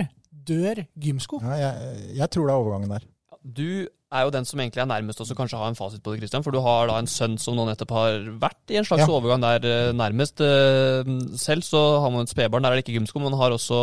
dør 0.47 0.85
gymsko? 0.99 1.41
Ja, 1.43 1.57
jeg, 1.59 1.97
jeg 2.17 2.29
tror 2.31 2.47
det 2.47 2.53
er 2.53 2.61
overgangen 2.63 2.93
der. 2.95 3.03
Du 3.41 3.87
er 4.11 4.25
jo 4.27 4.31
den 4.33 4.45
som 4.45 4.59
egentlig 4.59 4.81
er 4.83 4.89
nærmest 4.89 5.21
også 5.23 5.35
kanskje 5.37 5.57
har 5.57 5.69
en 5.71 5.75
fasit 5.77 6.01
på 6.03 6.11
det, 6.13 6.19
Christian. 6.21 6.43
For 6.45 6.51
du 6.55 6.59
har 6.63 6.87
da 6.91 6.97
en 6.99 7.07
sønn 7.09 7.37
som 7.41 7.55
nå 7.57 7.65
nettopp 7.69 7.93
har 7.95 8.17
vært 8.43 8.73
i 8.73 8.77
en 8.79 8.85
slags 8.87 9.05
Ja. 9.05 9.09
overgang 9.13 9.41
der 9.43 9.65
eh, 9.65 9.91
nærmest. 9.95 10.41
Eh, 10.43 11.07
Selv 11.39 11.63
så 11.67 11.81
har 12.03 12.11
man 12.11 12.23
et 12.27 12.29
spedbarn, 12.33 12.63
der 12.63 12.71
er 12.71 12.79
det 12.79 12.85
ikke 12.87 12.99
gymsko, 12.99 13.19
men 13.19 13.31
man 13.31 13.39
har 13.39 13.55
også 13.55 13.79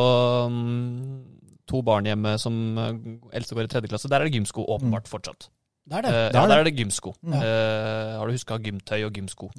mm, 0.52 1.22
to 1.68 1.82
barn 1.82 2.06
hjemme 2.08 2.36
som 2.40 2.58
eh, 2.78 2.92
eldste 3.32 3.56
går 3.56 3.64
i 3.68 3.72
tredje 3.72 3.88
klasse. 3.92 4.08
Der 4.08 4.20
er 4.20 4.28
det 4.28 4.36
gymsko, 4.36 4.64
åpenbart 4.68 5.08
fortsatt. 5.10 5.48
Det 5.88 5.96
er 5.98 6.04
det. 6.04 6.10
Eh, 6.12 6.14
Det 6.14 6.36
er 6.36 6.40
ja, 6.40 6.42
det. 6.44 6.50
der 6.52 6.58
er 6.62 6.64
det 6.68 6.74
gymsko. 6.76 7.14
Ja. 7.24 7.40
Uh, 7.40 8.18
har 8.20 8.26
du 8.28 8.32
huska 8.36 8.58
gymtøy 8.64 9.04
og 9.06 9.12
gymsko? 9.16 9.50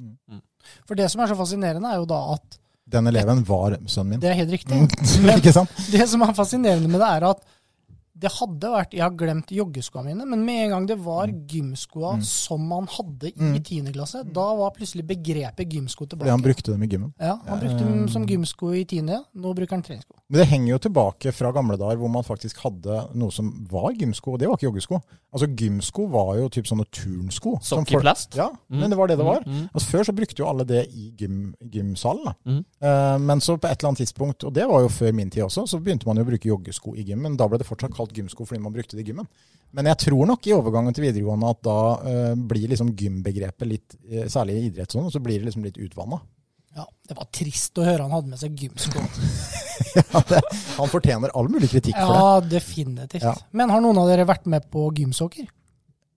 For 0.86 0.94
det 0.98 1.08
som 1.10 1.22
er 1.24 1.30
så 1.32 1.36
fascinerende, 1.38 1.90
er 1.90 1.96
jo 2.02 2.08
da 2.10 2.20
at 2.36 2.58
Den 2.90 3.06
eleven 3.06 3.44
var 3.46 3.76
sønnen 3.86 4.10
min. 4.16 4.20
Det 4.22 4.30
er 4.30 4.34
helt 4.40 4.50
riktig. 4.50 4.76
Mm, 4.76 5.28
ikke 5.38 5.52
sant? 5.54 5.70
Det 5.94 6.08
som 6.10 6.22
er 6.26 6.32
fascinerende 6.34 6.88
med 6.90 7.00
det, 7.02 7.08
er 7.08 7.26
at 7.30 7.42
det 8.20 8.30
hadde 8.36 8.68
vært 8.74 8.92
Jeg 8.92 9.00
har 9.02 9.10
glemt 9.16 9.48
joggeskoene 9.50 10.10
mine, 10.12 10.26
men 10.28 10.44
med 10.44 10.64
en 10.66 10.70
gang 10.74 10.86
det 10.90 10.98
var 11.00 11.26
gymskoa 11.28 12.16
Mm. 12.18 12.24
som 12.24 12.60
man 12.68 12.86
hadde 12.86 13.28
i 13.30 13.32
Mm. 13.40 13.62
10. 13.62 13.92
klasse, 13.92 14.24
da 14.32 14.54
var 14.56 14.70
plutselig 14.76 15.06
begrepet 15.06 15.68
gymsko 15.68 16.06
tilbake. 16.06 16.26
Fordi 16.26 16.30
han 16.30 16.42
brukte 16.42 16.72
dem 16.72 16.82
i 16.82 16.86
gymmen. 16.86 17.12
Ja, 17.20 17.38
Han 17.46 17.60
brukte 17.60 17.78
dem 17.84 18.08
som 18.08 18.26
gymsko 18.26 18.72
i 18.74 18.84
10., 18.84 19.24
nå 19.34 19.54
bruker 19.54 19.70
han 19.70 19.82
treningssko. 19.82 20.14
Men 20.28 20.38
det 20.40 20.48
henger 20.48 20.68
jo 20.68 20.78
tilbake 20.78 21.32
fra 21.32 21.50
gamle 21.52 21.76
dager 21.78 21.96
hvor 21.96 22.10
man 22.10 22.22
faktisk 22.22 22.58
hadde 22.58 23.08
noe 23.14 23.30
som 23.32 23.66
var 23.70 23.92
gymsko, 23.94 24.32
og 24.34 24.38
det 24.38 24.48
var 24.48 24.56
ikke 24.56 24.70
joggesko. 24.70 25.00
Altså 25.32 25.46
Gymsko 25.56 26.08
var 26.10 26.36
jo 26.38 26.48
typ 26.48 26.64
sånne 26.66 26.84
turnsko. 26.90 27.58
som 27.62 27.84
Sokk 27.84 27.92
i 27.92 28.00
plast? 28.00 28.34
Ja, 28.36 28.48
Mm. 28.70 28.80
men 28.80 28.90
det 28.90 28.96
var 28.98 29.06
det 29.08 29.16
det 29.18 29.24
var. 29.26 29.40
Mm, 29.46 29.52
mm. 29.52 29.68
Altså 29.74 29.90
Før 29.90 30.04
så 30.04 30.12
brukte 30.14 30.38
jo 30.38 30.46
alle 30.46 30.64
det 30.64 30.88
i 30.92 31.12
gym, 31.16 31.54
gymsalen. 31.62 32.24
da. 32.24 32.32
Mm. 32.46 32.64
Eh, 32.82 33.18
men 33.18 33.38
så 33.40 33.56
på 33.58 33.68
et 33.70 33.78
eller 33.82 33.88
annet 33.90 33.98
tidspunkt, 33.98 34.44
og 34.44 34.52
det 34.52 34.66
var 34.68 34.80
jo 34.80 34.88
før 34.88 35.12
min 35.14 35.30
tid 35.30 35.42
også, 35.44 35.66
så 35.68 35.80
begynte 35.82 36.06
man 36.06 36.16
jo 36.16 36.24
å 36.24 36.26
bruke 36.26 36.48
joggesko 36.48 36.96
i 36.96 37.02
gym. 37.04 37.22
Men 37.22 37.36
da 37.36 37.46
ble 37.48 37.58
det 37.58 37.66
fortsatt 37.66 37.94
kalt 37.94 38.09
gymsko 38.16 38.46
fordi 38.48 38.62
man 38.62 38.72
brukte 38.74 38.96
det 38.98 39.04
i 39.04 39.10
gymmen. 39.12 39.28
Men 39.72 39.86
jeg 39.86 40.00
tror 40.02 40.26
nok 40.26 40.46
i 40.50 40.54
overgangen 40.56 40.94
til 40.96 41.04
videregående 41.06 41.50
at 41.54 41.60
da 41.62 41.76
uh, 42.02 42.34
blir 42.34 42.72
liksom 42.72 42.90
gymbegrepet 42.98 43.68
litt, 43.70 43.94
uh, 44.10 44.24
særlig 44.32 44.56
i 44.58 44.64
idrett 44.72 44.90
sånn, 44.96 45.10
så 45.14 45.20
blir 45.22 45.38
det 45.38 45.46
liksom 45.50 45.62
litt 45.68 45.78
utvanna. 45.78 46.18
Ja, 46.76 46.84
Det 47.06 47.16
var 47.18 47.26
trist 47.34 47.78
å 47.78 47.84
høre 47.86 48.02
han 48.06 48.12
hadde 48.14 48.30
med 48.30 48.38
seg 48.42 48.58
gymsko. 48.58 49.02
Ja, 49.96 50.20
det- 50.28 50.42
han 50.76 50.90
fortjener 50.92 51.32
all 51.34 51.48
mulig 51.50 51.70
kritikk 51.72 51.96
for 51.96 52.12
det. 52.12 52.18
Ja, 52.20 52.40
definitivt. 52.58 53.46
Men 53.56 53.70
har 53.72 53.80
noen 53.82 53.98
av 53.98 54.10
dere 54.10 54.26
vært 54.28 54.44
med 54.46 54.66
på 54.70 54.84
gymsokker? 54.94 55.48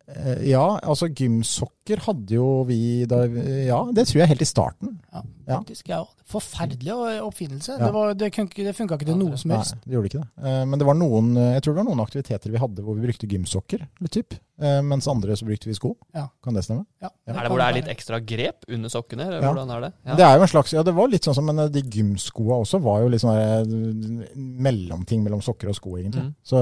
Uh, 0.09 0.41
Ja, 0.45 0.65
altså 0.83 1.07
gymsokker 1.09 2.01
hadde 2.05 2.35
jo 2.35 2.47
vi 2.67 3.05
da 3.09 3.21
Ja, 3.25 3.79
det 3.95 4.09
tror 4.09 4.19
jeg 4.23 4.33
helt 4.33 4.43
i 4.45 4.49
starten. 4.49 4.97
Ja. 5.13 5.21
Faktisk, 5.47 5.89
ja. 5.89 6.03
Forferdelig 6.33 6.93
oppfinnelse. 7.21 7.75
Ja. 7.77 7.85
Det, 7.85 7.91
var, 7.93 8.13
det, 8.15 8.29
kunne 8.33 8.47
ikke- 8.49 8.63
det 8.65 8.75
funka 8.77 8.95
ikke 8.95 9.05
til 9.09 9.17
noe 9.19 9.37
som 9.37 9.51
helst. 9.51 9.75
Nei, 9.75 9.81
det 9.85 9.93
gjorde 9.97 10.09
ikke 10.11 10.21
det. 10.23 10.29
Eh, 10.47 10.65
Men 10.65 10.79
det 10.79 10.85
var 10.87 10.95
noen, 10.95 11.33
jeg 11.35 11.61
tror 11.61 11.73
det 11.75 11.81
var 11.83 11.89
noen 11.91 12.03
aktiviteter 12.05 12.51
vi 12.51 12.57
hadde 12.63 12.81
hvor 12.85 12.95
vi 12.95 13.05
brukte 13.07 13.27
gymsokker, 13.27 13.87
litt 14.01 14.11
typ. 14.11 14.33
Eh, 14.63 14.79
mens 14.85 15.07
andre 15.09 15.33
så 15.35 15.45
brukte 15.45 15.65
vi 15.67 15.73
sko. 15.73 15.95
Ja. 16.15 16.27
Kan 16.43 16.53
det 16.53 16.63
stemme? 16.63 16.85
Ja, 17.01 17.09
Ja. 17.27 17.33
Er 17.33 17.41
det 17.43 17.49
hvor 17.51 17.57
det 17.59 17.67
er 17.67 17.73
litt 17.81 17.89
ekstra 17.97 18.19
grep 18.23 18.63
under 18.69 18.89
sokkene? 18.89 19.25
Eller 19.27 19.41
Ja. 19.41 19.51
hvordan 19.53 19.69
er 19.75 19.81
det? 19.81 19.93
Ja. 20.05 20.15
Det 20.15 20.25
er 20.25 20.35
jo 20.37 20.41
en 20.43 20.47
slags, 20.47 20.71
ja 20.73 20.83
det 20.83 20.93
var 20.95 21.07
litt 21.07 21.23
sånn 21.25 21.35
som, 21.35 21.45
men 21.45 21.59
eh, 21.59 21.67
de 21.69 21.81
gymskoa 21.81 22.61
også 22.63 22.79
var 22.81 23.01
jo 23.01 23.09
litt 23.09 23.21
sånn 23.21 23.35
eh, 23.35 24.33
mellomting 24.37 25.23
mellom 25.23 25.41
sokker 25.41 25.69
og 25.69 25.75
sko, 25.75 25.97
egentlig. 25.97 26.23
Mm. 26.23 26.35
Så, 26.43 26.57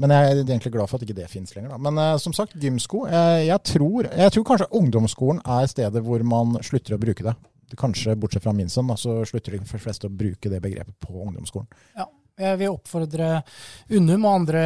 men 0.00 0.10
jeg 0.10 0.30
er 0.30 0.42
egentlig 0.44 0.72
glad 0.74 0.88
for 0.90 0.98
at 1.00 1.06
ikke 1.06 1.16
det 1.20 1.28
fins 1.30 1.54
lenger, 1.56 1.70
da. 1.74 1.78
Men 1.78 1.98
eh, 1.98 2.16
som 2.18 2.32
sagt, 2.36 2.56
gymsko. 2.60 3.06
Jeg, 3.10 3.46
jeg, 3.48 3.62
tror, 3.70 4.08
jeg 4.10 4.32
tror 4.36 4.44
kanskje 4.50 4.70
ungdomsskolen 4.80 5.40
er 5.46 5.66
stedet 5.70 6.02
hvor 6.04 6.22
man 6.26 6.58
slutter 6.66 6.96
å 6.96 7.00
bruke 7.02 7.24
det. 7.30 7.36
Kanskje 7.78 8.16
bortsett 8.18 8.42
fra 8.42 8.52
min 8.56 8.68
sønn, 8.72 8.90
så 8.98 9.20
slutter 9.28 9.58
de 9.58 9.64
fleste 9.78 10.08
å 10.08 10.10
bruke 10.10 10.50
det 10.50 10.62
begrepet 10.64 10.96
på 11.00 11.14
ungdomsskolen. 11.26 11.68
Jeg 12.40 12.56
vil 12.56 12.70
oppfordre 12.72 13.42
Unnum 13.92 14.22
og 14.24 14.30
andre 14.38 14.60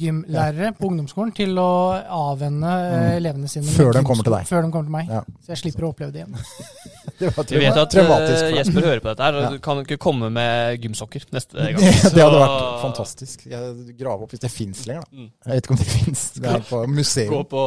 gymlærere 0.00 0.70
på 0.78 0.88
ungdomsskolen 0.88 1.34
til 1.36 1.58
å 1.60 1.66
avvenne 2.00 2.70
eh, 2.72 2.94
Mm. 2.98 3.16
elevene 3.18 3.48
sine 3.52 3.66
Før 3.68 3.92
de 3.92 4.00
kommer 4.06 4.24
til 4.24 4.32
deg. 4.32 4.46
Før 4.48 4.62
de 4.64 4.70
kommer 4.72 4.86
til 4.88 4.94
meg. 4.94 5.10
Ja. 5.12 5.20
Så 5.44 5.52
jeg 5.52 5.60
slipper 5.60 5.84
å 5.84 5.90
oppleve 5.92 6.14
det 6.14 6.22
igjen. 6.22 6.38
Det 7.18 7.32
var 7.34 7.44
Vi 7.50 7.58
vet 7.58 7.76
at 7.76 7.94
eh, 7.98 8.08
deg. 8.08 8.56
Jesper 8.60 8.84
hører 8.86 9.00
på 9.02 9.08
dette 9.10 9.24
her, 9.26 9.34
og 9.34 9.42
Ja. 9.42 9.50
du 9.50 9.58
kan 9.58 9.80
ikke 9.82 9.96
komme 9.98 10.28
med 10.30 10.80
gymsokker 10.80 11.24
neste 11.34 11.56
gang. 11.74 11.80
Det 11.82 12.22
hadde 12.22 12.40
vært 12.40 12.80
fantastisk. 12.84 13.44
Jeg 13.50 13.96
grave 13.98 14.22
opp 14.24 14.30
hvis 14.32 14.40
det 14.44 14.50
fins 14.54 14.86
lenger, 14.86 15.02
da. 15.04 15.16
Mm. 15.18 15.30
Jeg 15.44 15.52
vet 15.58 15.64
ikke 15.66 15.74
om 15.76 15.80
det 15.82 15.88
fins. 15.92 16.24
Det 16.38 16.52
er 16.54 16.64
på 16.68 16.82
Gå 17.32 17.42
på, 17.50 17.64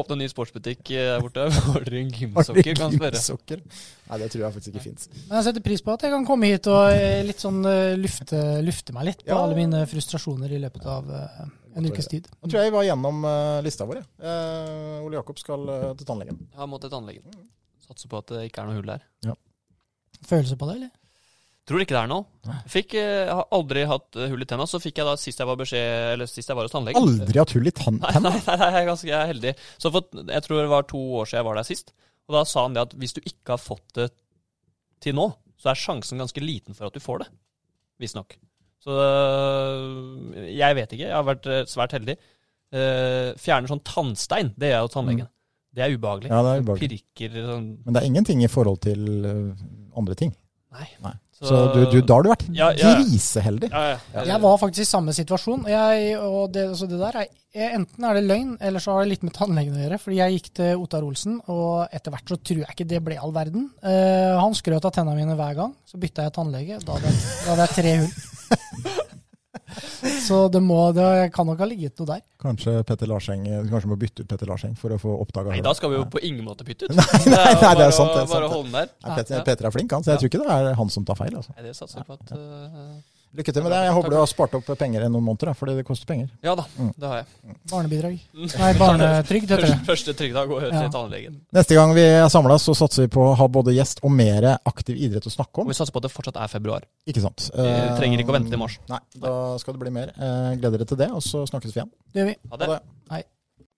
Åpne 0.00 0.16
en 0.16 0.22
ny 0.22 0.28
sportsbutikk 0.30 0.92
eh, 0.94 1.08
der 1.16 1.24
borte. 1.24 1.48
Får 1.58 1.84
dere 1.88 2.00
en 2.04 2.12
gymsokker? 2.14 2.78
Kan 2.78 2.94
spørre. 2.96 3.60
Nei, 4.10 4.18
det 4.18 4.28
tror 4.32 4.42
jeg 4.42 4.54
faktisk 4.56 4.72
ikke 4.74 4.82
fins. 4.84 5.06
Men 5.28 5.36
jeg 5.38 5.46
setter 5.48 5.62
pris 5.68 5.82
på 5.86 5.92
at 5.94 6.02
jeg 6.06 6.10
kan 6.16 6.24
komme 6.26 6.50
hit 6.50 6.66
og 6.72 6.90
eh, 6.90 7.20
litt 7.28 7.38
sånn 7.42 7.60
eh, 7.70 7.94
lufte, 8.00 8.40
lufte 8.66 8.94
meg 8.96 9.06
litt 9.12 9.22
på 9.24 9.30
Ja. 9.30 9.38
alle 9.44 9.54
mine 9.58 9.84
frustrasjoner 9.86 10.50
i 10.56 10.58
løpet 10.64 10.86
av 10.90 11.10
eh, 11.14 11.40
en 11.78 11.86
ukes 11.86 12.10
tid. 12.10 12.26
Nå 12.42 12.50
tror 12.50 12.60
jeg 12.64 12.72
vi 12.72 12.76
var 12.76 12.88
gjennom 12.88 13.22
lista 13.62 13.86
vår. 13.86 14.00
jeg. 14.02 14.08
Eh, 14.26 15.04
Ole 15.06 15.20
Jakob 15.20 15.38
skal 15.38 15.68
til 15.96 16.08
tannlegen. 16.08 16.40
Jeg 16.50 16.58
har 16.64 16.66
måttet 16.72 16.90
til 16.90 16.96
tannlegen. 16.98 17.38
Satser 17.86 18.10
på 18.10 18.18
at 18.18 18.32
det 18.34 18.48
ikke 18.50 18.64
er 18.64 18.72
noe 18.72 18.80
hull 18.82 18.90
der. 18.90 19.06
Følelse 20.26 20.56
på 20.60 20.66
det, 20.68 20.74
eller? 20.80 20.90
Tror 21.70 21.82
ikke 21.84 21.94
det 21.94 22.00
er 22.02 22.08
noe. 22.10 22.56
Fikk, 22.72 22.94
jeg 22.98 23.30
har 23.30 23.46
aldri 23.54 23.84
hatt 23.86 24.16
hull 24.32 24.42
i 24.42 24.46
tenna. 24.48 24.66
Så 24.66 24.80
fikk 24.82 24.98
jeg 24.98 25.06
da 25.06 25.12
sist 25.20 25.38
jeg 25.38 25.46
var 25.46 25.58
beskjed 25.60 26.14
Eller 26.16 26.26
sist 26.26 26.48
jeg 26.50 26.56
var 26.58 26.66
hos 26.66 26.72
tannlegen. 26.74 26.98
Aldri 26.98 27.38
hatt 27.38 27.52
hull 27.54 27.70
i 27.70 27.72
tann- 27.76 28.00
Nei, 28.02 28.10
tenna. 28.16 28.32
nei, 28.34 28.56
nei, 28.58 28.70
jeg 28.74 28.80
er 28.82 28.88
ganske 28.90 29.10
jeg 29.10 29.18
er 29.20 29.30
heldig. 29.30 29.52
Så 29.78 29.92
for, 29.94 30.08
jeg 30.34 30.42
tror 30.48 30.64
det 30.64 30.72
var 30.72 30.88
to 30.90 31.02
år 31.20 31.30
siden 31.30 31.38
jeg 31.44 31.46
var 31.50 31.60
der 31.60 31.68
sist. 31.70 31.94
Og 32.30 32.36
da 32.38 32.44
sa 32.46 32.62
han 32.62 32.76
det 32.76 32.84
at 32.86 32.92
hvis 32.94 33.16
du 33.16 33.24
ikke 33.24 33.56
har 33.56 33.62
fått 33.62 33.96
det 33.98 34.06
til 35.02 35.16
nå, 35.18 35.26
så 35.58 35.72
er 35.72 35.80
sjansen 35.80 36.22
ganske 36.22 36.42
liten 36.42 36.76
for 36.78 36.86
at 36.86 36.94
du 36.94 37.02
får 37.02 37.24
det. 37.24 37.28
Visstnok. 38.00 38.36
Så 38.80 38.94
øh, 38.94 40.46
jeg 40.54 40.76
vet 40.78 40.94
ikke. 40.94 41.08
Jeg 41.08 41.16
har 41.16 41.26
vært 41.26 41.48
øh, 41.50 41.64
svært 41.68 41.96
heldig. 41.98 42.16
Uh, 42.70 43.34
fjerner 43.34 43.66
sånn 43.66 43.80
tannstein, 43.82 44.52
det 44.54 44.68
er 44.70 44.84
jo 44.84 44.90
tannlegen. 44.92 45.26
Det 45.74 45.82
er 45.82 45.90
ubehagelig. 45.90 46.28
Mm. 46.30 46.34
Ja, 46.36 46.42
det 46.46 46.50
er 46.52 46.60
ubehagelig. 46.62 46.98
Pirker 47.10 47.48
sånn 47.48 47.64
Men 47.82 47.96
det 47.96 47.98
er 47.98 48.06
ingenting 48.06 48.44
i 48.46 48.50
forhold 48.52 48.78
til 48.84 49.08
andre 49.98 50.14
ting. 50.20 50.30
Nei. 50.76 50.86
Nei. 51.02 51.12
Så, 51.40 51.56
du, 51.72 51.84
du, 51.88 52.00
da 52.04 52.18
har 52.18 52.24
du 52.24 52.28
vært 52.28 52.42
Ja, 52.52 52.66
ja, 52.76 52.90
ja. 52.90 52.96
griseheldig. 53.00 53.70
Ja, 53.72 53.94
ja. 54.12 54.24
Jeg 54.28 54.42
var 54.42 54.58
faktisk 54.60 54.84
i 54.84 54.90
samme 54.90 55.14
situasjon. 55.16 55.62
Jeg, 55.72 56.10
og 56.20 56.50
det, 56.52 56.66
så 56.76 56.88
det 56.90 57.00
der 57.00 57.22
er, 57.22 57.30
Enten 57.50 58.04
er 58.06 58.14
det 58.14 58.26
løgn, 58.28 58.50
eller 58.62 58.82
så 58.84 58.92
har 58.94 59.02
det 59.02 59.14
litt 59.14 59.24
med 59.26 59.32
tannlegen 59.34 59.74
å 59.74 59.80
gjøre. 59.80 59.98
Fordi 60.04 60.20
jeg 60.20 60.36
gikk 60.36 60.50
til 60.60 60.84
Ottar 60.84 61.06
Olsen, 61.06 61.40
og 61.50 61.88
etter 61.96 62.14
hvert 62.14 62.30
så 62.30 62.38
tror 62.38 62.60
jeg 62.62 62.76
ikke 62.76 62.86
det 62.92 63.00
ble 63.08 63.16
all 63.18 63.32
verden. 63.34 63.70
Uh, 63.82 64.36
han 64.38 64.54
skrøt 64.54 64.86
av 64.86 64.94
tennene 64.94 65.18
mine 65.18 65.38
hver 65.40 65.56
gang. 65.58 65.72
Så 65.88 65.98
bytta 66.02 66.28
jeg 66.28 66.36
tannlege. 66.36 66.78
Da 66.84 66.98
hadde 66.98 67.10
jeg, 67.10 67.22
da 67.40 67.54
hadde 67.54 67.66
jeg 67.66 67.78
tre 67.80 67.96
hull. 68.04 68.98
Så 70.28 70.40
det, 70.52 70.62
må, 70.64 70.78
det 70.96 71.06
kan 71.34 71.48
nok 71.48 71.60
ha 71.62 71.68
ligget 71.68 72.00
noe 72.00 72.08
der. 72.12 72.24
Kanskje 72.40 72.74
Petter 72.88 73.10
Larseng 73.10 73.44
Kanskje 73.44 73.90
må 73.90 73.98
bytte 74.00 74.24
ut 74.24 74.30
Petter 74.30 74.48
Larseng 74.48 74.76
for 74.80 74.94
å 74.94 74.98
få 75.00 75.12
oppdaga 75.20 75.52
Nei, 75.52 75.60
da 75.64 75.74
skal 75.76 75.92
vi 75.92 75.98
jo 75.98 76.06
på 76.10 76.22
ingen 76.24 76.46
måte 76.46 76.66
bytte 76.66 76.88
ut. 76.88 76.96
Nei, 77.00 77.06
nei, 77.26 77.36
nei, 77.36 77.54
det 77.60 77.68
er 77.68 77.80
bare 77.84 77.94
sant, 77.96 78.12
det 78.14 78.22
er 78.22 78.26
sant, 78.26 78.34
Bare 78.36 78.50
holde 78.52 78.68
den 78.70 78.76
der. 78.78 78.92
Nei, 79.04 79.16
Petter, 79.18 79.46
Petter 79.46 79.70
er 79.70 79.74
flink, 79.76 79.96
han, 79.96 80.06
så 80.06 80.14
jeg 80.14 80.22
tror 80.22 80.32
ikke 80.32 80.42
det 80.44 80.58
er 80.58 80.78
han 80.80 80.92
som 80.92 81.06
tar 81.08 81.18
feil. 81.20 81.34
Altså. 81.40 81.56
Nei, 81.56 81.66
det 81.68 81.76
satser 81.76 82.00
jeg 82.00 82.08
på 82.08 82.18
at 82.18 82.36
øh, 82.36 83.00
Lykke 83.30 83.52
til 83.54 83.62
med 83.62 83.70
det. 83.70 83.78
Jeg 83.86 83.92
håper 83.94 84.10
du 84.10 84.16
har 84.18 84.26
spart 84.26 84.54
opp 84.58 84.66
penger 84.80 85.04
i 85.06 85.08
noen 85.08 85.22
måneder, 85.22 85.50
da, 85.50 85.52
fordi 85.54 85.76
det 85.78 85.84
koster 85.86 86.08
penger. 86.08 86.28
Ja 86.42 86.56
da, 86.58 86.64
Mm. 86.76 86.88
det 86.98 87.06
har 87.06 87.16
jeg. 87.20 87.54
Barnebidrag. 87.70 88.16
Nei, 88.58 88.70
barnetrygd 88.74 89.50
heter 89.54 89.66
det. 89.68 89.76
Første, 89.86 90.14
trygda 90.18 90.42
går 90.50 90.60
til 90.66 90.74
Ja. 90.74 90.88
tannlegen. 90.90 91.36
Neste 91.54 91.74
gang 91.78 91.94
vi 91.94 92.02
er 92.02 92.26
samla, 92.28 92.58
så 92.58 92.74
satser 92.74 93.06
vi 93.06 93.08
på 93.14 93.22
å 93.30 93.36
ha 93.38 93.46
både 93.46 93.74
gjest 93.76 94.02
og 94.02 94.10
mer 94.10 94.58
aktiv 94.66 94.96
idrett 94.98 95.26
å 95.30 95.30
snakke 95.30 95.62
om. 95.62 95.68
Og 95.68 95.70
vi 95.70 95.78
satser 95.78 95.92
på 95.94 96.02
at 96.02 96.08
det 96.08 96.12
fortsatt 96.12 96.36
er 96.42 96.48
februar. 96.50 96.82
Ikke 97.06 97.22
sant? 97.22 97.50
Vi 97.54 97.62
Eh, 97.62 97.96
trenger 98.00 98.18
ikke 98.18 98.34
å 98.34 98.38
vente 98.40 98.50
til 98.50 98.58
mars. 98.58 98.78
Nei, 98.88 98.98
da 99.20 99.56
skal 99.58 99.74
det 99.74 99.80
bli 99.80 99.90
mer. 99.94 100.08
Eh, 100.18 100.56
gleder 100.58 100.78
dere 100.78 100.86
til 100.90 100.96
det, 100.98 101.10
og 101.14 101.22
så 101.22 101.46
snakkes 101.46 101.70
vi 101.72 101.80
igjen. 101.80 101.90
Det 102.12 102.22
gjør 102.24 102.26
vi. 102.26 102.36
Ha 102.50 102.56
Ha 102.56 102.56
det. 102.66 102.80
det. 103.10 103.24